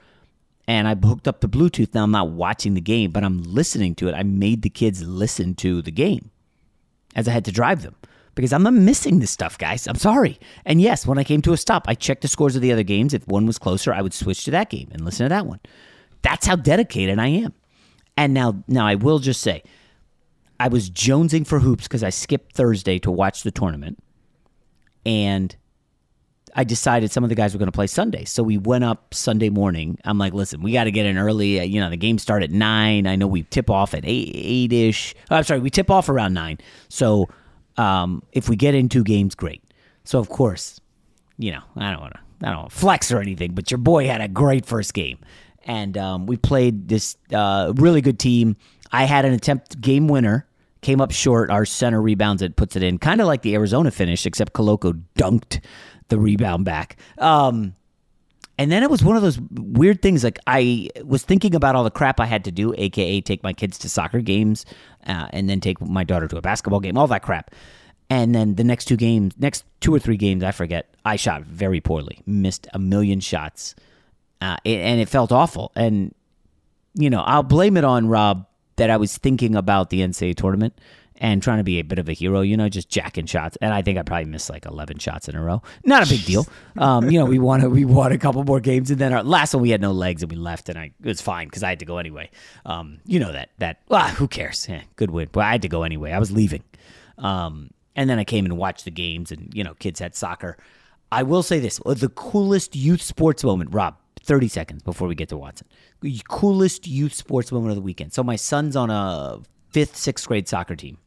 and 0.67 0.87
I 0.87 0.95
hooked 0.95 1.27
up 1.27 1.41
the 1.41 1.49
Bluetooth. 1.49 1.93
Now 1.93 2.03
I'm 2.03 2.11
not 2.11 2.31
watching 2.31 2.73
the 2.73 2.81
game, 2.81 3.11
but 3.11 3.23
I'm 3.23 3.43
listening 3.43 3.95
to 3.95 4.07
it. 4.07 4.13
I 4.13 4.23
made 4.23 4.61
the 4.61 4.69
kids 4.69 5.03
listen 5.03 5.53
to 5.55 5.81
the 5.81 5.91
game 5.91 6.31
as 7.15 7.27
I 7.27 7.31
had 7.31 7.45
to 7.45 7.51
drive 7.51 7.83
them 7.83 7.95
because 8.35 8.53
I'm 8.53 8.63
not 8.63 8.73
missing 8.73 9.19
this 9.19 9.31
stuff, 9.31 9.57
guys. 9.57 9.87
I'm 9.87 9.95
sorry. 9.95 10.39
And 10.65 10.81
yes, 10.81 11.05
when 11.05 11.17
I 11.17 11.23
came 11.23 11.41
to 11.43 11.53
a 11.53 11.57
stop, 11.57 11.85
I 11.87 11.93
checked 11.93 12.21
the 12.21 12.27
scores 12.27 12.55
of 12.55 12.61
the 12.61 12.71
other 12.71 12.83
games. 12.83 13.13
If 13.13 13.27
one 13.27 13.45
was 13.45 13.59
closer, 13.59 13.93
I 13.93 14.01
would 14.01 14.13
switch 14.13 14.45
to 14.45 14.51
that 14.51 14.69
game 14.69 14.89
and 14.91 15.03
listen 15.05 15.25
to 15.25 15.29
that 15.29 15.45
one. 15.45 15.59
That's 16.21 16.47
how 16.47 16.55
dedicated 16.55 17.19
I 17.19 17.27
am. 17.27 17.53
And 18.15 18.33
now, 18.33 18.63
now 18.67 18.87
I 18.87 18.95
will 18.95 19.19
just 19.19 19.41
say, 19.41 19.63
I 20.63 20.69
was 20.69 20.89
jonesing 20.89 21.45
for 21.45 21.59
hoops 21.59 21.89
because 21.89 22.03
I 22.03 22.09
skipped 22.09 22.55
Thursday 22.55 22.97
to 22.99 23.11
watch 23.11 23.43
the 23.43 23.51
tournament, 23.51 24.01
and 25.05 25.53
I 26.55 26.63
decided 26.63 27.11
some 27.11 27.21
of 27.25 27.29
the 27.29 27.35
guys 27.35 27.53
were 27.53 27.57
going 27.59 27.67
to 27.67 27.75
play 27.75 27.87
Sunday. 27.87 28.23
So 28.23 28.43
we 28.43 28.57
went 28.57 28.85
up 28.85 29.13
Sunday 29.13 29.49
morning. 29.49 29.97
I'm 30.05 30.17
like, 30.17 30.33
listen, 30.33 30.61
we 30.61 30.71
got 30.71 30.85
to 30.85 30.91
get 30.91 31.05
in 31.05 31.17
early. 31.17 31.59
Uh, 31.59 31.63
You 31.63 31.81
know, 31.81 31.89
the 31.89 31.97
game 31.97 32.17
started 32.17 32.51
at 32.51 32.55
nine. 32.55 33.07
I 33.07 33.17
know 33.17 33.27
we 33.27 33.43
tip 33.43 33.69
off 33.69 33.93
at 33.93 34.03
eight, 34.05 34.71
ish. 34.71 35.13
I'm 35.29 35.43
sorry, 35.43 35.59
we 35.59 35.69
tip 35.69 35.91
off 35.91 36.07
around 36.07 36.33
nine. 36.33 36.59
So 36.87 37.27
um, 37.75 38.23
if 38.31 38.47
we 38.47 38.55
get 38.55 38.73
in 38.73 38.87
two 38.87 39.03
games, 39.03 39.35
great. 39.35 39.61
So 40.05 40.17
of 40.17 40.29
course, 40.29 40.79
you 41.37 41.51
know, 41.51 41.63
I 41.75 41.91
don't 41.91 41.99
want 41.99 42.13
to, 42.13 42.19
I 42.47 42.51
don't 42.51 42.57
wanna 42.57 42.69
flex 42.69 43.11
or 43.11 43.19
anything, 43.19 43.51
but 43.53 43.69
your 43.69 43.79
boy 43.79 44.07
had 44.07 44.21
a 44.21 44.29
great 44.29 44.65
first 44.65 44.93
game, 44.93 45.17
and 45.65 45.97
um, 45.97 46.25
we 46.25 46.37
played 46.37 46.87
this 46.87 47.17
uh, 47.33 47.73
really 47.75 47.99
good 47.99 48.17
team. 48.17 48.55
I 48.93 49.03
had 49.03 49.25
an 49.25 49.33
attempt 49.33 49.81
game 49.81 50.07
winner. 50.07 50.47
Came 50.83 51.01
up 51.01 51.11
short. 51.11 51.49
Our 51.49 51.65
center 51.65 52.01
rebounds 52.01 52.41
it, 52.41 52.55
puts 52.55 52.75
it 52.75 52.83
in, 52.83 52.99
kind 52.99 53.21
of 53.21 53.27
like 53.27 53.41
the 53.41 53.55
Arizona 53.55 53.89
finish, 53.89 54.25
except 54.25 54.53
Koloko 54.53 55.01
dunked 55.17 55.61
the 56.09 56.19
rebound 56.19 56.65
back. 56.65 56.97
Um, 57.17 57.73
and 58.57 58.71
then 58.71 58.83
it 58.83 58.89
was 58.89 59.03
one 59.03 59.15
of 59.15 59.23
those 59.23 59.39
weird 59.51 60.01
things. 60.01 60.23
Like 60.23 60.39
I 60.45 60.89
was 61.03 61.23
thinking 61.23 61.55
about 61.55 61.75
all 61.75 61.83
the 61.83 61.91
crap 61.91 62.19
I 62.19 62.25
had 62.25 62.43
to 62.45 62.51
do, 62.51 62.73
aka 62.77 63.21
take 63.21 63.43
my 63.43 63.53
kids 63.53 63.77
to 63.79 63.89
soccer 63.89 64.21
games, 64.21 64.65
uh, 65.07 65.27
and 65.31 65.49
then 65.49 65.59
take 65.59 65.81
my 65.81 66.03
daughter 66.03 66.27
to 66.27 66.37
a 66.37 66.41
basketball 66.41 66.79
game, 66.79 66.97
all 66.97 67.07
that 67.07 67.23
crap. 67.23 67.51
And 68.09 68.35
then 68.35 68.55
the 68.55 68.63
next 68.63 68.85
two 68.85 68.97
games, 68.97 69.33
next 69.39 69.65
two 69.79 69.93
or 69.93 69.99
three 69.99 70.17
games, 70.17 70.43
I 70.43 70.51
forget. 70.51 70.93
I 71.03 71.15
shot 71.15 71.43
very 71.43 71.81
poorly, 71.81 72.21
missed 72.27 72.67
a 72.73 72.79
million 72.79 73.21
shots, 73.21 73.73
uh, 74.39 74.57
and 74.65 75.01
it 75.01 75.09
felt 75.09 75.31
awful. 75.31 75.71
And 75.75 76.13
you 76.93 77.09
know, 77.09 77.21
I'll 77.21 77.43
blame 77.43 77.75
it 77.75 77.83
on 77.83 78.07
Rob 78.07 78.45
that 78.75 78.89
I 78.89 78.97
was 78.97 79.17
thinking 79.17 79.55
about 79.55 79.89
the 79.89 80.01
NCAA 80.01 80.35
tournament 80.35 80.79
and 81.17 81.41
trying 81.41 81.59
to 81.59 81.63
be 81.63 81.79
a 81.79 81.83
bit 81.83 81.99
of 81.99 82.09
a 82.09 82.13
hero, 82.13 82.41
you 82.41 82.57
know, 82.57 82.67
just 82.69 82.89
jacking 82.89 83.25
shots. 83.25 83.57
And 83.61 83.73
I 83.73 83.81
think 83.81 83.97
I 83.97 84.03
probably 84.03 84.25
missed 84.25 84.49
like 84.49 84.65
11 84.65 84.97
shots 84.97 85.29
in 85.29 85.35
a 85.35 85.43
row. 85.43 85.61
Not 85.85 86.05
a 86.05 86.09
big 86.09 86.25
deal. 86.25 86.45
Um, 86.77 87.09
you 87.09 87.19
know, 87.19 87.25
we 87.25 87.39
won, 87.39 87.69
we 87.71 87.85
won 87.85 88.11
a 88.11 88.17
couple 88.17 88.43
more 88.43 88.59
games 88.59 88.89
and 88.89 88.99
then 88.99 89.13
our 89.13 89.23
last 89.23 89.53
one 89.53 89.61
we 89.61 89.69
had 89.69 89.81
no 89.81 89.91
legs 89.91 90.23
and 90.23 90.31
we 90.31 90.37
left 90.37 90.69
and 90.69 90.77
I, 90.77 90.91
it 91.01 91.07
was 91.07 91.21
fine 91.21 91.47
because 91.47 91.63
I 91.63 91.69
had 91.69 91.79
to 91.79 91.85
go 91.85 91.97
anyway. 91.97 92.29
Um, 92.65 92.99
you 93.05 93.19
know, 93.19 93.31
that, 93.31 93.49
that, 93.59 93.81
well, 93.89 94.07
who 94.09 94.27
cares? 94.27 94.67
Eh, 94.67 94.81
good 94.95 95.11
win. 95.11 95.29
But 95.31 95.45
I 95.45 95.51
had 95.51 95.61
to 95.61 95.69
go 95.69 95.83
anyway. 95.83 96.11
I 96.11 96.19
was 96.19 96.31
leaving. 96.31 96.63
Um, 97.19 97.69
and 97.95 98.09
then 98.09 98.17
I 98.17 98.23
came 98.23 98.45
and 98.45 98.57
watched 98.57 98.85
the 98.85 98.91
games 98.91 99.31
and, 99.31 99.51
you 99.53 99.63
know, 99.63 99.75
kids 99.75 99.99
had 99.99 100.15
soccer. 100.15 100.57
I 101.11 101.21
will 101.21 101.43
say 101.43 101.59
this 101.59 101.79
the 101.85 102.09
coolest 102.09 102.75
youth 102.75 103.01
sports 103.01 103.43
moment, 103.43 103.71
Rob, 103.71 103.97
30 104.23 104.47
seconds 104.47 104.83
before 104.83 105.07
we 105.07 105.15
get 105.15 105.29
to 105.29 105.37
Watson. 105.37 105.67
Coolest 106.29 106.87
youth 106.87 107.13
sports 107.13 107.51
moment 107.51 107.71
of 107.71 107.75
the 107.75 107.81
weekend. 107.81 108.13
So 108.13 108.23
my 108.23 108.35
son's 108.35 108.75
on 108.75 108.89
a 108.89 109.39
fifth, 109.69 109.95
sixth 109.97 110.27
grade 110.27 110.47
soccer 110.47 110.75
team. 110.75 110.97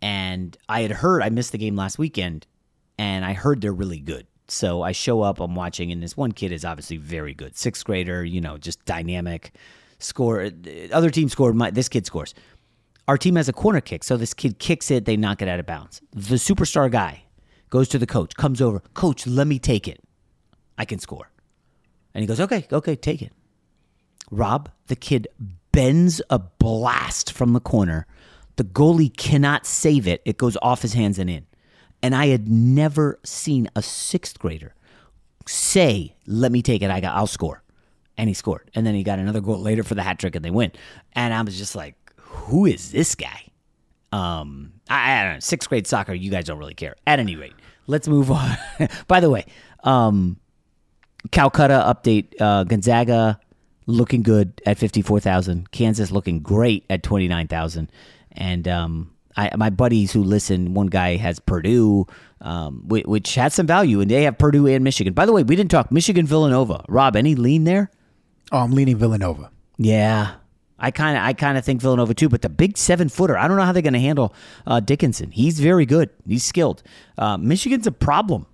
And 0.00 0.56
I 0.68 0.82
had 0.82 0.92
heard, 0.92 1.22
I 1.22 1.28
missed 1.28 1.52
the 1.52 1.58
game 1.58 1.76
last 1.76 1.98
weekend, 1.98 2.46
and 2.98 3.24
I 3.24 3.32
heard 3.32 3.60
they're 3.60 3.72
really 3.72 3.98
good. 3.98 4.26
So 4.46 4.82
I 4.82 4.92
show 4.92 5.22
up, 5.22 5.40
I'm 5.40 5.54
watching, 5.54 5.92
and 5.92 6.02
this 6.02 6.16
one 6.16 6.32
kid 6.32 6.52
is 6.52 6.64
obviously 6.64 6.96
very 6.96 7.34
good. 7.34 7.56
Sixth 7.56 7.84
grader, 7.84 8.24
you 8.24 8.40
know, 8.40 8.56
just 8.56 8.82
dynamic. 8.84 9.52
score. 9.98 10.50
Other 10.92 11.10
team 11.10 11.28
scored. 11.28 11.54
My, 11.54 11.70
this 11.70 11.88
kid 11.88 12.06
scores. 12.06 12.34
Our 13.08 13.18
team 13.18 13.36
has 13.36 13.48
a 13.48 13.52
corner 13.52 13.80
kick, 13.80 14.04
so 14.04 14.16
this 14.16 14.34
kid 14.34 14.58
kicks 14.58 14.90
it. 14.90 15.04
They 15.04 15.16
knock 15.16 15.42
it 15.42 15.48
out 15.48 15.58
of 15.58 15.66
bounds. 15.66 16.00
The 16.12 16.36
superstar 16.36 16.90
guy 16.90 17.24
goes 17.70 17.88
to 17.88 17.98
the 17.98 18.06
coach, 18.06 18.36
comes 18.36 18.60
over. 18.62 18.80
Coach, 18.94 19.26
let 19.26 19.46
me 19.46 19.58
take 19.58 19.88
it. 19.88 20.00
I 20.76 20.84
can 20.84 20.98
score. 20.98 21.30
And 22.14 22.22
he 22.22 22.26
goes, 22.26 22.40
okay, 22.40 22.66
okay, 22.72 22.96
take 22.96 23.22
it. 23.22 23.32
Rob, 24.30 24.70
the 24.88 24.96
kid 24.96 25.28
bends 25.72 26.20
a 26.30 26.38
blast 26.38 27.32
from 27.32 27.52
the 27.52 27.60
corner. 27.60 28.06
The 28.56 28.64
goalie 28.64 29.14
cannot 29.16 29.66
save 29.66 30.06
it. 30.08 30.22
It 30.24 30.36
goes 30.36 30.56
off 30.60 30.82
his 30.82 30.94
hands 30.94 31.18
and 31.18 31.30
in. 31.30 31.46
And 32.02 32.14
I 32.14 32.26
had 32.26 32.48
never 32.48 33.18
seen 33.24 33.68
a 33.74 33.82
sixth 33.82 34.38
grader 34.38 34.74
say, 35.46 36.14
"Let 36.26 36.52
me 36.52 36.62
take 36.62 36.82
it. 36.82 36.90
I 36.90 37.00
got. 37.00 37.16
I'll 37.16 37.26
score." 37.26 37.62
And 38.16 38.28
he 38.28 38.34
scored. 38.34 38.70
And 38.74 38.86
then 38.86 38.94
he 38.94 39.02
got 39.02 39.18
another 39.18 39.40
goal 39.40 39.58
later 39.60 39.82
for 39.82 39.94
the 39.94 40.02
hat 40.02 40.18
trick, 40.18 40.36
and 40.36 40.44
they 40.44 40.50
win. 40.50 40.72
And 41.12 41.32
I 41.34 41.42
was 41.42 41.58
just 41.58 41.74
like, 41.74 41.94
"Who 42.16 42.66
is 42.66 42.92
this 42.92 43.14
guy?" 43.14 43.44
Um, 44.12 44.72
I, 44.88 45.20
I 45.20 45.24
don't 45.24 45.34
know. 45.34 45.40
Sixth 45.40 45.68
grade 45.68 45.86
soccer, 45.86 46.14
you 46.14 46.30
guys 46.30 46.44
don't 46.44 46.58
really 46.58 46.74
care. 46.74 46.94
At 47.06 47.18
any 47.18 47.36
rate, 47.36 47.54
let's 47.86 48.08
move 48.08 48.30
on. 48.30 48.56
By 49.08 49.20
the 49.20 49.30
way, 49.30 49.46
um, 49.84 50.38
Calcutta 51.30 51.84
update: 51.86 52.40
uh, 52.40 52.64
Gonzaga 52.64 53.40
looking 53.86 54.22
good 54.22 54.60
at 54.66 54.78
fifty-four 54.78 55.20
thousand. 55.20 55.70
Kansas 55.70 56.10
looking 56.10 56.40
great 56.40 56.84
at 56.90 57.02
twenty-nine 57.02 57.48
thousand. 57.48 57.90
And 58.32 58.68
um, 58.68 59.10
I, 59.36 59.50
my 59.56 59.70
buddies 59.70 60.12
who 60.12 60.22
listen, 60.22 60.74
one 60.74 60.86
guy 60.88 61.16
has 61.16 61.40
Purdue, 61.40 62.06
um, 62.40 62.86
which, 62.86 63.04
which 63.06 63.34
has 63.34 63.54
some 63.54 63.66
value, 63.66 64.00
and 64.00 64.10
they 64.10 64.24
have 64.24 64.38
Purdue 64.38 64.66
and 64.66 64.84
Michigan. 64.84 65.12
By 65.12 65.26
the 65.26 65.32
way, 65.32 65.42
we 65.42 65.56
didn't 65.56 65.70
talk 65.70 65.90
Michigan 65.90 66.26
Villanova. 66.26 66.84
Rob, 66.88 67.16
any 67.16 67.34
lean 67.34 67.64
there? 67.64 67.90
Oh, 68.52 68.58
I'm 68.58 68.72
leaning 68.72 68.96
Villanova. 68.96 69.50
Yeah, 69.76 70.34
I 70.78 70.90
kind 70.90 71.16
of 71.16 71.22
I 71.22 71.32
kind 71.32 71.56
of 71.56 71.64
think 71.64 71.80
Villanova 71.80 72.14
too. 72.14 72.28
But 72.28 72.42
the 72.42 72.48
big 72.48 72.76
seven 72.76 73.08
footer, 73.08 73.38
I 73.38 73.46
don't 73.46 73.56
know 73.56 73.64
how 73.64 73.72
they're 73.72 73.82
going 73.82 73.92
to 73.92 74.00
handle 74.00 74.34
uh, 74.66 74.80
Dickinson. 74.80 75.30
He's 75.30 75.60
very 75.60 75.86
good. 75.86 76.10
He's 76.26 76.44
skilled. 76.44 76.82
Uh, 77.16 77.36
Michigan's 77.36 77.86
a 77.86 77.92
problem. 77.92 78.46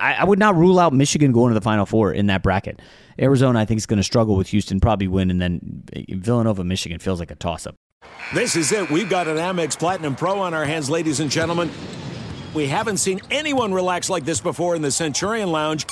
I, 0.00 0.14
I 0.20 0.24
would 0.24 0.38
not 0.38 0.54
rule 0.54 0.78
out 0.78 0.92
Michigan 0.92 1.32
going 1.32 1.50
to 1.50 1.54
the 1.54 1.64
Final 1.64 1.86
Four 1.86 2.12
in 2.12 2.26
that 2.26 2.42
bracket. 2.42 2.80
Arizona, 3.18 3.60
I 3.60 3.64
think, 3.64 3.78
is 3.78 3.86
going 3.86 3.98
to 3.98 4.04
struggle 4.04 4.36
with 4.36 4.48
Houston, 4.48 4.80
probably 4.80 5.08
win, 5.08 5.30
and 5.30 5.40
then 5.40 5.82
eh, 5.92 6.04
Villanova, 6.10 6.64
Michigan 6.64 6.98
feels 6.98 7.20
like 7.20 7.30
a 7.30 7.34
toss 7.34 7.66
up. 7.66 7.74
This 8.34 8.56
is 8.56 8.72
it. 8.72 8.90
We've 8.90 9.08
got 9.08 9.28
an 9.28 9.36
Amex 9.36 9.78
Platinum 9.78 10.14
Pro 10.14 10.40
on 10.40 10.54
our 10.54 10.64
hands, 10.64 10.90
ladies 10.90 11.20
and 11.20 11.30
gentlemen. 11.30 11.70
We 12.54 12.66
haven't 12.66 12.98
seen 12.98 13.20
anyone 13.30 13.72
relax 13.72 14.08
like 14.08 14.24
this 14.24 14.40
before 14.40 14.76
in 14.76 14.82
the 14.82 14.90
Centurion 14.90 15.50
Lounge. 15.50 15.86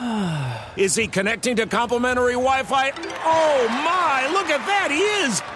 is 0.76 0.94
he 0.94 1.06
connecting 1.06 1.56
to 1.56 1.66
complimentary 1.66 2.32
Wi 2.32 2.62
Fi? 2.62 2.90
Oh 2.90 3.68
my, 3.68 4.28
look 4.32 4.48
at 4.48 4.64
that, 4.66 4.90
he 4.90 5.00
is! 5.00 5.55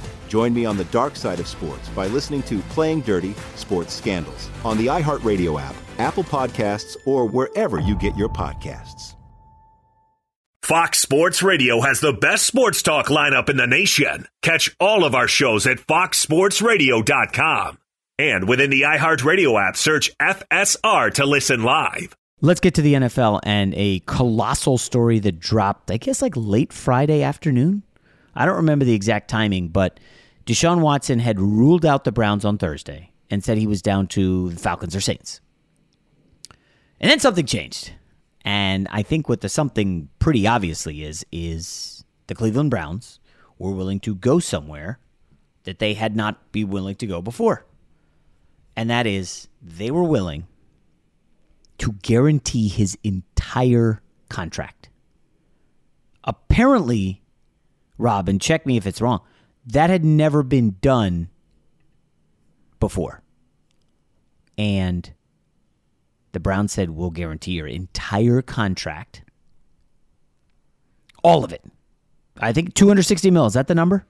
Join 0.31 0.53
me 0.53 0.63
on 0.63 0.77
the 0.77 0.85
dark 0.85 1.17
side 1.17 1.41
of 1.41 1.47
sports 1.47 1.89
by 1.89 2.07
listening 2.07 2.41
to 2.43 2.59
Playing 2.69 3.01
Dirty 3.01 3.35
Sports 3.55 3.93
Scandals 3.93 4.49
on 4.63 4.77
the 4.77 4.85
iHeartRadio 4.87 5.59
app, 5.61 5.75
Apple 5.97 6.23
Podcasts, 6.23 6.95
or 7.05 7.25
wherever 7.25 7.81
you 7.81 7.97
get 7.97 8.15
your 8.15 8.29
podcasts. 8.29 9.15
Fox 10.63 10.99
Sports 10.99 11.43
Radio 11.43 11.81
has 11.81 11.99
the 11.99 12.13
best 12.13 12.45
sports 12.45 12.81
talk 12.81 13.07
lineup 13.07 13.49
in 13.49 13.57
the 13.57 13.67
nation. 13.67 14.25
Catch 14.41 14.73
all 14.79 15.03
of 15.03 15.15
our 15.15 15.27
shows 15.27 15.67
at 15.67 15.79
foxsportsradio.com. 15.79 17.77
And 18.17 18.47
within 18.47 18.69
the 18.69 18.83
iHeartRadio 18.83 19.61
app, 19.61 19.75
search 19.75 20.17
FSR 20.17 21.13
to 21.15 21.25
listen 21.25 21.63
live. 21.63 22.15
Let's 22.39 22.61
get 22.61 22.75
to 22.75 22.81
the 22.81 22.93
NFL 22.93 23.41
and 23.43 23.73
a 23.75 23.99
colossal 24.05 24.77
story 24.77 25.19
that 25.19 25.41
dropped, 25.41 25.91
I 25.91 25.97
guess, 25.97 26.21
like 26.21 26.37
late 26.37 26.71
Friday 26.71 27.21
afternoon. 27.21 27.83
I 28.35 28.45
don't 28.45 28.57
remember 28.57 28.85
the 28.85 28.93
exact 28.93 29.29
timing, 29.29 29.69
but 29.69 29.99
Deshaun 30.45 30.81
Watson 30.81 31.19
had 31.19 31.39
ruled 31.39 31.85
out 31.85 32.03
the 32.03 32.11
Browns 32.11 32.45
on 32.45 32.57
Thursday 32.57 33.11
and 33.29 33.43
said 33.43 33.57
he 33.57 33.67
was 33.67 33.81
down 33.81 34.07
to 34.07 34.49
the 34.49 34.59
Falcons 34.59 34.95
or 34.95 35.01
Saints. 35.01 35.41
And 36.99 37.09
then 37.09 37.19
something 37.19 37.45
changed. 37.45 37.93
And 38.43 38.87
I 38.91 39.03
think 39.03 39.29
what 39.29 39.41
the 39.41 39.49
something 39.49 40.09
pretty 40.19 40.47
obviously 40.47 41.03
is 41.03 41.25
is 41.31 42.03
the 42.27 42.35
Cleveland 42.35 42.69
Browns 42.71 43.19
were 43.57 43.71
willing 43.71 43.99
to 44.01 44.15
go 44.15 44.39
somewhere 44.39 44.99
that 45.63 45.79
they 45.79 45.93
had 45.93 46.15
not 46.15 46.51
been 46.51 46.69
willing 46.69 46.95
to 46.95 47.07
go 47.07 47.21
before. 47.21 47.65
And 48.75 48.89
that 48.89 49.05
is 49.05 49.47
they 49.61 49.91
were 49.91 50.03
willing 50.03 50.47
to 51.77 51.93
guarantee 52.01 52.67
his 52.67 52.97
entire 53.03 54.01
contract. 54.29 54.89
Apparently, 56.23 57.20
Rob, 58.01 58.27
and 58.27 58.41
check 58.41 58.65
me 58.65 58.77
if 58.77 58.85
it's 58.85 59.01
wrong, 59.01 59.21
that 59.65 59.89
had 59.89 60.03
never 60.03 60.43
been 60.43 60.77
done 60.81 61.29
before. 62.79 63.21
And 64.57 65.11
the 66.33 66.39
Browns 66.39 66.71
said, 66.71 66.91
We'll 66.91 67.09
guarantee 67.11 67.53
your 67.53 67.67
entire 67.67 68.41
contract. 68.41 69.23
All 71.23 71.43
of 71.43 71.53
it. 71.53 71.63
I 72.37 72.51
think 72.51 72.73
260 72.73 73.31
mil. 73.31 73.45
Is 73.45 73.53
that 73.53 73.67
the 73.67 73.75
number? 73.75 74.05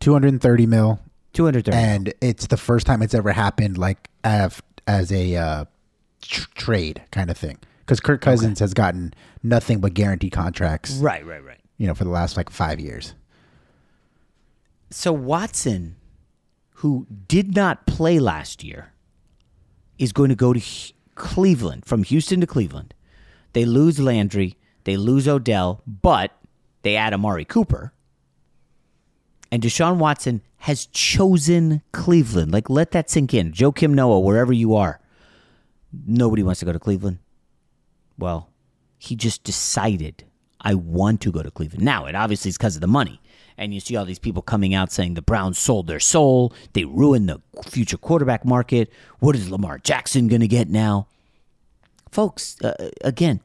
230 0.00 0.66
mil. 0.66 1.00
230. 1.32 1.76
And 1.76 2.14
it's 2.20 2.46
the 2.48 2.56
first 2.56 2.86
time 2.86 3.02
it's 3.02 3.14
ever 3.14 3.32
happened 3.32 3.78
like 3.78 4.08
as, 4.24 4.60
as 4.86 5.12
a 5.12 5.36
uh, 5.36 5.64
tr- 6.22 6.48
trade 6.54 7.02
kind 7.12 7.30
of 7.30 7.38
thing. 7.38 7.58
Because 7.80 8.00
Kirk 8.00 8.20
Cousins 8.20 8.58
okay. 8.58 8.64
has 8.64 8.74
gotten 8.74 9.14
nothing 9.42 9.80
but 9.80 9.94
guaranteed 9.94 10.32
contracts. 10.32 10.96
Right, 10.96 11.24
right, 11.24 11.42
right. 11.44 11.60
You 11.78 11.86
know, 11.86 11.94
for 11.94 12.04
the 12.04 12.10
last 12.10 12.36
like 12.36 12.50
five 12.50 12.78
years. 12.78 13.14
So 14.90 15.12
Watson, 15.12 15.96
who 16.74 17.06
did 17.28 17.54
not 17.54 17.86
play 17.86 18.18
last 18.18 18.64
year, 18.64 18.92
is 19.98 20.12
going 20.12 20.30
to 20.30 20.34
go 20.34 20.52
to 20.52 20.60
Cleveland, 21.14 21.84
from 21.84 22.02
Houston 22.04 22.40
to 22.40 22.46
Cleveland. 22.46 22.94
They 23.52 23.64
lose 23.64 24.00
Landry, 24.00 24.56
they 24.84 24.96
lose 24.96 25.28
Odell, 25.28 25.82
but 25.86 26.32
they 26.82 26.96
add 26.96 27.14
Amari 27.14 27.44
Cooper. 27.44 27.92
And 29.52 29.62
Deshaun 29.62 29.98
Watson 29.98 30.42
has 30.58 30.86
chosen 30.86 31.82
Cleveland. 31.92 32.52
Like, 32.52 32.70
let 32.70 32.92
that 32.92 33.10
sink 33.10 33.34
in. 33.34 33.52
Joakim 33.52 33.90
Noah, 33.90 34.20
wherever 34.20 34.52
you 34.52 34.74
are. 34.74 35.00
Nobody 36.06 36.42
wants 36.42 36.60
to 36.60 36.66
go 36.66 36.72
to 36.72 36.78
Cleveland. 36.78 37.18
Well, 38.16 38.50
he 38.98 39.16
just 39.16 39.42
decided, 39.44 40.24
I 40.60 40.74
want 40.74 41.20
to 41.22 41.32
go 41.32 41.42
to 41.42 41.50
Cleveland. 41.50 41.84
Now, 41.84 42.06
it 42.06 42.14
obviously 42.14 42.50
is 42.50 42.56
because 42.56 42.76
of 42.76 42.80
the 42.80 42.86
money. 42.86 43.20
And 43.60 43.74
you 43.74 43.78
see 43.78 43.94
all 43.94 44.06
these 44.06 44.18
people 44.18 44.40
coming 44.40 44.72
out 44.72 44.90
saying 44.90 45.14
the 45.14 45.22
Browns 45.22 45.58
sold 45.58 45.86
their 45.86 46.00
soul. 46.00 46.54
They 46.72 46.86
ruined 46.86 47.28
the 47.28 47.42
future 47.68 47.98
quarterback 47.98 48.42
market. 48.42 48.90
What 49.18 49.36
is 49.36 49.50
Lamar 49.50 49.78
Jackson 49.78 50.28
going 50.28 50.40
to 50.40 50.48
get 50.48 50.70
now? 50.70 51.08
Folks, 52.10 52.56
uh, 52.62 52.90
again, 53.02 53.42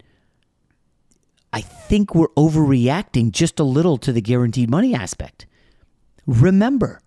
I 1.51 1.59
think 1.59 2.15
we're 2.15 2.29
overreacting 2.29 3.33
just 3.33 3.59
a 3.59 3.65
little 3.65 3.97
to 3.97 4.13
the 4.13 4.21
guaranteed 4.21 4.69
money 4.69 4.95
aspect. 4.95 5.47
Remember, 6.25 7.01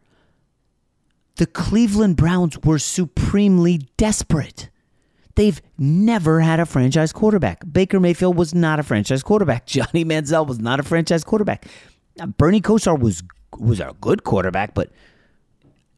the 1.36 1.46
Cleveland 1.46 2.16
Browns 2.16 2.58
were 2.62 2.78
supremely 2.78 3.78
desperate. 3.96 4.68
They've 5.34 5.62
never 5.78 6.40
had 6.40 6.60
a 6.60 6.66
franchise 6.66 7.14
quarterback. 7.14 7.62
Baker 7.72 8.00
Mayfield 8.00 8.36
was 8.36 8.54
not 8.54 8.78
a 8.78 8.82
franchise 8.82 9.22
quarterback. 9.22 9.64
Johnny 9.66 10.04
Manziel 10.04 10.46
was 10.46 10.58
not 10.58 10.78
a 10.78 10.82
franchise 10.82 11.24
quarterback. 11.24 11.66
Bernie 12.26 12.60
Kosar 12.60 12.98
was 12.98 13.22
was 13.58 13.80
a 13.80 13.94
good 14.00 14.24
quarterback, 14.24 14.74
but 14.74 14.90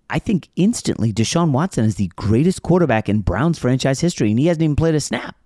I 0.08 0.18
think 0.18 0.48
instantly 0.56 1.12
Deshaun 1.12 1.52
Watson 1.52 1.84
is 1.84 1.96
the 1.96 2.10
greatest 2.16 2.62
quarterback 2.62 3.08
in 3.08 3.20
Browns 3.20 3.58
franchise 3.58 4.00
history, 4.00 4.30
and 4.30 4.38
he 4.38 4.46
hasn't 4.46 4.62
even 4.62 4.76
played 4.76 4.94
a 4.94 5.00
snap. 5.00 5.36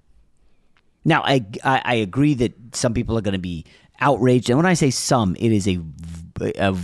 Now, 1.05 1.23
I, 1.23 1.45
I, 1.63 1.83
I 1.85 1.95
agree 1.97 2.35
that 2.35 2.55
some 2.75 2.95
people 2.95 3.17
are 3.19 3.21
going 3.21 3.35
to 3.35 3.39
be 3.39 3.67
outraged, 4.01 4.49
and 4.49 4.57
when 4.57 4.67
I 4.67 4.73
say 4.75 4.91
some, 4.91 5.37
it 5.39 5.53
is 5.53 5.69
a, 5.69 5.79
a, 6.41 6.75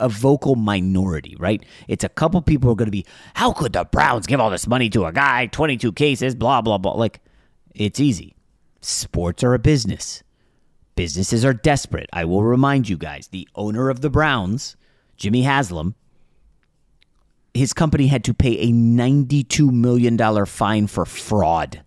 a 0.00 0.08
vocal 0.08 0.56
minority, 0.56 1.36
right? 1.38 1.64
It's 1.86 2.02
a 2.02 2.08
couple 2.08 2.42
people 2.42 2.72
are 2.72 2.74
going 2.74 2.88
to 2.88 2.92
be, 2.92 3.06
how 3.34 3.52
could 3.52 3.72
the 3.72 3.84
Browns 3.84 4.26
give 4.26 4.40
all 4.40 4.50
this 4.50 4.66
money 4.66 4.90
to 4.90 5.04
a 5.04 5.12
guy, 5.12 5.46
22 5.46 5.92
cases, 5.92 6.34
blah, 6.34 6.60
blah, 6.60 6.78
blah. 6.78 6.92
Like, 6.92 7.20
it's 7.72 8.00
easy. 8.00 8.34
Sports 8.80 9.44
are 9.44 9.54
a 9.54 9.60
business. 9.60 10.24
Businesses 10.98 11.44
are 11.44 11.54
desperate. 11.54 12.10
I 12.12 12.24
will 12.24 12.42
remind 12.42 12.88
you 12.88 12.96
guys 12.96 13.28
the 13.28 13.48
owner 13.54 13.88
of 13.88 14.00
the 14.00 14.10
Browns, 14.10 14.74
Jimmy 15.16 15.42
Haslam, 15.42 15.94
his 17.54 17.72
company 17.72 18.08
had 18.08 18.24
to 18.24 18.34
pay 18.34 18.58
a 18.58 18.72
$92 18.72 19.70
million 19.70 20.18
fine 20.44 20.88
for 20.88 21.04
fraud 21.04 21.84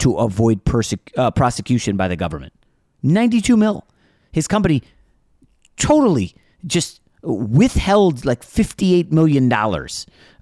to 0.00 0.18
avoid 0.18 0.66
perse- 0.66 0.92
uh, 1.16 1.30
prosecution 1.30 1.96
by 1.96 2.08
the 2.08 2.16
government. 2.16 2.52
92 3.02 3.56
mil. 3.56 3.86
His 4.32 4.46
company 4.46 4.82
totally 5.78 6.34
just 6.66 7.00
withheld 7.22 8.26
like 8.26 8.42
$58 8.42 9.12
million 9.12 9.50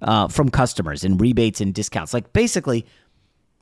uh, 0.01 0.27
from 0.27 0.49
customers 0.49 1.05
in 1.05 1.17
rebates 1.17 1.61
and 1.61 1.73
discounts. 1.73 2.13
Like 2.13 2.33
basically, 2.33 2.85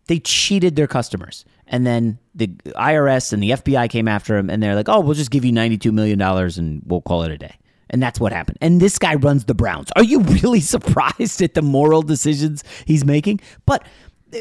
they 0.08 0.18
cheated 0.18 0.76
their 0.76 0.88
customers. 0.88 1.46
And 1.68 1.86
then 1.86 2.20
the 2.36 2.48
IRS 2.48 3.34
and 3.34 3.42
the 3.42 3.52
FBI 3.52 3.90
came 3.90 4.08
after 4.08 4.38
him 4.38 4.50
and 4.50 4.62
they're 4.62 4.76
like, 4.76 4.90
oh, 4.90 5.00
we'll 5.00 5.14
just 5.16 5.32
give 5.32 5.46
you 5.46 5.52
$92 5.52 5.92
million 5.92 6.22
and 6.22 6.82
we'll 6.86 7.02
call 7.02 7.24
it 7.24 7.32
a 7.32 7.38
day. 7.38 7.56
And 7.90 8.02
that's 8.02 8.20
what 8.20 8.34
happened. 8.34 8.58
And 8.60 8.82
this 8.82 8.98
guy 8.98 9.16
runs 9.16 9.46
the 9.46 9.54
Browns. 9.54 9.92
Are 9.96 10.04
you 10.04 10.20
really 10.44 10.60
surprised 10.60 11.42
at 11.42 11.54
the 11.54 11.62
moral 11.62 12.02
decisions 12.02 12.64
he's 12.86 13.06
making? 13.06 13.40
But 13.66 13.86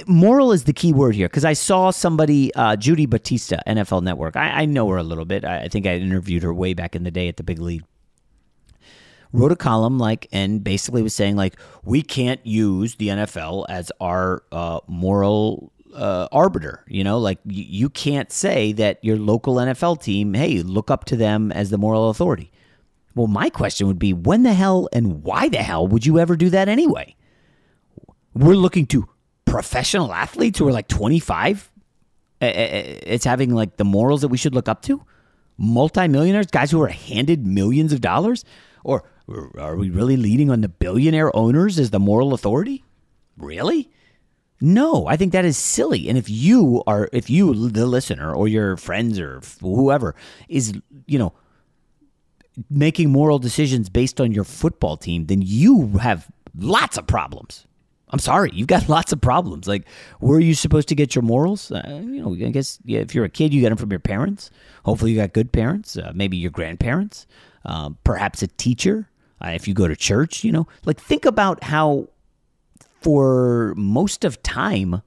moral 0.07 0.53
is 0.53 0.65
the 0.65 0.73
key 0.73 0.93
word 0.93 1.15
here 1.15 1.29
because 1.29 1.45
I 1.45 1.53
saw 1.53 1.91
somebody, 1.91 2.53
uh, 2.55 2.77
Judy 2.77 3.07
Battista, 3.07 3.63
NFL 3.67 4.03
Network. 4.03 4.37
I, 4.37 4.63
I 4.63 4.65
know 4.65 4.89
her 4.89 4.97
a 4.97 5.03
little 5.03 5.27
bit. 5.27 5.45
I, 5.45 5.63
I 5.63 5.69
think 5.69 5.87
I 5.87 5.97
interviewed 5.97 6.43
her 6.43 6.55
way 6.55 6.75
back 6.75 6.97
in 6.97 7.05
the 7.05 7.11
day 7.11 7.29
at 7.29 7.37
the 7.37 7.43
Big 7.43 7.59
Lead 7.59 7.85
wrote 9.33 9.53
a 9.53 9.57
column 9.57 9.99
like 9.99 10.27
and 10.33 10.63
basically 10.63 11.03
was 11.03 11.15
saying 11.15 11.37
like 11.37 11.57
we 11.85 12.03
can't 12.03 12.45
use 12.47 12.97
the 12.97 13.09
NFL 13.09 13.67
as 13.69 13.91
our 14.01 14.43
uh, 14.53 14.81
moral 14.87 15.72
uh, 15.95 16.29
arbiter. 16.33 16.85
You 16.89 17.05
know, 17.05 17.19
like 17.19 17.39
y- 17.45 17.53
you 17.69 17.89
can't 17.91 18.31
say 18.33 18.73
that 18.73 18.99
your 19.05 19.17
local 19.17 19.57
NFL 19.57 20.03
team, 20.03 20.35
hey, 20.35 20.63
look 20.63 20.91
up 20.91 21.05
to 21.07 21.17
them 21.17 21.53
as 21.53 21.71
the 21.71 21.79
moral 21.79 22.11
authority. 22.11 22.51
Well, 23.15 23.27
my 23.27 23.51
question 23.51 23.87
would 23.89 23.99
be 23.99 24.13
when 24.13 24.43
the 24.43 24.55
hell 24.55 24.89
and 24.93 25.23
why 25.23 25.49
the 25.49 25.59
hell 25.59 25.87
would 25.87 26.07
you 26.07 26.19
ever 26.19 26.37
do 26.37 26.49
that 26.51 26.69
anyway? 26.69 27.15
We're 28.35 28.55
looking 28.55 28.87
to 28.87 29.09
professional 29.45 30.13
athletes 30.15 30.59
who 30.59 30.67
are 30.67 30.73
like 30.73 30.89
25. 30.89 31.71
It's 32.41 33.25
having 33.25 33.55
like 33.55 33.77
the 33.77 33.85
morals 33.85 34.23
that 34.23 34.29
we 34.29 34.39
should 34.39 34.55
look 34.55 34.69
up 34.69 34.83
to. 34.83 35.03
Multimillionaires, 35.59 36.47
guys 36.47 36.71
who 36.71 36.83
are 36.83 36.89
handed 36.89 37.47
millions 37.47 37.93
of 37.93 38.01
dollars. 38.01 38.45
Or 38.83 39.05
are 39.59 39.77
we 39.77 39.91
really 39.91 40.17
leading 40.17 40.51
on 40.51 40.63
the 40.63 40.69
billionaire 40.69 41.35
owners 41.37 41.79
as 41.79 41.91
the 41.91 42.01
moral 42.01 42.33
authority? 42.33 42.83
Really? 43.37 43.91
No, 44.65 45.09
I 45.09 45.17
think 45.17 45.33
that 45.33 45.45
is 45.45 45.59
silly. 45.59 46.09
And 46.09 46.17
if 46.17 46.31
you 46.31 46.85
are, 46.87 47.09
if 47.13 47.29
you, 47.29 47.69
the 47.69 47.85
listener, 47.85 48.33
or 48.33 48.47
your 48.47 48.77
friends, 48.77 49.19
or 49.19 49.41
whoever 49.61 50.15
is, 50.49 50.73
you 51.07 51.19
know, 51.19 51.33
making 52.71 53.11
moral 53.11 53.41
decisions 53.41 53.89
based 53.89 54.21
on 54.21 54.31
your 54.31 54.45
football 54.45 54.97
team, 54.97 55.27
then 55.27 55.43
you 55.43 55.89
have 56.01 56.29
lots 56.57 56.97
of 56.97 57.09
problems. 57.09 57.67
I'm 58.11 58.21
sorry, 58.21 58.51
you've 58.53 58.69
got 58.69 58.89
lots 58.89 59.11
of 59.13 59.21
problems. 59.21 59.67
Like, 59.67 59.85
where 60.21 60.39
are 60.39 60.41
you 60.41 60.55
supposed 60.55 60.87
to 60.91 60.95
get 60.95 61.17
your 61.17 61.23
morals? 61.23 61.73
Uh, 61.73 62.01
you 62.01 62.23
know, 62.23 62.33
I 62.33 62.51
guess 62.51 62.79
yeah, 62.85 63.01
if 63.01 63.17
you're 63.17 63.25
a 63.25 63.29
kid, 63.31 63.53
you 63.53 63.63
get 63.63 63.71
them 63.71 63.79
from 63.79 63.91
your 63.91 63.99
parents. 63.99 64.53
Hopefully, 64.85 65.11
you 65.11 65.17
got 65.17 65.33
good 65.33 65.51
parents. 65.51 65.97
Uh, 65.97 66.13
maybe 66.15 66.37
your 66.37 66.53
grandparents. 66.53 67.27
Uh, 67.65 67.91
perhaps 68.05 68.43
a 68.43 68.47
teacher. 68.47 69.09
Uh, 69.45 69.49
if 69.49 69.67
you 69.67 69.75
go 69.75 69.89
to 69.89 69.97
church, 69.97 70.45
you 70.45 70.53
know, 70.53 70.69
like 70.85 71.01
think 71.01 71.25
about 71.25 71.65
how 71.65 72.07
for 73.03 73.75
most 73.77 74.25
of 74.25 74.43
time 74.43 75.03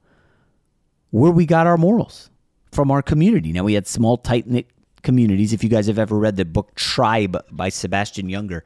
where 1.11 1.31
we 1.31 1.45
got 1.45 1.65
our 1.67 1.77
morals 1.77 2.29
from 2.71 2.91
our 2.91 3.01
community. 3.01 3.53
Now 3.53 3.63
we 3.63 3.73
had 3.73 3.87
small, 3.87 4.17
tight 4.17 4.47
knit 4.47 4.67
communities. 5.01 5.53
If 5.53 5.63
you 5.63 5.69
guys 5.69 5.87
have 5.87 5.99
ever 5.99 6.17
read 6.17 6.35
the 6.35 6.45
book 6.45 6.75
Tribe 6.75 7.37
by 7.51 7.69
Sebastian 7.69 8.27
Junger, 8.27 8.61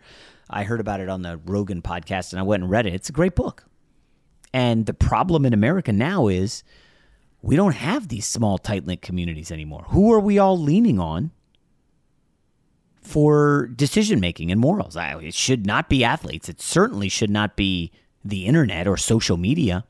I 0.49 0.63
heard 0.63 0.79
about 0.79 0.99
it 0.99 1.09
on 1.09 1.21
the 1.21 1.37
Rogan 1.45 1.81
podcast 1.81 2.31
and 2.31 2.39
I 2.39 2.43
went 2.43 2.63
and 2.63 2.71
read 2.71 2.85
it. 2.87 2.93
It's 2.93 3.09
a 3.09 3.13
great 3.13 3.35
book. 3.35 3.65
And 4.51 4.87
the 4.87 4.95
problem 4.95 5.45
in 5.45 5.53
America 5.53 5.91
now 5.91 6.27
is 6.27 6.63
we 7.43 7.55
don't 7.55 7.75
have 7.75 8.07
these 8.07 8.25
small, 8.25 8.57
tight 8.57 8.85
knit 8.85 9.03
communities 9.03 9.51
anymore. 9.51 9.85
Who 9.89 10.11
are 10.11 10.19
we 10.19 10.39
all 10.39 10.57
leaning 10.57 10.99
on 10.99 11.31
for 13.03 13.67
decision 13.67 14.19
making 14.19 14.51
and 14.51 14.59
morals? 14.59 14.97
It 14.99 15.35
should 15.35 15.67
not 15.67 15.87
be 15.87 16.03
athletes. 16.03 16.49
It 16.49 16.59
certainly 16.59 17.09
should 17.09 17.29
not 17.29 17.55
be 17.55 17.91
the 18.23 18.45
internet 18.45 18.87
or 18.87 18.97
social 18.97 19.37
media. 19.37 19.83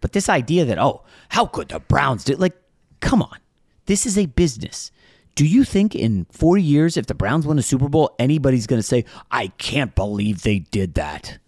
But 0.00 0.12
this 0.12 0.28
idea 0.28 0.64
that, 0.64 0.78
oh, 0.78 1.04
how 1.30 1.46
could 1.46 1.68
the 1.68 1.80
Browns 1.80 2.24
do 2.24 2.34
like, 2.34 2.56
come 3.00 3.22
on. 3.22 3.38
This 3.86 4.06
is 4.06 4.18
a 4.18 4.26
business. 4.26 4.90
Do 5.34 5.46
you 5.46 5.64
think 5.64 5.94
in 5.94 6.26
four 6.30 6.56
years, 6.56 6.96
if 6.96 7.06
the 7.06 7.14
Browns 7.14 7.46
win 7.46 7.58
a 7.58 7.62
Super 7.62 7.88
Bowl, 7.88 8.14
anybody's 8.18 8.66
going 8.66 8.80
to 8.80 8.86
say, 8.86 9.04
I 9.30 9.48
can't 9.58 9.94
believe 9.94 10.42
they 10.42 10.60
did 10.60 10.94
that? 10.94 11.38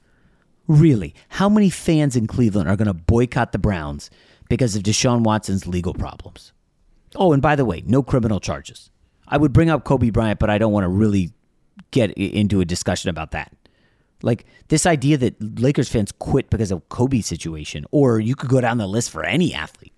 Really? 0.66 1.14
How 1.30 1.48
many 1.48 1.70
fans 1.70 2.14
in 2.14 2.26
Cleveland 2.26 2.68
are 2.68 2.76
going 2.76 2.86
to 2.86 2.94
boycott 2.94 3.52
the 3.52 3.58
Browns 3.58 4.10
because 4.48 4.76
of 4.76 4.82
Deshaun 4.82 5.22
Watson's 5.22 5.66
legal 5.66 5.94
problems? 5.94 6.52
Oh, 7.16 7.32
and 7.32 7.40
by 7.40 7.56
the 7.56 7.64
way, 7.64 7.82
no 7.86 8.02
criminal 8.02 8.40
charges. 8.40 8.90
I 9.26 9.38
would 9.38 9.54
bring 9.54 9.70
up 9.70 9.84
Kobe 9.84 10.10
Bryant, 10.10 10.38
but 10.38 10.50
I 10.50 10.58
don't 10.58 10.72
want 10.72 10.84
to 10.84 10.88
really 10.88 11.32
get 11.90 12.10
into 12.12 12.60
a 12.60 12.66
discussion 12.66 13.08
about 13.08 13.30
that. 13.30 13.52
Like 14.22 14.46
this 14.68 14.86
idea 14.86 15.16
that 15.18 15.60
Lakers 15.60 15.88
fans 15.88 16.12
quit 16.12 16.50
because 16.50 16.70
of 16.72 16.88
Kobe's 16.88 17.26
situation, 17.26 17.86
or 17.90 18.18
you 18.18 18.34
could 18.34 18.50
go 18.50 18.60
down 18.60 18.78
the 18.78 18.86
list 18.86 19.10
for 19.10 19.24
any 19.24 19.54
athlete. 19.54 19.92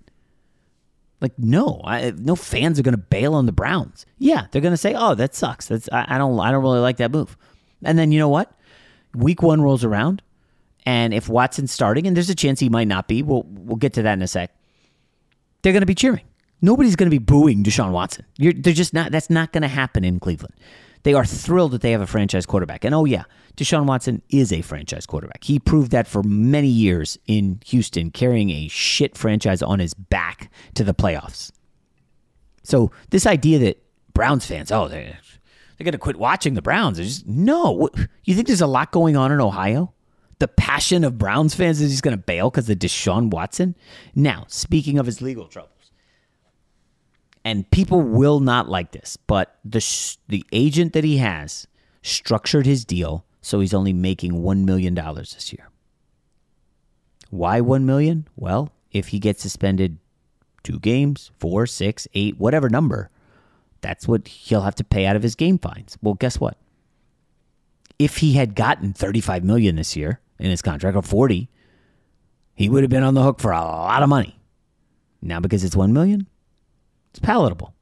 Like 1.21 1.39
no, 1.39 1.81
I, 1.85 2.13
no 2.17 2.35
fans 2.37 2.79
are 2.79 2.83
going 2.83 2.93
to 2.93 2.99
bail 2.99 3.35
on 3.35 3.47
the 3.47 3.53
Browns. 3.53 4.07
Yeah, 4.19 4.47
they're 4.51 4.63
going 4.63 4.73
to 4.73 4.79
say, 4.79 4.95
"Oh, 4.97 5.15
that 5.15 5.35
sucks. 5.35 5.69
That's 5.69 5.89
I, 5.93 6.05
I 6.09 6.19
don't 6.19 6.39
I 6.39 6.51
don't 6.51 6.63
really 6.63 6.81
like 6.81 6.99
that 6.99 7.11
move." 7.11 7.37
And 7.83 7.99
then 7.99 8.13
you 8.13 8.19
know 8.19 8.29
what? 8.29 8.53
Week 9.15 9.43
one 9.43 9.61
rolls 9.61 9.85
around, 9.85 10.23
and 10.87 11.13
if 11.13 11.29
Watson's 11.29 11.73
starting, 11.73 12.07
and 12.07 12.17
there's 12.17 12.31
a 12.31 12.35
chance 12.35 12.61
he 12.61 12.69
might 12.69 12.89
not 12.89 13.09
be, 13.09 13.23
we'll 13.23 13.45
we'll 13.47 13.77
get 13.77 13.95
to 13.95 14.03
that 14.03 14.15
in 14.15 14.23
a 14.23 14.29
sec. 14.29 14.55
They're 15.63 15.73
going 15.73 15.83
to 15.83 15.87
be 15.87 15.95
cheering. 15.95 16.25
Nobody's 16.63 16.97
going 16.97 17.11
to 17.11 17.15
be 17.15 17.23
booing 17.23 17.65
Deshaun 17.65 17.93
Watson. 17.93 18.27
You're, 18.37 18.53
they're 18.53 18.73
just 18.73 18.95
not. 18.95 19.13
That's 19.13 19.31
not 19.31 19.53
going 19.53 19.63
to 19.63 19.69
happen 19.69 20.05
in 20.05 20.21
Cleveland. 20.21 20.55
They 21.03 21.15
are 21.15 21.25
thrilled 21.25 21.73
that 21.73 21.81
they 21.81 21.93
have 21.93 22.01
a 22.01 22.07
franchise 22.07 22.47
quarterback. 22.47 22.85
And 22.85 22.95
oh, 22.95 23.05
yeah, 23.05 23.25
Deshaun 23.57 23.87
Watson 23.87 24.23
is 24.29 24.53
a 24.53 24.63
franchise 24.63 25.07
quarterback. 25.07 25.45
He 25.45 25.59
proved 25.59 25.91
that 25.93 26.07
for 26.07 26.23
many 26.23 26.69
years 26.69 27.19
in 27.27 27.61
Houston, 27.67 28.11
carrying 28.11 28.51
a 28.51 28.69
shit 28.69 29.17
franchise 29.17 29.63
on 29.63 29.79
his 29.79 29.95
back 29.95 30.51
to 30.75 30.85
the 30.85 30.95
playoffs. 30.95 31.51
So, 32.63 32.91
this 33.11 33.27
idea 33.27 33.59
that 33.61 33.83
Browns 34.13 34.45
fans, 34.45 34.71
oh, 34.71 34.89
they're, 34.89 35.19
they're 35.77 35.85
going 35.85 35.93
to 35.93 35.99
quit 35.99 36.17
watching 36.17 36.55
the 36.55 36.63
Browns. 36.63 36.99
just, 36.99 37.27
no. 37.27 37.89
You 38.25 38.35
think 38.35 38.47
there's 38.47 38.61
a 38.61 38.67
lot 38.67 38.93
going 38.93 39.17
on 39.17 39.33
in 39.33 39.41
Ohio? 39.41 39.95
The 40.39 40.49
passion 40.49 41.05
of 41.05 41.19
Browns 41.19 41.55
fans 41.55 41.81
is 41.81 41.91
just 41.91 42.03
going 42.03 42.17
to 42.17 42.23
bail 42.23 42.51
because 42.51 42.69
of 42.69 42.79
Deshaun 42.79 43.31
Watson? 43.31 43.75
Now, 44.15 44.45
speaking 44.49 44.99
of 44.99 45.07
his 45.07 45.21
legal 45.21 45.47
trouble 45.47 45.71
and 47.45 47.71
people 47.71 48.03
will 48.03 48.41
not 48.41 48.69
like 48.69 48.93
this, 48.93 49.17
but 49.27 49.59
the 49.65 49.85
the 50.29 50.45
agent 50.53 50.93
that 50.93 51.05
he 51.05 51.19
has 51.19 51.67
structured 52.03 52.67
his 52.67 52.85
deal 52.85 53.25
so 53.43 53.61
he's 53.61 53.75
only 53.75 53.93
making 53.93 54.43
one 54.43 54.65
million 54.65 54.95
dollars 54.95 55.35
this 55.35 55.53
year. 55.53 55.71
Why 57.31 57.61
one 57.61 57.87
million? 57.87 58.27
Well, 58.37 58.73
if 58.93 59.09
he 59.09 59.19
gets 59.19 59.43
suspended 59.43 59.99
two 60.63 60.79
games, 60.79 61.31
four, 61.39 61.67
six, 61.67 62.07
eight, 62.15 62.39
whatever 62.39 62.69
number, 62.69 63.11
that's 63.81 64.07
what 64.07 64.29
he'll 64.29 64.63
have 64.63 64.75
to 64.77 64.85
pay 64.85 65.07
out 65.07 65.17
of 65.17 65.23
his 65.23 65.35
game 65.35 65.59
fines. 65.59 65.97
Well, 66.03 66.15
guess 66.15 66.39
what? 66.39 66.59
If 67.99 68.19
he 68.19 68.35
had 68.35 68.55
gotten 68.55 68.93
35 68.93 69.45
million 69.45 69.77
this 69.77 69.97
year 69.97 70.21
in 70.39 70.51
his 70.51 70.63
contract 70.63 70.97
or 70.97 71.03
40, 71.03 71.49
he 72.55 72.69
would 72.69 72.83
have 72.83 72.91
been 72.91 73.03
on 73.03 73.15
the 73.15 73.23
hook 73.23 73.41
for 73.41 73.53
a 73.53 73.61
lot 73.61 74.03
of 74.03 74.09
money. 74.09 74.39
Now 75.23 75.41
because 75.41 75.65
it's 75.65 75.77
1 75.77 75.93
million, 75.93 76.27
it's 77.11 77.19
palatable. 77.19 77.75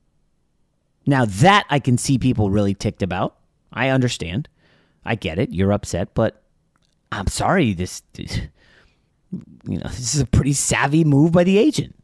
Now, 1.07 1.25
that 1.25 1.65
I 1.71 1.79
can 1.79 1.97
see 1.97 2.19
people 2.19 2.51
really 2.51 2.75
ticked 2.75 3.03
about. 3.03 3.37
I 3.73 3.89
understand. 3.89 4.49
I 5.05 5.15
get 5.15 5.39
it. 5.39 5.51
You're 5.51 5.73
upset, 5.73 6.15
but 6.15 6.43
I'm 7.13 7.29
sorry. 7.29 7.73
This, 7.73 8.03
you 8.17 8.49
know, 9.67 9.89
this 9.89 10.15
is 10.15 10.21
a 10.21 10.27
pretty 10.27 10.53
savvy 10.53 11.05
move 11.05 11.33
by 11.33 11.45
the 11.45 11.59
agent. 11.59 11.95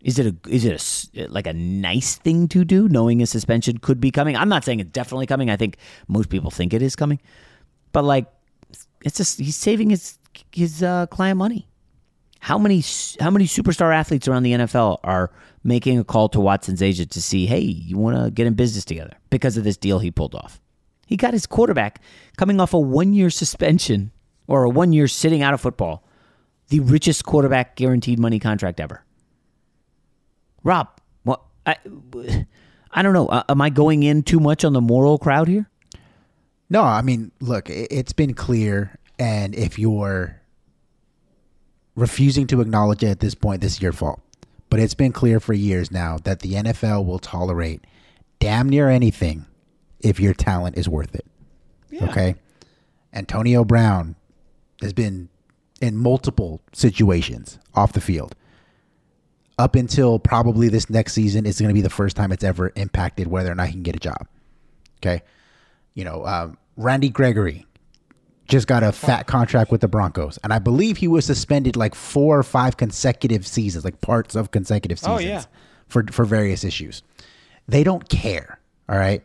Is 0.00 0.18
it 0.18 0.26
a 0.26 0.50
is 0.50 0.66
it 0.66 1.16
a 1.16 1.28
like 1.28 1.46
a 1.46 1.54
nice 1.54 2.16
thing 2.16 2.46
to 2.48 2.64
do, 2.64 2.88
knowing 2.90 3.22
a 3.22 3.26
suspension 3.26 3.78
could 3.78 4.00
be 4.00 4.10
coming? 4.10 4.36
I'm 4.36 4.50
not 4.50 4.62
saying 4.62 4.80
it's 4.80 4.90
definitely 4.90 5.26
coming. 5.26 5.48
I 5.48 5.56
think 5.56 5.78
most 6.08 6.28
people 6.28 6.50
think 6.50 6.74
it 6.74 6.82
is 6.82 6.94
coming, 6.94 7.20
but 7.92 8.04
like, 8.04 8.26
it's 9.02 9.16
just 9.16 9.38
he's 9.38 9.56
saving 9.56 9.88
his 9.88 10.18
his 10.52 10.82
uh, 10.82 11.06
client 11.06 11.38
money. 11.38 11.68
How 12.44 12.58
many 12.58 12.84
how 13.20 13.30
many 13.30 13.46
superstar 13.46 13.94
athletes 13.94 14.28
around 14.28 14.42
the 14.42 14.52
NFL 14.52 14.98
are 15.02 15.30
making 15.62 15.98
a 15.98 16.04
call 16.04 16.28
to 16.28 16.40
Watson's 16.40 16.82
agent 16.82 17.10
to 17.12 17.22
see, 17.22 17.46
hey, 17.46 17.60
you 17.60 17.96
want 17.96 18.22
to 18.22 18.30
get 18.30 18.46
in 18.46 18.52
business 18.52 18.84
together 18.84 19.16
because 19.30 19.56
of 19.56 19.64
this 19.64 19.78
deal 19.78 19.98
he 19.98 20.10
pulled 20.10 20.34
off? 20.34 20.60
He 21.06 21.16
got 21.16 21.32
his 21.32 21.46
quarterback 21.46 22.02
coming 22.36 22.60
off 22.60 22.74
a 22.74 22.78
one 22.78 23.14
year 23.14 23.30
suspension 23.30 24.12
or 24.46 24.64
a 24.64 24.68
one 24.68 24.92
year 24.92 25.08
sitting 25.08 25.40
out 25.40 25.54
of 25.54 25.60
football, 25.62 26.04
the 26.68 26.80
richest 26.80 27.24
quarterback 27.24 27.76
guaranteed 27.76 28.18
money 28.18 28.38
contract 28.38 28.78
ever. 28.78 29.02
Rob, 30.62 30.88
well, 31.24 31.48
I, 31.64 31.76
I 32.90 33.00
don't 33.00 33.14
know. 33.14 33.28
Uh, 33.28 33.44
am 33.48 33.62
I 33.62 33.70
going 33.70 34.02
in 34.02 34.22
too 34.22 34.38
much 34.38 34.66
on 34.66 34.74
the 34.74 34.82
moral 34.82 35.16
crowd 35.16 35.48
here? 35.48 35.70
No, 36.68 36.82
I 36.82 37.00
mean, 37.00 37.32
look, 37.40 37.70
it's 37.70 38.12
been 38.12 38.34
clear, 38.34 38.98
and 39.18 39.54
if 39.54 39.78
you're 39.78 40.42
refusing 41.96 42.46
to 42.48 42.60
acknowledge 42.60 43.02
it 43.02 43.08
at 43.08 43.20
this 43.20 43.34
point, 43.34 43.60
this 43.60 43.74
is 43.74 43.82
your 43.82 43.92
fault. 43.92 44.20
But 44.70 44.80
it's 44.80 44.94
been 44.94 45.12
clear 45.12 45.40
for 45.40 45.52
years 45.52 45.90
now 45.90 46.18
that 46.24 46.40
the 46.40 46.54
NFL 46.54 47.06
will 47.06 47.18
tolerate 47.18 47.84
damn 48.40 48.68
near 48.68 48.88
anything 48.88 49.46
if 50.00 50.18
your 50.18 50.34
talent 50.34 50.76
is 50.76 50.88
worth 50.88 51.14
it. 51.14 51.24
Yeah. 51.90 52.06
Okay? 52.06 52.34
Antonio 53.12 53.64
Brown 53.64 54.16
has 54.80 54.92
been 54.92 55.28
in 55.80 55.96
multiple 55.96 56.60
situations 56.72 57.58
off 57.74 57.92
the 57.92 58.00
field. 58.00 58.34
Up 59.56 59.76
until 59.76 60.18
probably 60.18 60.68
this 60.68 60.90
next 60.90 61.12
season, 61.12 61.46
it's 61.46 61.60
going 61.60 61.68
to 61.68 61.74
be 61.74 61.80
the 61.80 61.90
first 61.90 62.16
time 62.16 62.32
it's 62.32 62.42
ever 62.42 62.72
impacted 62.74 63.28
whether 63.28 63.52
or 63.52 63.54
not 63.54 63.68
he 63.68 63.72
can 63.72 63.82
get 63.82 63.94
a 63.94 64.00
job. 64.00 64.26
Okay? 64.98 65.22
You 65.94 66.04
know, 66.04 66.26
um, 66.26 66.58
Randy 66.76 67.08
Gregory 67.08 67.64
just 68.46 68.66
got 68.66 68.82
a 68.82 68.92
fat 68.92 69.26
contract 69.26 69.70
with 69.70 69.80
the 69.80 69.88
Broncos, 69.88 70.38
and 70.44 70.52
I 70.52 70.58
believe 70.58 70.98
he 70.98 71.08
was 71.08 71.24
suspended 71.24 71.76
like 71.76 71.94
four 71.94 72.38
or 72.38 72.42
five 72.42 72.76
consecutive 72.76 73.46
seasons, 73.46 73.84
like 73.84 74.00
parts 74.00 74.34
of 74.34 74.50
consecutive 74.50 74.98
seasons, 74.98 75.16
oh, 75.16 75.18
yeah. 75.18 75.44
for 75.88 76.04
for 76.10 76.24
various 76.24 76.64
issues. 76.64 77.02
They 77.66 77.84
don't 77.84 78.08
care. 78.08 78.58
All 78.88 78.98
right. 78.98 79.22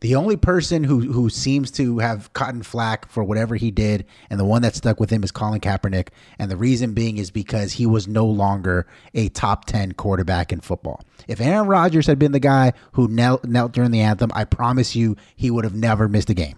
The 0.00 0.16
only 0.16 0.36
person 0.36 0.82
who 0.82 1.12
who 1.12 1.30
seems 1.30 1.70
to 1.72 1.98
have 1.98 2.32
cotton 2.32 2.64
flack 2.64 3.08
for 3.08 3.22
whatever 3.22 3.54
he 3.54 3.70
did, 3.70 4.04
and 4.30 4.38
the 4.38 4.44
one 4.44 4.62
that 4.62 4.74
stuck 4.74 4.98
with 4.98 5.10
him 5.10 5.22
is 5.22 5.30
Colin 5.30 5.60
Kaepernick, 5.60 6.08
and 6.40 6.50
the 6.50 6.56
reason 6.56 6.92
being 6.92 7.18
is 7.18 7.30
because 7.30 7.72
he 7.74 7.86
was 7.86 8.08
no 8.08 8.26
longer 8.26 8.86
a 9.14 9.28
top 9.28 9.64
ten 9.64 9.92
quarterback 9.92 10.52
in 10.52 10.60
football. 10.60 11.04
If 11.28 11.40
Aaron 11.40 11.68
Rodgers 11.68 12.08
had 12.08 12.18
been 12.18 12.32
the 12.32 12.40
guy 12.40 12.72
who 12.92 13.06
knelt, 13.06 13.44
knelt 13.44 13.70
during 13.70 13.92
the 13.92 14.00
anthem, 14.00 14.32
I 14.34 14.44
promise 14.44 14.96
you 14.96 15.16
he 15.36 15.52
would 15.52 15.62
have 15.62 15.76
never 15.76 16.08
missed 16.08 16.30
a 16.30 16.34
game. 16.34 16.56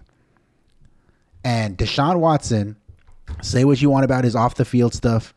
And 1.45 1.77
Deshaun 1.77 2.19
Watson, 2.19 2.75
say 3.43 3.65
what 3.65 3.79
you 3.79 3.91
want 3.91 4.03
about 4.03 4.23
his 4.23 4.35
off 4.35 4.55
the 4.55 4.65
field 4.65 4.95
stuff. 4.95 5.33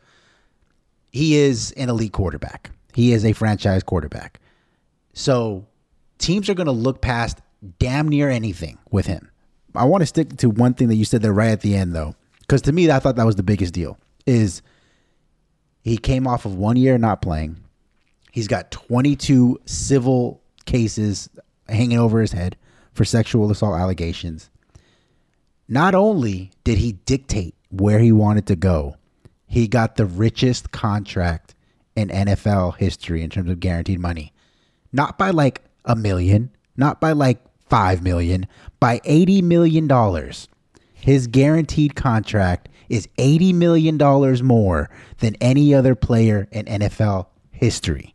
He 1.13 1.37
is 1.37 1.73
an 1.73 1.91
elite 1.91 2.13
quarterback. 2.13 2.71
He 2.95 3.13
is 3.13 3.27
a 3.27 3.35
franchise 3.35 3.83
quarterback. 3.83 4.41
So 5.13 5.67
teams 6.17 6.49
are 6.49 6.55
going 6.55 6.67
to 6.67 6.73
look 6.73 7.03
past 7.03 7.41
damn 7.79 8.09
near 8.09 8.31
anything 8.31 8.79
with 8.91 9.05
him. 9.05 9.31
I 9.75 9.85
want 9.85 10.01
to 10.01 10.07
stick 10.07 10.39
to 10.39 10.49
one 10.49 10.73
thing 10.73 10.89
that 10.89 10.97
you 10.97 11.05
said 11.05 11.21
there 11.21 11.33
right 11.33 11.51
at 11.51 11.61
the 11.61 11.77
end 11.77 11.95
though, 11.95 12.15
because 12.41 12.63
to 12.63 12.73
me 12.73 12.91
I 12.91 12.99
thought 12.99 13.17
that 13.17 13.27
was 13.27 13.37
the 13.37 13.43
biggest 13.43 13.75
deal. 13.75 13.99
Is 14.27 14.63
he 15.83 15.99
came 15.99 16.27
off 16.27 16.47
of 16.47 16.55
one 16.55 16.77
year 16.77 16.97
not 16.97 17.21
playing. 17.21 17.57
He's 18.33 18.49
got 18.49 18.71
22 18.71 19.61
civil 19.67 20.41
cases 20.65 21.29
hanging 21.69 21.99
over 21.99 22.21
his 22.21 22.33
head 22.33 22.57
for 22.93 23.05
sexual 23.05 23.51
assault 23.51 23.79
allegations. 23.79 24.49
Not 25.69 25.95
only 25.95 26.51
did 26.65 26.79
he 26.79 26.93
dictate 26.93 27.55
where 27.71 27.99
he 27.99 28.11
wanted 28.11 28.47
to 28.47 28.57
go, 28.57 28.97
he 29.47 29.69
got 29.69 29.97
the 29.97 30.07
richest 30.07 30.71
contract 30.71 31.55
in 31.95 32.09
NFL 32.09 32.77
history 32.77 33.23
in 33.23 33.31
terms 33.31 33.51
of 33.51 33.61
guaranteed 33.61 34.01
money. 34.01 34.33
Not 34.93 35.19
by 35.19 35.31
like 35.31 35.63
a 35.85 35.95
million, 35.97 36.51
not 36.77 37.01
by 37.01 37.13
like 37.13 37.41
5 37.69 38.03
million, 38.03 38.47
by 38.81 39.01
80 39.05 39.43
million 39.43 39.87
dollars. 39.87 40.49
His 40.95 41.27
guaranteed 41.27 41.95
contract 41.95 42.69
is 42.89 43.09
80 43.19 43.53
million 43.53 43.99
dollars 43.99 44.43
more 44.43 44.91
than 45.19 45.37
any 45.41 45.75
other 45.75 45.95
player 45.95 46.49
in 46.51 46.65
NFL 46.67 47.27
history. 47.51 48.15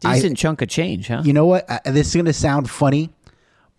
Decent 0.00 0.32
I, 0.32 0.34
chunk 0.34 0.62
of 0.62 0.68
change, 0.68 1.08
huh? 1.08 1.22
You 1.24 1.32
know 1.32 1.46
what? 1.46 1.70
I, 1.70 1.90
this 1.90 2.08
is 2.08 2.14
going 2.14 2.26
to 2.26 2.32
sound 2.32 2.68
funny, 2.68 3.10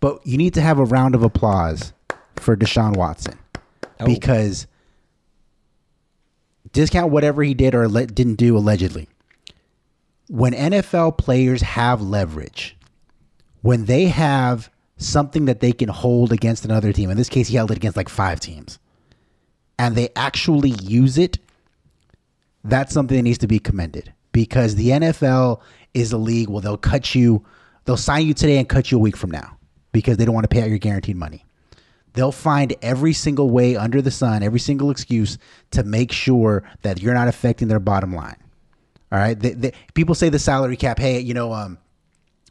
But 0.00 0.26
you 0.26 0.36
need 0.36 0.54
to 0.54 0.60
have 0.60 0.78
a 0.78 0.84
round 0.84 1.14
of 1.14 1.22
applause 1.22 1.92
for 2.36 2.56
Deshaun 2.56 2.96
Watson 2.96 3.38
Oh. 4.00 4.06
because 4.06 4.66
discount 6.72 7.12
whatever 7.12 7.42
he 7.42 7.54
did 7.54 7.74
or 7.74 7.88
le- 7.88 8.06
didn't 8.06 8.34
do 8.36 8.56
allegedly. 8.56 9.08
When 10.28 10.52
NFL 10.52 11.18
players 11.18 11.62
have 11.62 12.00
leverage, 12.02 12.76
when 13.62 13.84
they 13.84 14.06
have 14.06 14.70
something 14.96 15.44
that 15.44 15.60
they 15.60 15.72
can 15.72 15.88
hold 15.88 16.32
against 16.32 16.64
another 16.64 16.92
team, 16.92 17.10
in 17.10 17.16
this 17.16 17.28
case, 17.28 17.48
he 17.48 17.56
held 17.56 17.70
it 17.70 17.76
against 17.76 17.96
like 17.96 18.08
five 18.08 18.40
teams, 18.40 18.78
and 19.78 19.94
they 19.94 20.08
actually 20.16 20.70
use 20.82 21.18
it, 21.18 21.38
that's 22.64 22.92
something 22.92 23.16
that 23.16 23.22
needs 23.22 23.38
to 23.38 23.46
be 23.46 23.58
commended 23.58 24.12
because 24.32 24.74
the 24.74 24.88
NFL 24.90 25.60
is 25.92 26.12
a 26.12 26.18
league 26.18 26.48
where 26.48 26.62
they'll 26.62 26.76
cut 26.76 27.14
you, 27.14 27.44
they'll 27.84 27.96
sign 27.96 28.26
you 28.26 28.34
today 28.34 28.56
and 28.58 28.68
cut 28.68 28.90
you 28.90 28.98
a 28.98 29.00
week 29.00 29.16
from 29.16 29.30
now 29.30 29.53
because 29.94 30.18
they 30.18 30.26
don't 30.26 30.34
want 30.34 30.44
to 30.44 30.48
pay 30.48 30.60
out 30.60 30.68
your 30.68 30.78
guaranteed 30.78 31.16
money. 31.16 31.46
They'll 32.12 32.32
find 32.32 32.74
every 32.82 33.12
single 33.14 33.48
way 33.48 33.76
under 33.76 34.02
the 34.02 34.10
sun, 34.10 34.42
every 34.42 34.60
single 34.60 34.90
excuse 34.90 35.38
to 35.70 35.82
make 35.82 36.12
sure 36.12 36.64
that 36.82 37.00
you're 37.00 37.14
not 37.14 37.28
affecting 37.28 37.68
their 37.68 37.80
bottom 37.80 38.14
line. 38.14 38.36
All 39.10 39.18
right. 39.18 39.38
They, 39.38 39.52
they, 39.52 39.72
people 39.94 40.14
say 40.14 40.28
the 40.28 40.38
salary 40.38 40.76
cap, 40.76 40.98
hey, 40.98 41.20
you 41.20 41.32
know, 41.32 41.52
um, 41.52 41.78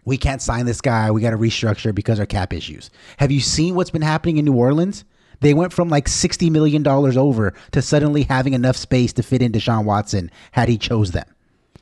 we 0.05 0.17
can't 0.17 0.41
sign 0.41 0.65
this 0.65 0.81
guy. 0.81 1.11
We 1.11 1.21
got 1.21 1.31
to 1.31 1.37
restructure 1.37 1.93
because 1.93 2.19
our 2.19 2.25
cap 2.25 2.53
issues. 2.53 2.89
Have 3.17 3.31
you 3.31 3.41
seen 3.41 3.75
what's 3.75 3.89
been 3.89 4.01
happening 4.01 4.37
in 4.37 4.45
New 4.45 4.55
Orleans? 4.55 5.05
They 5.41 5.53
went 5.53 5.73
from 5.73 5.89
like 5.89 6.05
$60 6.05 6.49
million 6.49 6.85
over 6.87 7.53
to 7.71 7.81
suddenly 7.81 8.23
having 8.23 8.53
enough 8.53 8.77
space 8.77 9.11
to 9.13 9.23
fit 9.23 9.41
in 9.41 9.51
Deshaun 9.51 9.83
Watson 9.83 10.31
had 10.53 10.69
he 10.69 10.77
chose 10.77 11.11
them. 11.11 11.25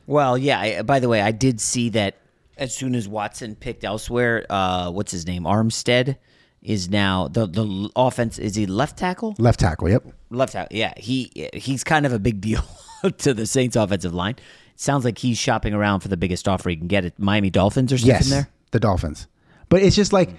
Well, 0.06 0.36
yeah. 0.36 0.60
I, 0.60 0.82
by 0.82 0.98
the 0.98 1.08
way, 1.08 1.20
I 1.20 1.30
did 1.30 1.60
see 1.60 1.88
that 1.90 2.16
as 2.56 2.74
soon 2.74 2.94
as 2.94 3.08
Watson 3.08 3.54
picked 3.54 3.84
elsewhere, 3.84 4.46
uh, 4.50 4.90
what's 4.90 5.12
his 5.12 5.26
name? 5.26 5.44
Armstead 5.44 6.16
is 6.62 6.88
now 6.88 7.28
the 7.28 7.46
the 7.46 7.90
offense. 7.96 8.38
Is 8.38 8.54
he 8.54 8.66
left 8.66 8.98
tackle? 8.98 9.34
Left 9.38 9.58
tackle, 9.58 9.88
yep. 9.88 10.04
Left 10.30 10.52
tackle. 10.52 10.76
Yeah, 10.76 10.92
he 10.96 11.48
he's 11.54 11.82
kind 11.84 12.06
of 12.06 12.12
a 12.12 12.18
big 12.18 12.40
deal 12.40 12.62
to 13.18 13.34
the 13.34 13.46
Saints 13.46 13.76
offensive 13.76 14.14
line. 14.14 14.36
sounds 14.76 15.04
like 15.04 15.18
he's 15.18 15.38
shopping 15.38 15.74
around 15.74 16.00
for 16.00 16.08
the 16.08 16.16
biggest 16.16 16.46
offer 16.48 16.70
he 16.70 16.76
can 16.76 16.88
get 16.88 17.04
at 17.04 17.18
Miami 17.18 17.50
Dolphins 17.50 17.92
or 17.92 17.98
something 17.98 18.14
yes, 18.14 18.30
there. 18.30 18.48
the 18.70 18.80
Dolphins. 18.80 19.26
But 19.68 19.82
it's 19.82 19.96
just 19.96 20.12
like 20.12 20.30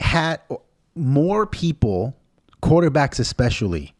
had 0.00 0.40
more 0.94 1.46
people, 1.46 2.16
quarterbacks 2.62 3.20
especially, 3.20 3.94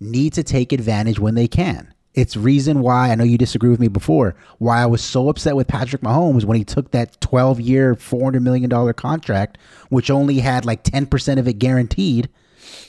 need 0.00 0.32
to 0.34 0.42
take 0.42 0.72
advantage 0.72 1.18
when 1.18 1.34
they 1.34 1.48
can. 1.48 1.92
It's 2.18 2.36
reason 2.36 2.80
why 2.80 3.10
I 3.10 3.14
know 3.14 3.22
you 3.22 3.38
disagree 3.38 3.70
with 3.70 3.78
me 3.78 3.86
before. 3.86 4.34
Why 4.58 4.82
I 4.82 4.86
was 4.86 5.00
so 5.00 5.28
upset 5.28 5.54
with 5.54 5.68
Patrick 5.68 6.02
Mahomes 6.02 6.42
when 6.42 6.56
he 6.58 6.64
took 6.64 6.90
that 6.90 7.20
12 7.20 7.60
year, 7.60 7.94
$400 7.94 8.42
million 8.42 8.92
contract, 8.94 9.56
which 9.88 10.10
only 10.10 10.40
had 10.40 10.64
like 10.64 10.82
10% 10.82 11.38
of 11.38 11.46
it 11.46 11.60
guaranteed. 11.60 12.28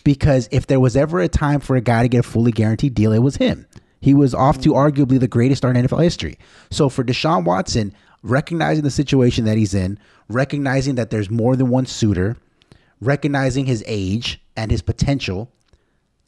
Because 0.03 0.49
if 0.51 0.65
there 0.65 0.79
was 0.79 0.97
ever 0.97 1.19
a 1.19 1.27
time 1.27 1.59
for 1.59 1.75
a 1.75 1.81
guy 1.81 2.01
to 2.01 2.09
get 2.09 2.21
a 2.21 2.27
fully 2.27 2.51
guaranteed 2.51 2.95
deal, 2.95 3.11
it 3.11 3.19
was 3.19 3.35
him. 3.35 3.67
He 4.01 4.15
was 4.15 4.33
off 4.33 4.61
to 4.61 4.69
mm-hmm. 4.69 5.03
arguably 5.03 5.19
the 5.19 5.27
greatest 5.27 5.59
start 5.59 5.77
in 5.77 5.85
NFL 5.85 6.01
history. 6.01 6.39
So 6.71 6.89
for 6.89 7.03
Deshaun 7.03 7.43
Watson, 7.43 7.93
recognizing 8.23 8.83
the 8.83 8.89
situation 8.89 9.45
that 9.45 9.57
he's 9.59 9.75
in, 9.75 9.99
recognizing 10.27 10.95
that 10.95 11.11
there's 11.11 11.29
more 11.29 11.55
than 11.55 11.69
one 11.69 11.85
suitor, 11.85 12.35
recognizing 12.99 13.67
his 13.67 13.83
age 13.85 14.41
and 14.57 14.71
his 14.71 14.81
potential 14.81 15.51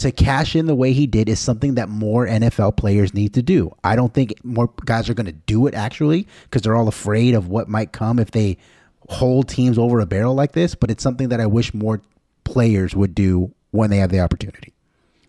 to 0.01 0.11
cash 0.11 0.55
in 0.55 0.65
the 0.65 0.75
way 0.75 0.93
he 0.93 1.07
did 1.07 1.29
is 1.29 1.39
something 1.39 1.75
that 1.75 1.89
more 1.89 2.27
NFL 2.27 2.77
players 2.77 3.13
need 3.13 3.33
to 3.33 3.41
do. 3.41 3.71
I 3.83 3.95
don't 3.95 4.13
think 4.13 4.33
more 4.43 4.71
guys 4.85 5.09
are 5.09 5.13
going 5.13 5.25
to 5.25 5.31
do 5.31 5.67
it 5.67 5.73
actually 5.73 6.27
because 6.43 6.61
they're 6.61 6.75
all 6.75 6.87
afraid 6.87 7.33
of 7.33 7.47
what 7.47 7.67
might 7.67 7.91
come 7.91 8.19
if 8.19 8.31
they 8.31 8.57
hold 9.09 9.49
teams 9.49 9.77
over 9.77 9.99
a 9.99 10.05
barrel 10.05 10.35
like 10.35 10.51
this, 10.53 10.75
but 10.75 10.89
it's 10.91 11.03
something 11.03 11.29
that 11.29 11.39
I 11.41 11.45
wish 11.45 11.73
more 11.73 12.01
players 12.43 12.95
would 12.95 13.15
do 13.15 13.53
when 13.71 13.89
they 13.89 13.97
have 13.97 14.09
the 14.11 14.19
opportunity. 14.19 14.73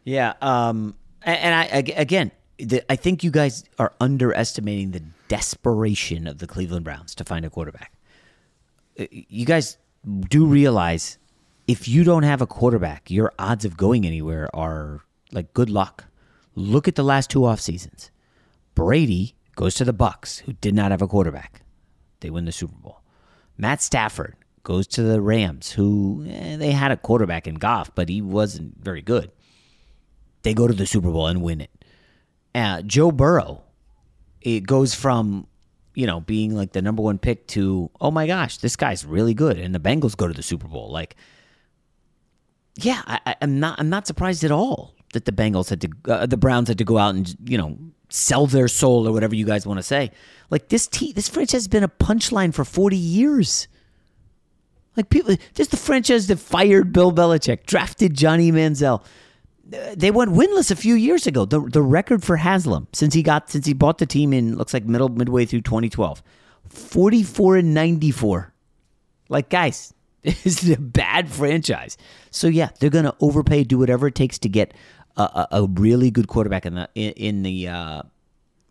Yeah. 0.05 0.35
Um. 0.41 0.95
And, 1.25 1.55
I 1.55 1.65
again, 1.97 2.33
I 2.91 2.97
think 2.97 3.23
you 3.23 3.31
guys 3.31 3.65
are 3.79 3.93
underestimating 4.01 4.91
the 4.91 5.03
desperation 5.29 6.27
of 6.27 6.39
the 6.39 6.49
Cleveland 6.49 6.85
Browns 6.85 7.15
to 7.15 7.25
find 7.25 7.45
a 7.45 7.51
quarterback. 7.51 7.93
Uh, 8.99 9.05
You 9.11 9.47
guys 9.47 9.79
do 10.29 10.47
realize 10.47 11.19
if 11.73 11.89
you 11.89 12.05
don't 12.05 12.25
have 12.25 12.43
a 12.43 12.47
quarterback, 12.47 13.11
your 13.11 13.33
odds 13.39 13.65
of 13.65 13.79
going 13.79 14.05
anywhere 14.07 14.55
are 14.55 15.01
like 15.33 15.55
good 15.55 15.71
luck. 15.71 16.05
Look 16.55 16.87
at 16.87 16.97
the 16.97 17.03
last 17.03 17.31
two 17.31 17.47
off 17.47 17.61
seasons. 17.61 18.11
Brady 18.75 19.37
goes 19.57 19.75
to 19.77 19.85
the 19.87 19.95
Bucks, 19.95 20.41
who 20.41 20.53
did 20.53 20.75
not 20.75 20.91
have 20.91 21.01
a 21.01 21.09
quarterback. 21.09 21.63
They 22.21 22.29
win 22.29 22.45
the 22.45 22.53
Super 22.53 22.77
Bowl. 22.77 23.01
Matt 23.57 23.81
Stafford 23.81 24.37
goes 24.65 24.87
to 24.89 25.03
the 25.03 25.23
Rams, 25.23 25.73
who 25.73 26.27
eh, 26.29 26.57
they 26.57 26.73
had 26.73 26.93
a 26.93 26.97
quarterback 26.99 27.47
in 27.47 27.55
Goff, 27.55 27.91
but 27.95 28.11
he 28.11 28.21
wasn't 28.21 28.77
very 28.79 29.01
good. 29.01 29.33
They 30.43 30.53
go 30.53 30.67
to 30.67 30.75
the 30.75 30.87
Super 30.87 31.11
Bowl 31.11 31.27
and 31.27 31.41
win 31.41 31.63
it. 31.63 31.71
Uh, 32.55 32.83
Joe 32.83 33.11
Burrow, 33.11 33.63
it 34.43 34.67
goes 34.67 34.95
from 34.95 35.47
you 35.95 36.07
know 36.07 36.21
being 36.21 36.55
like 36.55 36.73
the 36.73 36.83
number 36.83 37.03
one 37.03 37.17
pick 37.17 37.47
to 37.49 37.91
oh 37.99 38.11
my 38.11 38.27
gosh, 38.27 38.59
this 38.59 38.77
guy's 38.77 39.07
really 39.07 39.33
good, 39.33 39.59
and 39.59 39.75
the 39.75 39.81
Bengals 39.81 40.15
go 40.15 40.29
to 40.29 40.35
the 40.35 40.43
Super 40.43 40.69
Bowl. 40.69 40.91
Like, 40.91 41.17
yeah, 42.77 43.03
I, 43.07 43.37
I'm 43.43 43.61
not 43.61 43.79
I'm 43.81 43.89
not 43.91 44.07
surprised 44.07 44.45
at 44.45 44.51
all 44.51 44.95
that 45.13 45.25
the 45.25 45.33
Bengals 45.33 45.69
had 45.71 45.81
to 45.83 45.89
uh, 46.09 46.27
the 46.27 46.37
Browns 46.37 46.69
had 46.69 46.79
to 46.79 46.85
go 46.85 46.99
out 46.99 47.15
and 47.15 47.35
you 47.45 47.59
know 47.59 47.79
sell 48.09 48.47
their 48.47 48.69
soul 48.69 49.09
or 49.09 49.13
whatever 49.13 49.35
you 49.35 49.45
guys 49.47 49.67
want 49.67 49.79
to 49.79 49.83
say. 49.83 50.11
Like 50.51 50.69
this 50.69 50.87
te- 50.87 51.13
this 51.13 51.29
franchise 51.29 51.63
has 51.63 51.69
been 51.69 51.83
a 51.85 51.89
punchline 51.89 52.53
for 52.55 52.65
40 52.65 52.97
years. 52.97 53.69
Like 54.97 55.09
people, 55.09 55.35
is 55.57 55.69
the 55.69 55.79
franchise 55.79 56.27
that 56.27 56.39
fired 56.39 56.93
Bill 56.93 57.13
Belichick, 57.13 57.65
drafted 57.65 58.13
Johnny 58.15 58.53
Manziel. 58.53 59.03
Uh, 59.73 59.95
They 59.97 60.11
went 60.11 60.33
winless 60.33 60.71
a 60.71 60.77
few 60.77 60.95
years 60.95 61.27
ago. 61.27 61.47
The 61.47 61.61
the 61.61 61.81
record 61.83 62.23
for 62.23 62.37
Haslam 62.37 62.89
since 62.93 63.15
he 63.15 63.23
got 63.23 63.51
since 63.51 63.67
he 63.67 63.73
bought 63.73 63.99
the 63.99 64.07
team 64.07 64.33
in 64.33 64.57
looks 64.57 64.75
like 64.75 64.85
middle 64.85 65.09
midway 65.09 65.47
through 65.47 65.63
2012, 65.63 66.23
44 66.69 67.57
and 67.57 67.73
94. 67.75 68.53
Like 69.31 69.49
guys, 69.49 69.95
is 70.45 70.71
a 70.71 70.77
bad 70.79 71.29
franchise. 71.29 71.97
So 72.31 72.47
yeah, 72.47 72.71
they're 72.79 72.91
gonna 72.91 73.15
overpay, 73.21 73.65
do 73.65 73.79
whatever 73.79 74.07
it 74.07 74.15
takes 74.15 74.39
to 74.41 74.49
get 74.49 74.73
a, 75.17 75.23
a, 75.23 75.49
a 75.53 75.67
really 75.67 76.11
good 76.11 76.29
quarterback 76.29 76.67
in 76.67 76.75
the 76.75 76.89
in, 76.95 77.13
in 77.13 77.43
the 77.43 77.69
uh, 77.69 78.03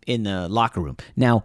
in 0.06 0.22
the 0.24 0.48
locker 0.48 0.80
room. 0.80 0.96
Now, 1.16 1.44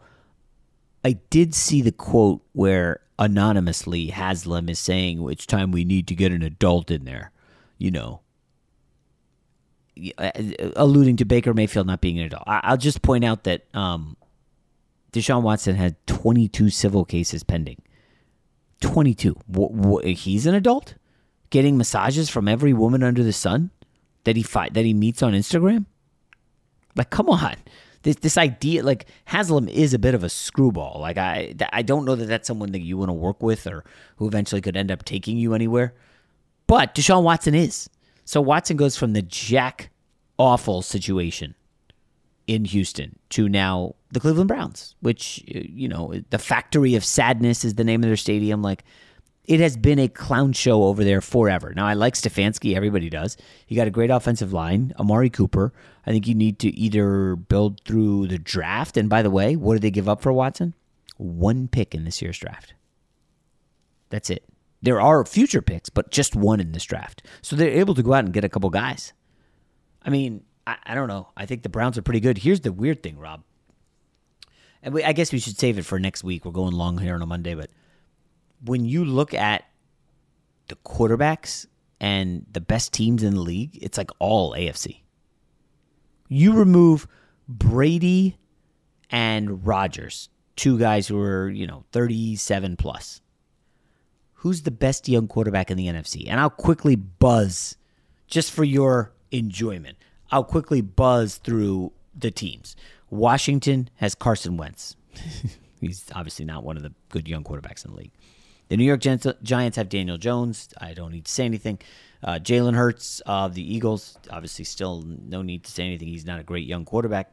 I 1.04 1.14
did 1.30 1.54
see 1.54 1.82
the 1.82 1.92
quote 1.92 2.42
where 2.54 3.02
anonymously 3.20 4.08
Haslam 4.08 4.70
is 4.70 4.80
saying 4.80 5.28
it's 5.30 5.46
time 5.46 5.72
we 5.72 5.84
need 5.84 6.08
to 6.08 6.16
get 6.16 6.32
an 6.32 6.44
adult 6.44 6.92
in 6.92 7.06
there. 7.06 7.32
You 7.78 7.92
know, 7.92 8.22
uh, 10.18 10.32
alluding 10.76 11.18
to 11.18 11.26
Baker 11.26 11.54
Mayfield 11.54 11.88
not 11.88 12.02
being 12.02 12.20
an 12.20 12.26
adult. 12.26 12.44
I'll 12.48 12.78
just 12.78 13.02
point 13.02 13.24
out 13.24 13.44
that 13.44 13.66
um, 13.76 14.18
Deshaun 15.12 15.42
Watson 15.42 15.76
had 15.76 15.96
22 16.08 16.70
civil 16.70 17.06
cases 17.06 17.44
pending. 17.44 17.82
22. 18.82 19.36
Wh- 19.54 20.04
wh- 20.04 20.06
he's 20.06 20.46
an 20.46 20.56
adult, 20.56 20.96
getting 21.50 21.78
massages 21.78 22.30
from 22.30 22.48
every 22.48 22.74
woman 22.74 23.04
under 23.04 23.24
the 23.24 23.34
sun 23.34 23.72
that 24.24 24.36
he 24.36 24.44
fi- 24.44 24.70
that 24.70 24.86
he 24.86 24.94
meets 24.94 25.24
on 25.24 25.34
Instagram. 25.34 25.86
Like, 26.96 27.10
come 27.10 27.30
on. 27.30 27.56
This 28.04 28.18
this 28.18 28.38
idea, 28.38 28.84
like 28.84 29.06
Haslam, 29.26 29.68
is 29.68 29.94
a 29.94 30.00
bit 30.00 30.14
of 30.14 30.24
a 30.24 30.30
screwball. 30.30 31.00
Like, 31.02 31.18
I 31.18 31.54
I 31.74 31.82
don't 31.82 32.06
know 32.06 32.16
that 32.16 32.26
that's 32.26 32.48
someone 32.48 32.72
that 32.72 32.82
you 32.82 32.98
want 32.98 33.10
to 33.10 33.14
work 33.14 33.42
with 33.42 33.68
or 33.68 33.84
who 34.18 34.28
eventually 34.28 34.62
could 34.62 34.78
end 34.78 34.92
up 34.92 35.04
taking 35.04 35.38
you 35.38 35.54
anywhere. 35.54 35.94
But 36.68 36.96
Deshaun 36.96 37.24
Watson 37.24 37.56
is. 37.56 37.90
So 38.26 38.42
Watson 38.42 38.78
goes 38.78 38.98
from 38.98 39.14
the 39.14 39.22
jack 39.22 39.90
awful 40.38 40.82
situation 40.82 41.56
in 42.48 42.66
Houston 42.66 43.20
to 43.30 43.48
now 43.50 43.96
the 44.12 44.20
Cleveland 44.20 44.48
Browns, 44.48 44.96
which, 45.02 45.44
uh, 45.54 45.60
you 45.64 45.88
know, 45.88 46.14
the 46.30 46.40
factory 46.40 46.96
of 46.96 47.04
sadness 47.04 47.66
is 47.66 47.76
the 47.76 47.84
name 47.84 48.04
of 48.04 48.10
their 48.10 48.18
stadium. 48.18 48.62
Like, 48.62 48.84
it 49.44 49.60
has 49.60 49.78
been 49.78 50.00
a 50.00 50.08
clown 50.10 50.54
show 50.54 50.84
over 50.84 51.04
there 51.04 51.22
forever. 51.22 51.74
Now, 51.74 51.88
I 51.88 51.94
like 51.94 52.16
Stefanski. 52.16 52.76
Everybody 52.76 53.10
does. 53.10 53.38
You 53.68 53.78
got 53.78 53.88
a 53.88 53.92
great 53.92 54.10
offensive 54.10 54.52
line, 54.52 54.94
Amari 55.00 55.30
Cooper. 55.30 55.74
I 56.06 56.12
think 56.12 56.28
you 56.28 56.36
need 56.36 56.60
to 56.60 56.76
either 56.78 57.36
build 57.36 57.82
through 57.86 58.28
the 58.28 58.40
draft. 58.40 58.98
And 58.98 59.10
by 59.10 59.22
the 59.22 59.32
way, 59.32 59.56
what 59.56 59.74
did 59.74 59.84
they 59.84 59.92
give 59.92 60.10
up 60.10 60.22
for 60.22 60.34
Watson? 60.34 60.74
One 61.18 61.68
pick 61.68 61.96
in 61.96 62.04
this 62.04 62.22
year's 62.22 62.38
draft. 62.38 62.74
That's 64.10 64.30
it. 64.30 64.44
There 64.82 65.02
are 65.02 65.26
future 65.26 65.62
picks, 65.62 65.90
but 65.90 66.12
just 66.12 66.36
one 66.36 66.60
in 66.60 66.72
this 66.72 66.84
draft. 66.84 67.24
So 67.42 67.56
they're 67.56 67.70
able 67.70 67.96
to 67.96 68.04
go 68.04 68.14
out 68.14 68.26
and 68.26 68.34
get 68.34 68.44
a 68.44 68.50
couple 68.50 68.70
guys. 68.70 69.14
I 70.04 70.10
mean, 70.10 70.44
I, 70.68 70.78
I 70.86 70.96
don't 70.96 71.08
know. 71.08 71.30
I 71.38 71.48
think 71.48 71.64
the 71.64 71.70
Browns 71.70 71.98
are 71.98 72.04
pretty 72.04 72.20
good. 72.20 72.40
Here's 72.40 72.62
the 72.62 72.74
weird 72.74 73.02
thing, 73.04 73.18
Rob. 73.18 73.44
And 74.84 74.94
we, 74.94 75.04
I 75.04 75.14
guess 75.14 75.34
we 75.34 75.40
should 75.40 75.58
save 75.58 75.80
it 75.80 75.86
for 75.86 76.00
next 76.00 76.24
week. 76.24 76.46
We're 76.46 76.52
going 76.52 76.74
long 76.74 77.00
here 77.00 77.16
on 77.16 77.22
a 77.24 77.26
Monday, 77.26 77.56
but 77.56 77.72
when 78.64 78.86
you 78.86 79.06
look 79.06 79.34
at 79.34 79.66
the 80.68 80.76
quarterbacks 80.78 81.68
and 82.00 82.46
the 82.52 82.62
best 82.62 82.94
teams 82.94 83.24
in 83.24 83.36
the 83.36 83.42
league, 83.42 83.80
it's 83.82 83.98
like 83.98 84.12
all 84.20 84.54
AFC. 84.54 85.02
You 86.30 86.54
remove 86.54 87.08
Brady 87.48 88.38
and 89.10 89.66
Rodgers, 89.66 90.30
two 90.58 90.78
guys 90.78 91.08
who 91.08 91.20
are, 91.22 91.50
you 91.50 91.66
know, 91.68 91.86
37 91.94 92.76
plus. 92.78 93.22
who's 94.42 94.62
the 94.64 94.72
best 94.72 95.10
young 95.10 95.28
quarterback 95.28 95.72
in 95.72 95.78
the 95.78 95.88
NFC? 95.88 96.26
And 96.28 96.40
I'll 96.40 96.50
quickly 96.50 96.96
buzz 96.96 97.78
just 98.28 98.52
for 98.52 98.64
your 98.64 99.14
enjoyment. 99.32 99.98
I'll 100.32 100.44
quickly 100.44 100.82
buzz 100.82 101.38
through 101.38 101.94
the 102.16 102.32
teams. 102.32 102.76
Washington 103.10 103.90
has 103.96 104.16
Carson 104.16 104.58
Wentz. 104.58 104.96
He's 105.82 106.06
obviously 106.14 106.46
not 106.46 106.64
one 106.64 106.78
of 106.78 106.84
the 106.84 106.94
good 107.10 107.28
young 107.28 107.44
quarterbacks 107.44 107.86
in 107.86 107.92
the 107.92 107.98
league. 107.98 108.12
The 108.70 108.78
New 108.78 108.84
York 108.84 109.00
Giants 109.00 109.78
have 109.78 109.90
Daniel 109.90 110.18
Jones. 110.18 110.70
I 110.80 110.94
don't 110.94 111.12
need 111.12 111.26
to 111.26 111.32
say 111.32 111.46
anything. 111.46 111.80
Uh, 112.22 112.34
Jalen 112.34 112.76
Hurts 112.76 113.22
of 113.22 113.54
the 113.54 113.76
Eagles, 113.76 114.18
obviously, 114.30 114.66
still 114.66 115.04
no 115.04 115.42
need 115.42 115.64
to 115.64 115.72
say 115.72 115.86
anything. 115.86 116.10
He's 116.10 116.26
not 116.26 116.40
a 116.40 116.44
great 116.44 116.68
young 116.68 116.84
quarterback. 116.84 117.32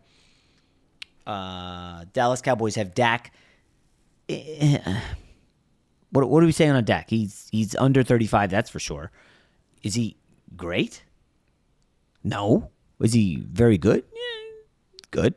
Uh, 1.27 2.05
Dallas 2.13 2.41
Cowboys 2.43 2.77
have 2.77 2.95
Dak. 2.95 3.33
Eh, 4.29 4.79
what, 6.11 6.29
what 6.29 6.43
are 6.43 6.47
we 6.47 6.53
saying 6.53 6.73
on 6.73 6.85
Dak? 6.85 7.11
He's 7.11 7.49
he's 7.51 7.75
under 7.77 8.03
35, 8.03 8.51
that's 8.51 8.71
for 8.71 8.79
sure. 8.79 9.11
Is 9.83 9.95
he 9.95 10.17
great? 10.57 11.03
No. 12.23 12.71
Is 13.01 13.13
he 13.13 13.43
very 13.51 13.79
good? 13.79 14.05
Yeah, 14.13 14.53
good. 15.11 15.35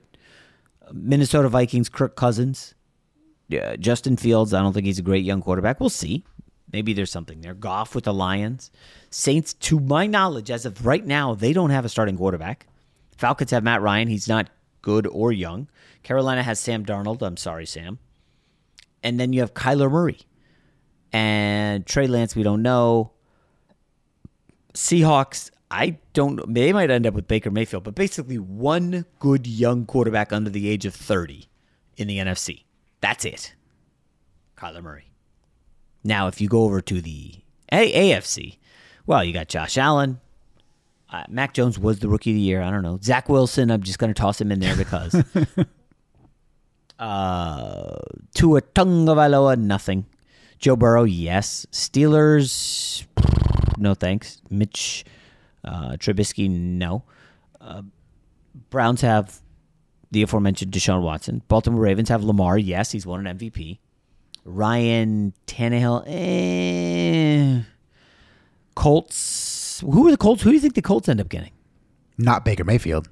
Minnesota 0.92 1.50
Vikings, 1.50 1.90
Kirk 1.90 2.16
Cousins. 2.16 2.74
Yeah, 3.50 3.76
Justin 3.78 4.18
Fields, 4.18 4.54
I 4.54 4.62
don't 4.62 4.74
think 4.74 4.86
he's 4.86 5.00
a 5.00 5.04
great 5.04 5.24
young 5.24 5.42
quarterback. 5.42 5.80
We'll 5.80 5.90
see. 5.90 6.26
Maybe 6.72 6.94
there's 6.94 7.12
something 7.12 7.42
there. 7.42 7.54
Goff 7.54 7.96
with 7.96 8.04
the 8.04 8.14
Lions. 8.14 8.72
Saints, 9.10 9.54
to 9.54 9.80
my 9.80 10.06
knowledge, 10.06 10.52
as 10.52 10.66
of 10.66 10.86
right 10.86 11.06
now, 11.06 11.34
they 11.34 11.54
don't 11.54 11.70
have 11.70 11.86
a 11.86 11.90
starting 11.90 12.18
quarterback. 12.18 12.68
Falcons 13.18 13.52
have 13.52 13.64
Matt 13.64 13.82
Ryan. 13.82 14.10
He's 14.10 14.28
not 14.28 14.50
good 14.82 15.08
or 15.08 15.32
young. 15.32 15.70
Carolina 16.04 16.44
has 16.44 16.60
Sam 16.60 16.86
Darnold. 16.86 17.22
I'm 17.22 17.38
sorry, 17.38 17.66
Sam. 17.66 18.00
And 19.02 19.20
then 19.20 19.32
you 19.32 19.40
have 19.42 19.54
Kyler 19.54 19.90
Murray. 19.90 20.20
And 21.14 21.86
Trey 21.86 22.08
Lance, 22.08 22.36
we 22.36 22.44
don't 22.44 22.62
know. 22.62 23.12
Seahawks, 24.74 25.52
I 25.70 25.98
don't 26.14 26.54
They 26.54 26.72
might 26.72 26.90
end 26.90 27.06
up 27.06 27.14
with 27.14 27.28
Baker 27.28 27.52
Mayfield, 27.52 27.84
but 27.84 27.96
basically 27.96 28.38
one 28.38 29.06
good 29.20 29.46
young 29.46 29.86
quarterback 29.86 30.32
under 30.32 30.50
the 30.50 30.70
age 30.70 30.86
of 30.86 30.96
30 30.96 31.48
in 31.98 32.08
the 32.08 32.18
NFC. 32.18 32.64
That's 33.02 33.26
it. 33.26 33.54
Kyler 34.58 34.82
Murray. 34.82 35.12
Now, 36.04 36.28
if 36.28 36.40
you 36.40 36.48
go 36.48 36.64
over 36.64 36.82
to 36.82 37.02
the 37.02 37.36
A- 37.72 38.12
AFC, 38.12 38.58
well, 39.06 39.24
you 39.24 39.34
got 39.34 39.50
Josh 39.50 39.78
Allen. 39.78 40.20
Uh, 41.10 41.24
Mac 41.30 41.54
Jones 41.54 41.78
was 41.80 42.00
the 42.00 42.10
rookie 42.10 42.32
of 42.32 42.36
the 42.36 42.42
year. 42.42 42.62
I 42.62 42.70
don't 42.70 42.82
know. 42.82 43.00
Zach 43.02 43.30
Wilson, 43.30 43.72
I'm 43.72 43.84
just 43.84 44.00
going 44.00 44.14
to 44.14 44.20
toss 44.20 44.40
him 44.40 44.52
in 44.52 44.60
there 44.60 44.76
because. 44.76 45.16
uh, 47.00 48.00
Tua 48.34 48.62
Tagovailoa, 48.62 49.58
nothing. 49.58 50.06
Joe 50.60 50.76
Burrow, 50.76 51.04
yes. 51.04 51.66
Steelers, 51.72 53.06
no 53.78 53.94
thanks. 53.94 54.42
Mitch 54.50 55.06
uh, 55.68 55.98
Trubisky, 55.98 56.50
no. 56.50 57.04
Uh, 57.60 57.84
Browns 58.70 59.02
have 59.02 59.42
the 60.12 60.22
aforementioned 60.22 60.72
Deshaun 60.72 61.02
Watson. 61.02 61.42
Baltimore 61.48 61.82
Ravens 61.82 62.10
have 62.10 62.24
Lamar, 62.24 62.58
yes, 62.58 62.92
he's 62.92 63.06
won 63.06 63.26
an 63.28 63.38
MVP. 63.38 63.80
Ryan 64.46 65.34
Tannehill, 65.46 66.04
eh. 66.08 67.64
Colts. 68.76 69.82
Who 69.82 70.08
are 70.08 70.12
the 70.12 70.18
Colts? 70.18 70.44
Who 70.44 70.52
do 70.52 70.56
you 70.56 70.62
think 70.62 70.76
the 70.76 70.82
Colts 70.82 71.10
end 71.10 71.20
up 71.20 71.30
getting? 71.30 71.52
Not 72.18 72.46
Baker 72.46 72.64
Mayfield. 72.64 73.10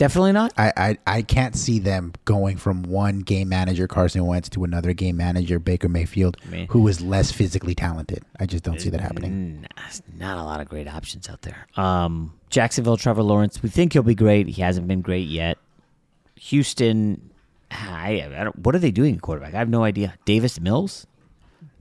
Definitely 0.00 0.32
not. 0.32 0.54
I, 0.56 0.72
I 0.78 0.98
I 1.06 1.20
can't 1.20 1.54
see 1.54 1.78
them 1.78 2.14
going 2.24 2.56
from 2.56 2.84
one 2.84 3.18
game 3.18 3.50
manager 3.50 3.86
Carson 3.86 4.24
Wentz 4.24 4.48
to 4.48 4.64
another 4.64 4.94
game 4.94 5.18
manager 5.18 5.58
Baker 5.58 5.90
Mayfield, 5.90 6.38
Man. 6.46 6.68
who 6.70 6.88
is 6.88 7.02
less 7.02 7.30
physically 7.30 7.74
talented. 7.74 8.24
I 8.38 8.46
just 8.46 8.64
don't 8.64 8.80
see 8.80 8.88
that 8.88 9.00
happening. 9.02 9.66
Not 10.16 10.38
a 10.38 10.42
lot 10.42 10.62
of 10.62 10.70
great 10.70 10.88
options 10.88 11.28
out 11.28 11.42
there. 11.42 11.66
Um, 11.76 12.32
Jacksonville, 12.48 12.96
Trevor 12.96 13.22
Lawrence. 13.22 13.62
We 13.62 13.68
think 13.68 13.92
he'll 13.92 14.02
be 14.02 14.14
great. 14.14 14.48
He 14.48 14.62
hasn't 14.62 14.88
been 14.88 15.02
great 15.02 15.28
yet. 15.28 15.58
Houston. 16.36 17.30
I, 17.70 18.26
I 18.34 18.44
don't. 18.44 18.58
What 18.60 18.74
are 18.74 18.78
they 18.78 18.90
doing 18.90 19.18
quarterback? 19.18 19.52
I 19.52 19.58
have 19.58 19.68
no 19.68 19.84
idea. 19.84 20.14
Davis 20.24 20.58
Mills. 20.58 21.06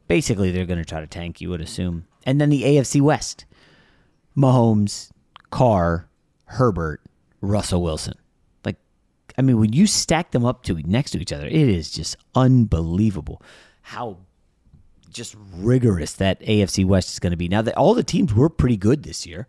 Basically, 0.10 0.52
they're 0.52 0.66
going 0.66 0.78
to 0.78 0.84
try 0.84 1.00
to 1.00 1.08
tank. 1.08 1.40
You 1.40 1.52
would 1.52 1.62
assume. 1.62 2.06
And 2.26 2.42
then 2.42 2.50
the 2.50 2.64
AFC 2.64 3.00
West. 3.00 3.46
Mahomes, 4.36 5.10
Carr, 5.52 6.10
Herbert, 6.48 7.00
Russell 7.42 7.82
Wilson. 7.82 8.16
Like, 8.66 8.78
I 9.38 9.42
mean, 9.42 9.60
when 9.60 9.74
you 9.74 9.88
stack 9.88 10.32
them 10.32 10.46
up 10.46 10.64
to 10.64 10.74
next 10.76 11.12
to 11.12 11.20
each 11.20 11.32
other, 11.34 11.46
it 11.46 11.54
is 11.54 11.92
just 11.92 12.18
unbelievable 12.36 13.42
how 13.82 14.18
just 15.12 15.36
rigorous 15.56 16.14
that 16.14 16.40
AFC 16.42 16.86
West 16.86 17.10
is 17.12 17.20
going 17.20 17.32
to 17.32 17.38
be. 17.38 17.48
Now 17.48 17.62
that 17.64 17.76
all 17.76 17.94
the 17.94 18.04
teams 18.04 18.34
were 18.34 18.50
pretty 18.50 18.78
good 18.78 19.04
this 19.04 19.26
year, 19.26 19.48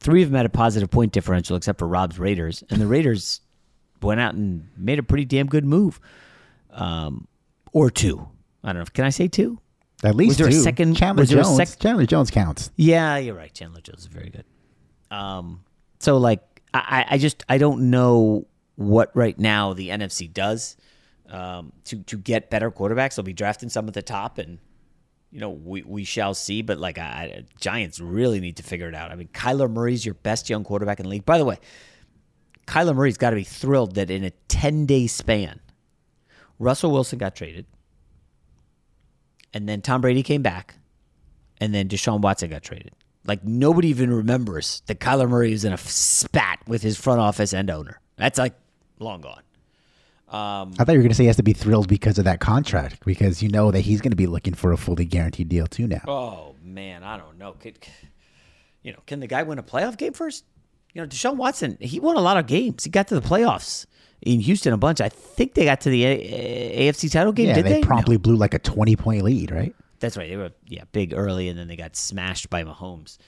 three 0.00 0.22
of 0.22 0.30
them 0.30 0.36
had 0.36 0.46
a 0.46 0.50
positive 0.50 0.90
point 0.90 1.12
differential, 1.12 1.56
except 1.56 1.78
for 1.78 1.86
Rob's 1.86 2.18
Raiders, 2.18 2.64
and 2.70 2.80
the 2.80 2.86
Raiders 2.86 3.40
went 4.00 4.20
out 4.20 4.34
and 4.34 4.68
made 4.76 4.98
a 4.98 5.02
pretty 5.04 5.24
damn 5.24 5.46
good 5.46 5.64
move, 5.64 6.00
um, 6.72 7.28
or 7.72 7.90
two. 7.90 8.26
I 8.64 8.72
don't 8.72 8.80
know. 8.82 8.86
Can 8.92 9.04
I 9.04 9.10
say 9.10 9.28
two? 9.28 9.60
At 10.04 10.16
least 10.16 10.30
was 10.30 10.38
there 10.38 10.50
two. 10.50 10.56
a 10.56 10.60
second? 10.60 10.96
Chandler 10.96 11.22
was 11.22 11.30
there 11.30 11.40
a 11.40 11.44
Jones. 11.44 11.56
sec- 11.56 11.78
Chandler 11.78 12.06
Jones 12.06 12.30
counts. 12.32 12.72
yeah, 12.76 13.18
you're 13.18 13.36
right. 13.36 13.54
Chandler 13.54 13.80
Jones 13.80 14.00
is 14.00 14.06
very 14.06 14.30
good. 14.30 14.44
Um, 15.16 15.62
so 16.00 16.16
like, 16.16 16.42
I, 16.74 17.06
I 17.10 17.18
just 17.18 17.44
I 17.48 17.58
don't 17.58 17.90
know 17.90 18.46
what 18.76 19.10
right 19.14 19.38
now 19.38 19.72
the 19.72 19.90
NFC 19.90 20.32
does 20.32 20.76
um, 21.30 21.72
to 21.84 22.02
to 22.04 22.16
get 22.16 22.50
better 22.50 22.70
quarterbacks. 22.70 23.16
They'll 23.16 23.24
be 23.24 23.32
drafting 23.32 23.68
some 23.68 23.88
at 23.88 23.94
the 23.94 24.02
top, 24.02 24.38
and 24.38 24.58
you 25.30 25.40
know 25.40 25.50
we 25.50 25.82
we 25.82 26.04
shall 26.04 26.34
see. 26.34 26.62
But 26.62 26.78
like, 26.78 26.98
I, 26.98 27.44
Giants 27.60 28.00
really 28.00 28.40
need 28.40 28.56
to 28.56 28.62
figure 28.62 28.88
it 28.88 28.94
out. 28.94 29.10
I 29.10 29.16
mean, 29.16 29.28
Kyler 29.28 29.70
Murray's 29.70 30.04
your 30.04 30.14
best 30.14 30.48
young 30.48 30.64
quarterback 30.64 31.00
in 31.00 31.04
the 31.04 31.10
league. 31.10 31.24
By 31.24 31.38
the 31.38 31.44
way, 31.44 31.58
Kyler 32.66 32.94
Murray's 32.94 33.18
got 33.18 33.30
to 33.30 33.36
be 33.36 33.44
thrilled 33.44 33.94
that 33.96 34.10
in 34.10 34.24
a 34.24 34.30
ten 34.48 34.86
day 34.86 35.06
span, 35.06 35.60
Russell 36.58 36.90
Wilson 36.92 37.18
got 37.18 37.34
traded, 37.34 37.66
and 39.52 39.68
then 39.68 39.80
Tom 39.80 40.00
Brady 40.00 40.22
came 40.22 40.42
back, 40.42 40.76
and 41.60 41.74
then 41.74 41.88
Deshaun 41.88 42.20
Watson 42.20 42.50
got 42.50 42.62
traded. 42.62 42.92
Like 43.24 43.44
nobody 43.44 43.88
even 43.88 44.12
remembers 44.12 44.82
that 44.86 44.98
Kyler 45.00 45.28
Murray 45.28 45.52
is 45.52 45.64
in 45.64 45.72
a 45.72 45.78
spat 45.78 46.58
with 46.66 46.82
his 46.82 46.98
front 46.98 47.20
office 47.20 47.52
and 47.54 47.70
owner. 47.70 48.00
That's 48.16 48.38
like 48.38 48.54
long 48.98 49.20
gone. 49.20 49.42
Um, 50.28 50.72
I 50.78 50.84
thought 50.84 50.92
you 50.92 50.98
were 50.98 51.02
going 51.02 51.10
to 51.10 51.14
say 51.14 51.24
he 51.24 51.26
has 51.28 51.36
to 51.36 51.42
be 51.42 51.52
thrilled 51.52 51.88
because 51.88 52.18
of 52.18 52.24
that 52.24 52.40
contract, 52.40 53.04
because 53.04 53.42
you 53.42 53.50
know 53.50 53.70
that 53.70 53.80
he's 53.80 54.00
going 54.00 54.12
to 54.12 54.16
be 54.16 54.26
looking 54.26 54.54
for 54.54 54.72
a 54.72 54.78
fully 54.78 55.04
guaranteed 55.04 55.48
deal 55.50 55.66
too 55.66 55.86
now. 55.86 56.00
oh 56.08 56.54
man, 56.64 57.04
I 57.04 57.18
don't 57.18 57.36
know. 57.38 57.52
Could, 57.52 57.76
you 58.82 58.92
know, 58.92 58.98
can 59.06 59.20
the 59.20 59.26
guy 59.26 59.42
win 59.42 59.58
a 59.58 59.62
playoff 59.62 59.98
game 59.98 60.14
first? 60.14 60.44
You 60.94 61.02
know, 61.02 61.06
Deshaun 61.06 61.36
Watson, 61.36 61.76
he 61.80 62.00
won 62.00 62.16
a 62.16 62.20
lot 62.20 62.36
of 62.38 62.46
games. 62.46 62.84
He 62.84 62.90
got 62.90 63.08
to 63.08 63.14
the 63.18 63.26
playoffs 63.26 63.86
in 64.22 64.40
Houston 64.40 64.72
a 64.72 64.76
bunch. 64.78 65.00
I 65.00 65.08
think 65.10 65.54
they 65.54 65.64
got 65.64 65.80
to 65.82 65.90
the 65.90 66.04
A- 66.04 66.88
A- 66.88 66.92
AFC 66.92 67.10
title 67.12 67.32
game. 67.32 67.48
yeah, 67.48 67.54
did 67.54 67.64
they, 67.66 67.72
they? 67.74 67.80
promptly 67.82 68.16
blew 68.16 68.36
like 68.36 68.54
a 68.54 68.58
twenty 68.58 68.96
point 68.96 69.22
lead, 69.22 69.50
right? 69.50 69.74
That's 70.02 70.16
right. 70.16 70.28
They 70.28 70.36
were 70.36 70.50
yeah 70.66 70.82
big 70.90 71.14
early, 71.14 71.48
and 71.48 71.56
then 71.56 71.68
they 71.68 71.76
got 71.76 71.94
smashed 71.94 72.50
by 72.50 72.64
Mahomes. 72.64 73.18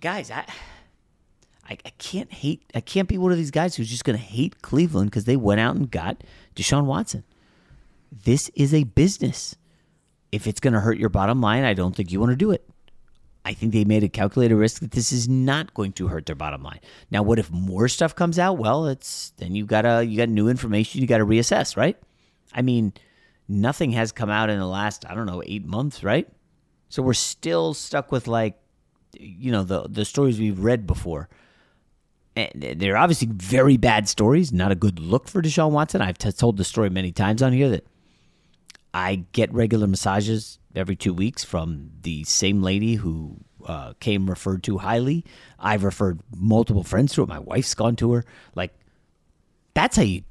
Guys, 0.00 0.32
I, 0.32 0.44
I 1.64 1.78
I 1.84 1.90
can't 1.98 2.32
hate. 2.32 2.64
I 2.74 2.80
can't 2.80 3.08
be 3.08 3.16
one 3.16 3.30
of 3.30 3.38
these 3.38 3.52
guys 3.52 3.76
who's 3.76 3.88
just 3.88 4.04
going 4.04 4.18
to 4.18 4.24
hate 4.24 4.62
Cleveland 4.62 5.10
because 5.10 5.26
they 5.26 5.36
went 5.36 5.60
out 5.60 5.76
and 5.76 5.88
got 5.88 6.24
Deshaun 6.56 6.86
Watson. 6.86 7.22
This 8.10 8.50
is 8.56 8.74
a 8.74 8.82
business. 8.82 9.54
If 10.32 10.48
it's 10.48 10.58
going 10.58 10.74
to 10.74 10.80
hurt 10.80 10.98
your 10.98 11.08
bottom 11.08 11.40
line, 11.40 11.62
I 11.62 11.72
don't 11.72 11.94
think 11.94 12.10
you 12.10 12.18
want 12.18 12.30
to 12.30 12.36
do 12.36 12.50
it. 12.50 12.68
I 13.44 13.54
think 13.54 13.72
they 13.72 13.84
made 13.84 14.02
a 14.02 14.08
calculated 14.08 14.56
risk 14.56 14.80
that 14.80 14.90
this 14.90 15.12
is 15.12 15.28
not 15.28 15.72
going 15.72 15.92
to 15.92 16.08
hurt 16.08 16.26
their 16.26 16.34
bottom 16.34 16.64
line. 16.64 16.80
Now, 17.12 17.22
what 17.22 17.38
if 17.38 17.48
more 17.52 17.86
stuff 17.86 18.12
comes 18.12 18.40
out? 18.40 18.58
Well, 18.58 18.88
it's 18.88 19.30
then 19.36 19.54
you 19.54 19.66
gotta 19.66 20.04
you 20.04 20.16
got 20.16 20.28
new 20.28 20.48
information. 20.48 21.00
You 21.00 21.06
got 21.06 21.18
to 21.18 21.26
reassess, 21.26 21.76
right? 21.76 21.96
I 22.52 22.62
mean, 22.62 22.92
nothing 23.48 23.92
has 23.92 24.12
come 24.12 24.30
out 24.30 24.50
in 24.50 24.58
the 24.58 24.66
last 24.66 25.04
I 25.08 25.14
don't 25.14 25.26
know 25.26 25.42
eight 25.46 25.64
months, 25.64 26.02
right? 26.02 26.28
So 26.88 27.02
we're 27.02 27.14
still 27.14 27.74
stuck 27.74 28.12
with 28.12 28.26
like, 28.26 28.58
you 29.18 29.50
know, 29.50 29.62
the 29.62 29.88
the 29.88 30.04
stories 30.04 30.38
we've 30.38 30.60
read 30.60 30.86
before. 30.86 31.28
And 32.34 32.76
they're 32.78 32.98
obviously 32.98 33.28
very 33.28 33.78
bad 33.78 34.08
stories. 34.08 34.52
Not 34.52 34.70
a 34.70 34.74
good 34.74 34.98
look 34.98 35.26
for 35.26 35.40
Deshaun 35.40 35.70
Watson. 35.70 36.02
I've 36.02 36.18
t- 36.18 36.30
told 36.32 36.58
the 36.58 36.64
story 36.64 36.90
many 36.90 37.10
times 37.10 37.42
on 37.42 37.54
here 37.54 37.70
that 37.70 37.86
I 38.92 39.24
get 39.32 39.52
regular 39.54 39.86
massages 39.86 40.58
every 40.74 40.96
two 40.96 41.14
weeks 41.14 41.44
from 41.44 41.90
the 42.02 42.24
same 42.24 42.62
lady 42.62 42.96
who 42.96 43.38
uh, 43.66 43.94
came 44.00 44.28
referred 44.28 44.62
to 44.64 44.78
highly. 44.78 45.24
I've 45.58 45.82
referred 45.84 46.20
multiple 46.34 46.82
friends 46.82 47.14
to 47.14 47.22
it. 47.22 47.28
My 47.28 47.38
wife's 47.38 47.74
gone 47.74 47.96
to 47.96 48.12
her. 48.12 48.24
Like, 48.54 48.74
that's 49.74 49.96
how 49.96 50.02
you 50.02 50.22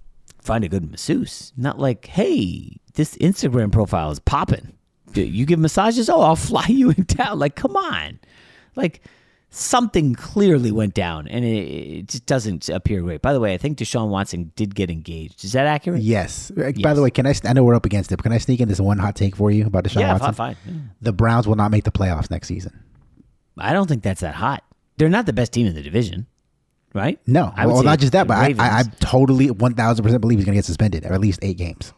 find 0.42 0.64
a 0.64 0.70
good 0.70 0.90
masseuse. 0.90 1.54
Not 1.58 1.80
like, 1.80 2.06
hey, 2.06 2.78
this 2.96 3.16
Instagram 3.18 3.72
profile 3.72 4.12
is 4.12 4.20
popping. 4.20 4.74
You 5.14 5.46
give 5.46 5.60
massages? 5.60 6.10
Oh, 6.10 6.22
I'll 6.22 6.36
fly 6.52 6.66
you 6.68 6.90
in 6.90 7.06
town. 7.06 7.40
Like, 7.40 7.56
come 7.56 7.76
on. 7.78 8.20
Like, 8.76 9.02
something 9.50 10.14
clearly 10.16 10.72
went 10.72 10.94
down, 10.94 11.28
and 11.30 11.46
it, 11.46 11.48
it 12.00 12.08
just 12.10 12.26
doesn't 12.26 12.68
appear 12.68 13.02
great. 13.02 13.22
By 13.22 13.32
the 13.32 13.40
way, 13.40 13.54
I 13.54 13.58
think 13.58 13.78
Deshaun 13.78 14.10
Watson 14.10 14.52
did 14.58 14.76
get 14.76 14.90
engaged. 14.90 15.46
Is 15.46 15.54
that 15.54 15.66
accurate? 15.66 16.02
Yes. 16.02 16.52
Uh, 16.52 16.74
By 16.82 16.94
the 16.94 17.02
way, 17.02 17.10
can 17.10 17.26
I? 17.26 17.34
I 17.46 17.54
know 17.54 17.64
we're 17.64 17.76
up 17.76 17.86
against 17.86 18.12
it, 18.12 18.18
but 18.18 18.24
can 18.24 18.34
I 18.34 18.38
sneak 18.40 18.60
in 18.60 18.68
this 18.68 18.82
one 18.82 18.98
hot 18.98 19.16
take 19.16 19.36
for 19.38 19.50
you 19.52 19.66
about 19.68 19.86
Deshaun 19.86 20.02
Yeah, 20.02 20.12
Watson? 20.14 20.34
fine, 20.34 20.56
fine. 20.56 20.92
The 21.02 21.14
Browns 21.14 21.48
will 21.48 21.56
not 21.56 21.72
make 21.72 21.86
the 21.86 21.92
playoffs 21.92 22.30
next 22.30 22.48
season. 22.50 22.84
I 23.58 23.72
don't 23.72 23.88
think 23.88 24.04
that's 24.04 24.20
that 24.22 24.36
hot. 24.36 24.64
They're 24.98 25.08
not 25.08 25.26
the 25.26 25.34
best 25.34 25.54
team 25.54 25.68
in 25.68 25.76
the 25.76 25.82
division, 25.82 26.28
right? 26.94 27.20
No, 27.26 27.54
I 27.56 27.68
well, 27.68 27.84
not 27.84 28.00
just 28.00 28.12
that, 28.12 28.28
but 28.28 28.38
I, 28.38 28.54
I, 28.60 28.80
I 28.80 28.84
totally 29.00 29.50
one 29.52 29.74
thousand 29.76 30.04
percent 30.04 30.20
believe 30.20 30.40
he's 30.40 30.46
going 30.46 30.56
to 30.56 30.58
get 30.58 30.66
suspended 30.66 31.06
or 31.06 31.14
at 31.14 31.22
least 31.22 31.40
eight 31.42 31.58
games. 31.58 31.94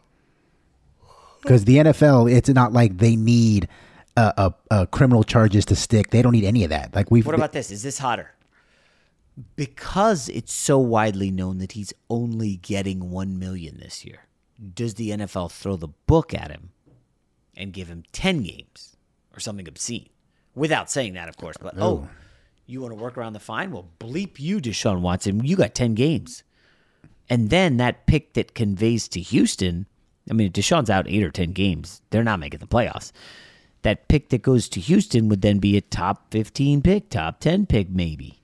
Because 1.47 1.63
the 1.63 1.77
NFL, 1.77 2.29
it's 2.29 2.49
not 2.49 2.73
like 2.73 2.97
they 2.97 3.15
need 3.15 3.69
a, 4.17 4.53
criminal 4.91 5.23
charges 5.23 5.63
to 5.65 5.77
stick. 5.77 6.09
They 6.09 6.21
don't 6.21 6.33
need 6.33 6.43
any 6.43 6.65
of 6.65 6.71
that. 6.71 6.93
Like 6.93 7.09
we've. 7.09 7.25
What 7.25 7.35
about 7.35 7.53
this? 7.53 7.71
Is 7.71 7.83
this 7.83 7.99
hotter? 7.99 8.33
Because 9.55 10.27
it's 10.29 10.51
so 10.51 10.77
widely 10.77 11.31
known 11.31 11.59
that 11.59 11.71
he's 11.73 11.93
only 12.09 12.57
getting 12.57 13.11
one 13.11 13.39
million 13.39 13.77
this 13.77 14.03
year. 14.03 14.25
Does 14.73 14.95
the 14.95 15.11
NFL 15.11 15.51
throw 15.51 15.75
the 15.77 15.87
book 15.87 16.33
at 16.33 16.49
him 16.51 16.71
and 17.55 17.71
give 17.71 17.87
him 17.87 18.03
ten 18.11 18.41
games 18.43 18.97
or 19.33 19.39
something 19.39 19.67
obscene? 19.67 20.09
Without 20.55 20.89
saying 20.89 21.13
that, 21.13 21.29
of 21.29 21.37
course. 21.37 21.55
But 21.61 21.75
oh, 21.77 21.81
Oh. 21.81 22.09
you 22.65 22.81
want 22.81 22.91
to 22.97 23.01
work 23.01 23.17
around 23.17 23.33
the 23.33 23.39
fine? 23.39 23.71
Well, 23.71 23.87
bleep 23.99 24.39
you, 24.39 24.59
Deshaun 24.59 25.01
Watson. 25.01 25.45
You 25.45 25.55
got 25.55 25.75
ten 25.75 25.93
games, 25.93 26.43
and 27.29 27.51
then 27.51 27.77
that 27.77 28.05
pick 28.07 28.33
that 28.33 28.53
conveys 28.55 29.07
to 29.09 29.21
Houston. 29.21 29.85
I 30.29 30.33
mean, 30.33 30.47
if 30.47 30.53
Deshaun's 30.53 30.89
out 30.89 31.07
eight 31.07 31.23
or 31.23 31.31
ten 31.31 31.51
games, 31.51 32.01
they're 32.09 32.23
not 32.23 32.39
making 32.39 32.59
the 32.59 32.67
playoffs. 32.67 33.11
That 33.83 34.07
pick 34.07 34.29
that 34.29 34.41
goes 34.41 34.67
to 34.69 34.79
Houston 34.79 35.29
would 35.29 35.41
then 35.41 35.59
be 35.59 35.77
a 35.77 35.81
top 35.81 36.31
fifteen 36.31 36.81
pick, 36.81 37.09
top 37.09 37.39
ten 37.39 37.65
pick, 37.65 37.89
maybe 37.89 38.41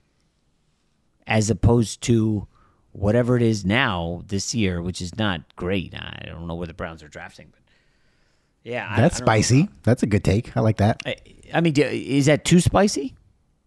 as 1.26 1.50
opposed 1.50 2.02
to 2.02 2.46
whatever 2.92 3.36
it 3.36 3.42
is 3.42 3.64
now 3.64 4.22
this 4.26 4.54
year, 4.54 4.80
which 4.80 5.00
is 5.00 5.16
not 5.16 5.40
great. 5.56 5.94
I 5.94 6.24
don't 6.26 6.46
know 6.46 6.54
where 6.54 6.66
the 6.66 6.74
Browns 6.74 7.02
are 7.02 7.08
drafting, 7.08 7.48
but 7.50 7.60
yeah, 8.62 8.96
That's 8.96 9.16
I 9.16 9.18
know. 9.20 9.24
spicy. 9.26 9.68
That's 9.82 10.02
a 10.02 10.06
good 10.06 10.24
take. 10.24 10.56
I 10.56 10.60
like 10.60 10.76
that. 10.78 11.02
I, 11.04 11.16
I 11.52 11.60
mean, 11.60 11.74
is 11.76 12.26
that 12.26 12.44
too 12.44 12.60
spicy? 12.60 13.14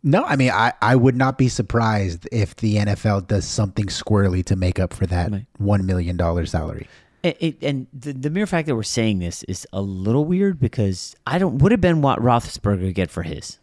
No, 0.03 0.23
I 0.23 0.35
mean, 0.35 0.51
I, 0.51 0.73
I 0.81 0.95
would 0.95 1.15
not 1.15 1.37
be 1.37 1.49
surprised 1.49 2.27
if 2.31 2.55
the 2.55 2.77
NFL 2.77 3.27
does 3.27 3.45
something 3.45 3.87
squirrely 3.87 4.43
to 4.45 4.55
make 4.55 4.79
up 4.79 4.93
for 4.93 5.05
that 5.07 5.31
$1 5.59 5.83
million 5.83 6.45
salary. 6.45 6.87
It, 7.27 7.37
it, 7.39 7.63
and 7.63 7.87
the, 7.93 8.13
the 8.13 8.29
mere 8.29 8.47
fact 8.47 8.67
that 8.67 8.75
we're 8.75 8.83
saying 8.83 9.19
this 9.19 9.43
is 9.43 9.67
a 9.73 9.81
little 9.81 10.25
weird 10.25 10.59
because 10.59 11.15
I 11.25 11.37
don't. 11.39 11.57
Would 11.59 11.71
have 11.71 11.81
been 11.81 12.01
what 12.01 12.19
Roethlisberger 12.19 12.93
get 12.93 13.09
for 13.11 13.23
his. 13.23 13.59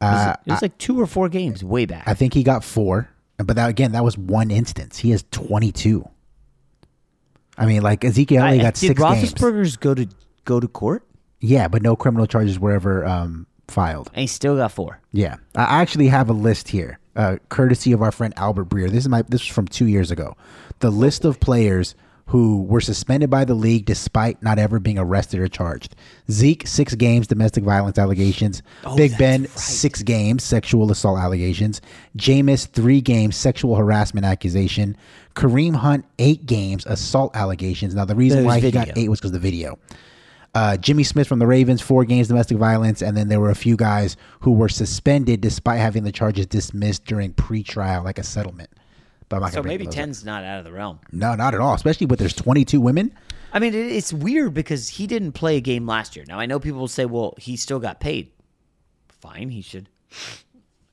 It 0.00 0.04
was, 0.04 0.26
Uh, 0.28 0.36
it 0.46 0.50
was 0.52 0.62
like 0.62 0.78
two 0.78 1.00
or 1.00 1.06
four 1.06 1.28
games 1.28 1.62
way 1.64 1.86
back. 1.86 2.04
I 2.06 2.14
think 2.14 2.34
he 2.34 2.42
got 2.42 2.64
four, 2.64 3.10
but 3.38 3.56
that, 3.56 3.68
again, 3.68 3.92
that 3.92 4.04
was 4.04 4.16
one 4.16 4.50
instance. 4.50 4.98
He 4.98 5.10
has 5.10 5.24
22. 5.30 6.08
I 7.58 7.66
mean, 7.66 7.82
like 7.82 8.04
Ezekiel 8.04 8.42
only 8.42 8.60
I- 8.60 8.62
got 8.62 8.74
did 8.74 8.88
six 8.88 9.00
games. 9.00 9.34
Roethlisberger's 9.34 9.76
go 9.76 9.94
to 9.94 10.08
go 10.44 10.60
to 10.60 10.68
court? 10.68 11.06
Yeah, 11.40 11.68
but 11.68 11.82
no 11.82 11.96
criminal 11.96 12.26
charges 12.26 12.58
were 12.58 12.72
ever 12.72 13.04
um, 13.06 13.46
filed. 13.68 14.08
And 14.14 14.22
he 14.22 14.26
still 14.26 14.56
got 14.56 14.72
four. 14.72 15.00
Yeah, 15.12 15.36
I 15.54 15.80
actually 15.80 16.08
have 16.08 16.28
a 16.30 16.34
list 16.34 16.68
here, 16.68 16.98
uh, 17.16 17.36
courtesy 17.48 17.92
of 17.92 18.02
our 18.02 18.12
friend 18.12 18.32
Albert 18.36 18.68
Breer. 18.68 18.88
This 18.90 19.04
is 19.04 19.08
my 19.08 19.22
this 19.22 19.42
was 19.42 19.48
from 19.48 19.66
two 19.68 19.86
years 19.86 20.10
ago. 20.10 20.36
The 20.80 20.90
list 20.90 21.24
of 21.24 21.40
players 21.40 21.94
who 22.30 22.62
were 22.62 22.80
suspended 22.80 23.28
by 23.28 23.44
the 23.44 23.54
league 23.54 23.84
despite 23.84 24.40
not 24.40 24.56
ever 24.56 24.78
being 24.78 25.00
arrested 25.00 25.40
or 25.40 25.48
charged. 25.48 25.96
Zeke 26.30 26.64
six 26.64 26.94
games 26.94 27.26
domestic 27.26 27.64
violence 27.64 27.98
allegations. 27.98 28.62
Oh, 28.84 28.96
Big 28.96 29.18
Ben 29.18 29.48
six 29.48 30.00
games 30.02 30.44
sexual 30.44 30.92
assault 30.92 31.18
allegations. 31.18 31.80
Jameis 32.16 32.68
three 32.68 33.00
games 33.00 33.34
sexual 33.34 33.74
harassment 33.74 34.24
accusation. 34.24 34.96
Kareem 35.34 35.74
Hunt 35.74 36.04
eight 36.20 36.46
games 36.46 36.86
assault 36.86 37.34
allegations. 37.34 37.96
Now 37.96 38.04
the 38.04 38.14
reason 38.14 38.44
There's 38.44 38.46
why 38.46 38.60
he 38.60 38.70
got 38.70 38.96
eight 38.96 39.08
was 39.08 39.18
because 39.18 39.30
of 39.30 39.34
the 39.34 39.40
video. 39.40 39.76
Uh, 40.54 40.76
Jimmy 40.76 41.02
Smith 41.02 41.26
from 41.26 41.40
the 41.40 41.48
Ravens, 41.48 41.80
four 41.80 42.04
games 42.04 42.28
domestic 42.28 42.58
violence, 42.58 43.02
and 43.02 43.16
then 43.16 43.28
there 43.28 43.40
were 43.40 43.50
a 43.50 43.56
few 43.56 43.76
guys 43.76 44.16
who 44.40 44.52
were 44.52 44.68
suspended 44.68 45.40
despite 45.40 45.80
having 45.80 46.04
the 46.04 46.12
charges 46.12 46.46
dismissed 46.46 47.04
during 47.06 47.32
pre-trial, 47.32 48.04
like 48.04 48.18
a 48.18 48.24
settlement. 48.24 48.70
But 49.30 49.36
I'm 49.36 49.42
not 49.42 49.52
So 49.54 49.62
maybe 49.62 49.84
those 49.84 49.94
up. 49.94 49.96
ten's 49.96 50.24
not 50.24 50.44
out 50.44 50.58
of 50.58 50.64
the 50.66 50.72
realm. 50.72 50.98
No, 51.12 51.34
not 51.34 51.54
at 51.54 51.60
all. 51.60 51.72
Especially 51.72 52.06
with 52.06 52.18
there's 52.18 52.34
22 52.34 52.78
women. 52.80 53.14
I 53.54 53.58
mean, 53.58 53.72
it's 53.74 54.12
weird 54.12 54.52
because 54.52 54.88
he 54.90 55.06
didn't 55.06 55.32
play 55.32 55.56
a 55.56 55.60
game 55.62 55.86
last 55.86 56.14
year. 56.16 56.24
Now 56.28 56.38
I 56.38 56.44
know 56.46 56.60
people 56.60 56.80
will 56.80 56.88
say, 56.88 57.06
"Well, 57.06 57.34
he 57.38 57.56
still 57.56 57.78
got 57.78 57.98
paid." 58.00 58.30
Fine, 59.20 59.48
he 59.50 59.62
should. 59.62 59.88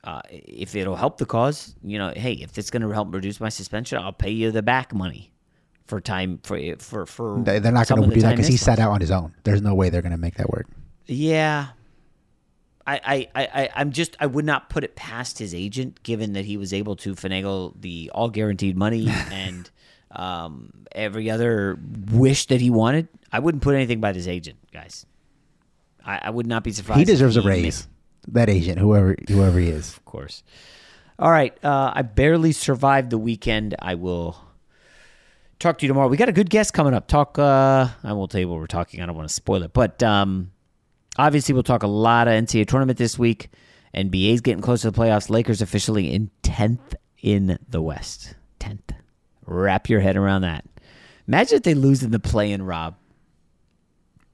Uh, 0.03 0.21
if 0.29 0.75
it'll 0.75 0.95
help 0.95 1.17
the 1.17 1.25
cause, 1.25 1.75
you 1.83 1.97
know, 1.97 2.13
hey, 2.15 2.33
if 2.33 2.57
it's 2.57 2.69
going 2.69 2.81
to 2.81 2.89
help 2.91 3.13
reduce 3.13 3.39
my 3.41 3.49
suspension, 3.49 3.97
I'll 3.97 4.13
pay 4.13 4.29
you 4.31 4.51
the 4.51 4.61
back 4.61 4.93
money 4.93 5.31
for 5.85 5.99
time 5.99 6.39
for 6.43 6.59
for 6.79 7.05
for. 7.05 7.41
They- 7.43 7.59
They're 7.59 7.71
not 7.71 7.87
going 7.87 8.07
to 8.09 8.15
do 8.15 8.21
that 8.21 8.31
because 8.31 8.47
he 8.47 8.57
sat 8.57 8.79
out 8.79 8.91
on 8.91 9.01
his 9.01 9.11
own. 9.11 9.33
There's 9.43 9.61
no 9.61 9.73
way 9.75 9.89
they're 9.89 10.01
going 10.01 10.11
to 10.13 10.17
make 10.17 10.35
that 10.35 10.49
work. 10.49 10.67
Yeah. 11.07 11.67
I, 12.87 13.27
I, 13.35 13.47
I, 13.53 13.69
I'm 13.75 13.91
just 13.91 14.15
I 14.19 14.25
would 14.27 14.45
not 14.45 14.69
put 14.69 14.85
it 14.85 14.95
past 14.95 15.37
his 15.39 15.53
agent, 15.53 16.01
given 16.03 16.33
that 16.33 16.45
he 16.45 16.55
was 16.55 16.73
able 16.73 16.95
to 16.97 17.15
finagle 17.15 17.73
the 17.79 18.09
all 18.15 18.29
guaranteed 18.29 18.77
money 18.77 19.09
and 19.31 19.69
um, 20.11 20.71
every 20.93 21.29
other 21.29 21.77
wish 22.11 22.45
that 22.47 22.61
he 22.61 22.69
wanted. 22.69 23.09
I 23.31 23.39
wouldn't 23.39 23.61
put 23.61 23.75
anything 23.75 23.99
by 23.99 24.13
his 24.13 24.27
agent, 24.27 24.57
guys. 24.71 25.05
I, 26.05 26.19
I 26.23 26.29
would 26.29 26.47
not 26.47 26.63
be 26.63 26.71
surprised. 26.71 26.99
He 26.99 27.05
deserves 27.05 27.35
a 27.35 27.41
made- 27.41 27.63
raise. 27.63 27.87
That 28.29 28.49
agent, 28.49 28.77
whoever 28.79 29.15
whoever 29.29 29.57
he 29.57 29.69
is. 29.69 29.95
of 29.95 30.03
course. 30.03 30.43
All 31.19 31.31
right, 31.31 31.57
uh, 31.63 31.91
I 31.95 32.01
barely 32.01 32.51
survived 32.51 33.09
the 33.09 33.17
weekend. 33.17 33.73
I 33.79 33.95
will 33.95 34.37
talk 35.59 35.77
to 35.79 35.85
you 35.85 35.87
tomorrow. 35.87 36.09
We 36.09 36.17
got 36.17 36.27
a 36.27 36.33
good 36.33 36.49
guest 36.49 36.73
coming 36.73 36.93
up. 36.93 37.07
Talk. 37.07 37.39
Uh, 37.39 37.87
I 38.03 38.13
won't 38.13 38.29
tell 38.29 38.41
you 38.41 38.49
what 38.49 38.59
we're 38.59 38.67
talking. 38.67 39.01
I 39.01 39.05
don't 39.05 39.15
want 39.15 39.27
to 39.29 39.33
spoil 39.33 39.63
it, 39.63 39.71
but 39.71 40.03
um, 40.03 40.51
obviously 41.17 41.53
we'll 41.53 41.63
talk 41.63 41.83
a 41.83 41.87
lot 41.87 42.27
of 42.27 42.33
NCAA 42.33 42.67
tournament 42.67 42.97
this 42.97 43.17
week. 43.19 43.49
NBA's 43.95 44.41
getting 44.41 44.61
close 44.61 44.81
to 44.81 44.91
the 44.91 44.97
playoffs. 44.99 45.29
Lakers 45.29 45.61
officially 45.61 46.13
in 46.13 46.29
tenth 46.43 46.95
in 47.21 47.57
the 47.69 47.81
West. 47.81 48.35
Tenth. 48.59 48.91
Wrap 49.45 49.89
your 49.89 50.01
head 50.01 50.17
around 50.17 50.41
that. 50.41 50.65
Imagine 51.27 51.57
if 51.57 51.63
they 51.63 51.73
lose 51.73 52.03
in 52.03 52.11
the 52.11 52.19
play-in, 52.19 52.63
Rob, 52.63 52.95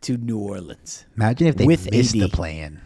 to 0.01 0.17
New 0.17 0.38
Orleans. 0.39 1.05
Imagine 1.15 1.47
if 1.47 1.55
they 1.55 1.65
With 1.65 1.89
missed 1.91 2.13
the 2.13 2.23
AD. 2.25 2.31
plan. 2.31 2.81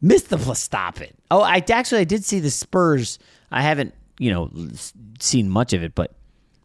Missed 0.00 0.30
the 0.30 0.38
pl- 0.38 0.54
stop 0.54 1.00
it. 1.00 1.14
Oh, 1.30 1.42
I 1.42 1.62
actually 1.70 2.00
I 2.00 2.04
did 2.04 2.24
see 2.24 2.40
the 2.40 2.50
Spurs. 2.50 3.18
I 3.50 3.62
haven't 3.62 3.94
you 4.18 4.30
know 4.32 4.50
seen 5.20 5.48
much 5.48 5.72
of 5.72 5.82
it, 5.84 5.94
but 5.94 6.12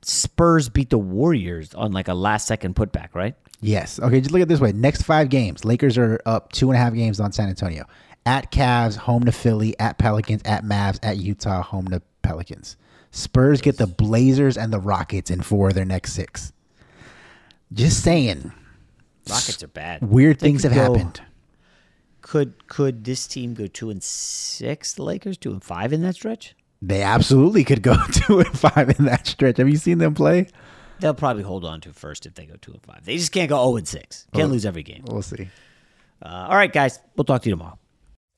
Spurs 0.09 0.69
beat 0.69 0.89
the 0.89 0.97
Warriors 0.97 1.73
on 1.73 1.91
like 1.91 2.07
a 2.07 2.13
last 2.13 2.47
second 2.47 2.75
putback, 2.75 3.09
right? 3.13 3.35
Yes. 3.59 3.99
Okay, 3.99 4.21
just 4.21 4.31
look 4.31 4.41
at 4.41 4.47
this 4.47 4.61
way. 4.61 4.71
Next 4.71 5.01
five 5.01 5.27
games, 5.29 5.65
Lakers 5.65 5.97
are 5.97 6.21
up 6.25 6.51
two 6.53 6.69
and 6.69 6.77
a 6.77 6.79
half 6.79 6.93
games 6.93 7.19
on 7.19 7.33
San 7.33 7.49
Antonio. 7.49 7.85
At 8.25 8.49
Cavs, 8.51 8.95
home 8.95 9.25
to 9.25 9.31
Philly, 9.33 9.77
at 9.79 9.97
Pelicans, 9.97 10.41
at 10.45 10.63
Mavs, 10.63 10.97
at 11.03 11.17
Utah, 11.17 11.61
home 11.61 11.87
to 11.89 12.01
Pelicans. 12.21 12.77
Spurs 13.11 13.59
get 13.61 13.77
the 13.77 13.87
Blazers 13.87 14.57
and 14.57 14.71
the 14.71 14.79
Rockets 14.79 15.29
in 15.29 15.41
four 15.41 15.69
of 15.69 15.73
their 15.73 15.85
next 15.85 16.13
six. 16.13 16.53
Just 17.73 18.01
saying. 18.03 18.53
Rockets 19.29 19.61
are 19.63 19.67
bad. 19.67 20.01
Weird 20.03 20.39
They 20.39 20.47
things 20.47 20.63
have 20.63 20.73
go- 20.73 20.93
happened. 20.93 21.21
Could 22.21 22.67
could 22.67 23.03
this 23.05 23.25
team 23.27 23.53
go 23.53 23.67
two 23.67 23.89
and 23.89 24.01
six? 24.03 24.93
The 24.93 25.03
Lakers 25.03 25.37
two 25.37 25.51
and 25.51 25.63
five 25.63 25.91
in 25.93 26.01
that 26.01 26.15
stretch. 26.15 26.55
They 26.81 27.01
absolutely 27.01 27.63
could 27.63 27.81
go 27.81 27.95
two 28.11 28.39
and 28.39 28.57
five 28.59 28.89
in 28.97 29.05
that 29.05 29.27
stretch. 29.27 29.57
Have 29.57 29.69
you 29.69 29.77
seen 29.77 29.97
them 29.97 30.13
play? 30.13 30.47
They'll 30.99 31.13
probably 31.13 31.43
hold 31.43 31.63
on 31.65 31.81
to 31.81 31.93
first 31.93 32.25
if 32.25 32.33
they 32.35 32.45
go 32.45 32.55
two 32.61 32.71
and 32.73 32.81
five. 32.83 33.05
They 33.05 33.17
just 33.17 33.31
can't 33.31 33.49
go 33.49 33.57
zero 33.63 33.77
and 33.77 33.87
six. 33.87 34.25
Can't 34.33 34.49
Oh. 34.49 34.51
lose 34.51 34.65
every 34.65 34.83
game. 34.83 35.03
We'll 35.07 35.21
see. 35.21 35.49
Uh, 36.23 36.47
all 36.49 36.55
right, 36.55 36.71
guys. 36.73 36.99
We'll 37.15 37.25
talk 37.25 37.43
to 37.43 37.49
you 37.49 37.55
tomorrow. 37.55 37.77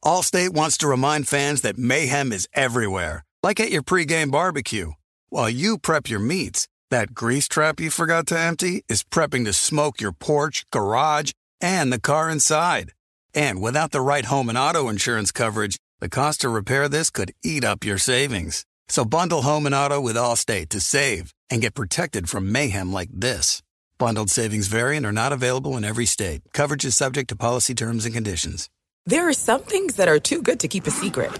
Allstate 0.03 0.49
wants 0.53 0.77
to 0.77 0.87
remind 0.87 1.27
fans 1.27 1.61
that 1.61 1.77
mayhem 1.77 2.31
is 2.31 2.47
everywhere, 2.53 3.23
like 3.43 3.59
at 3.59 3.71
your 3.71 3.83
pregame 3.83 4.31
barbecue. 4.31 4.91
While 5.29 5.49
you 5.49 5.77
prep 5.77 6.09
your 6.09 6.19
meats, 6.19 6.67
that 6.89 7.13
grease 7.13 7.47
trap 7.47 7.79
you 7.79 7.89
forgot 7.89 8.25
to 8.27 8.39
empty 8.39 8.83
is 8.89 9.03
prepping 9.03 9.45
to 9.45 9.53
smoke 9.53 10.01
your 10.01 10.11
porch, 10.13 10.65
garage, 10.71 11.31
and 11.61 11.91
the 11.93 11.99
car 11.99 12.29
inside. 12.29 12.93
And 13.33 13.61
without 13.61 13.91
the 13.91 14.01
right 14.01 14.25
home 14.25 14.49
and 14.49 14.57
auto 14.57 14.89
insurance 14.89 15.31
coverage, 15.31 15.77
the 15.99 16.09
cost 16.09 16.41
to 16.41 16.49
repair 16.49 16.87
this 16.87 17.09
could 17.09 17.33
eat 17.43 17.63
up 17.63 17.83
your 17.83 17.97
savings. 17.97 18.65
So 18.87 19.03
bundle 19.05 19.41
home 19.41 19.65
and 19.65 19.75
auto 19.75 19.99
with 19.99 20.15
Allstate 20.15 20.69
to 20.69 20.79
save 20.79 21.33
and 21.49 21.61
get 21.61 21.75
protected 21.75 22.29
from 22.29 22.51
mayhem 22.51 22.93
like 22.93 23.09
this. 23.13 23.61
Bundled 23.97 24.29
savings 24.29 24.67
vary 24.67 24.95
and 24.95 25.05
are 25.05 25.11
not 25.11 25.33
available 25.33 25.75
in 25.75 25.83
every 25.83 26.05
state. 26.05 26.41
Coverage 26.53 26.85
is 26.85 26.95
subject 26.95 27.29
to 27.29 27.35
policy 27.35 27.75
terms 27.75 28.05
and 28.05 28.13
conditions. 28.13 28.69
There 29.05 29.27
are 29.27 29.33
some 29.33 29.61
things 29.61 29.95
that 29.95 30.07
are 30.07 30.19
too 30.19 30.41
good 30.41 30.61
to 30.61 30.67
keep 30.69 30.87
a 30.87 30.91
secret. 30.91 31.31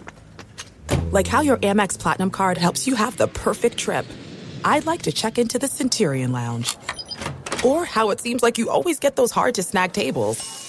Like 1.11 1.27
how 1.27 1.41
your 1.41 1.57
Amex 1.57 1.97
Platinum 1.97 2.29
card 2.29 2.57
helps 2.57 2.85
you 2.85 2.95
have 2.95 3.15
the 3.15 3.27
perfect 3.27 3.77
trip. 3.77 4.05
I'd 4.65 4.85
like 4.85 5.03
to 5.03 5.13
check 5.13 5.37
into 5.37 5.57
the 5.57 5.67
Centurion 5.67 6.33
Lounge. 6.33 6.75
Or 7.63 7.85
how 7.85 8.09
it 8.09 8.19
seems 8.19 8.43
like 8.43 8.57
you 8.57 8.69
always 8.69 8.99
get 8.99 9.15
those 9.15 9.31
hard 9.31 9.55
to 9.55 9.63
snag 9.63 9.93
tables. 9.93 10.68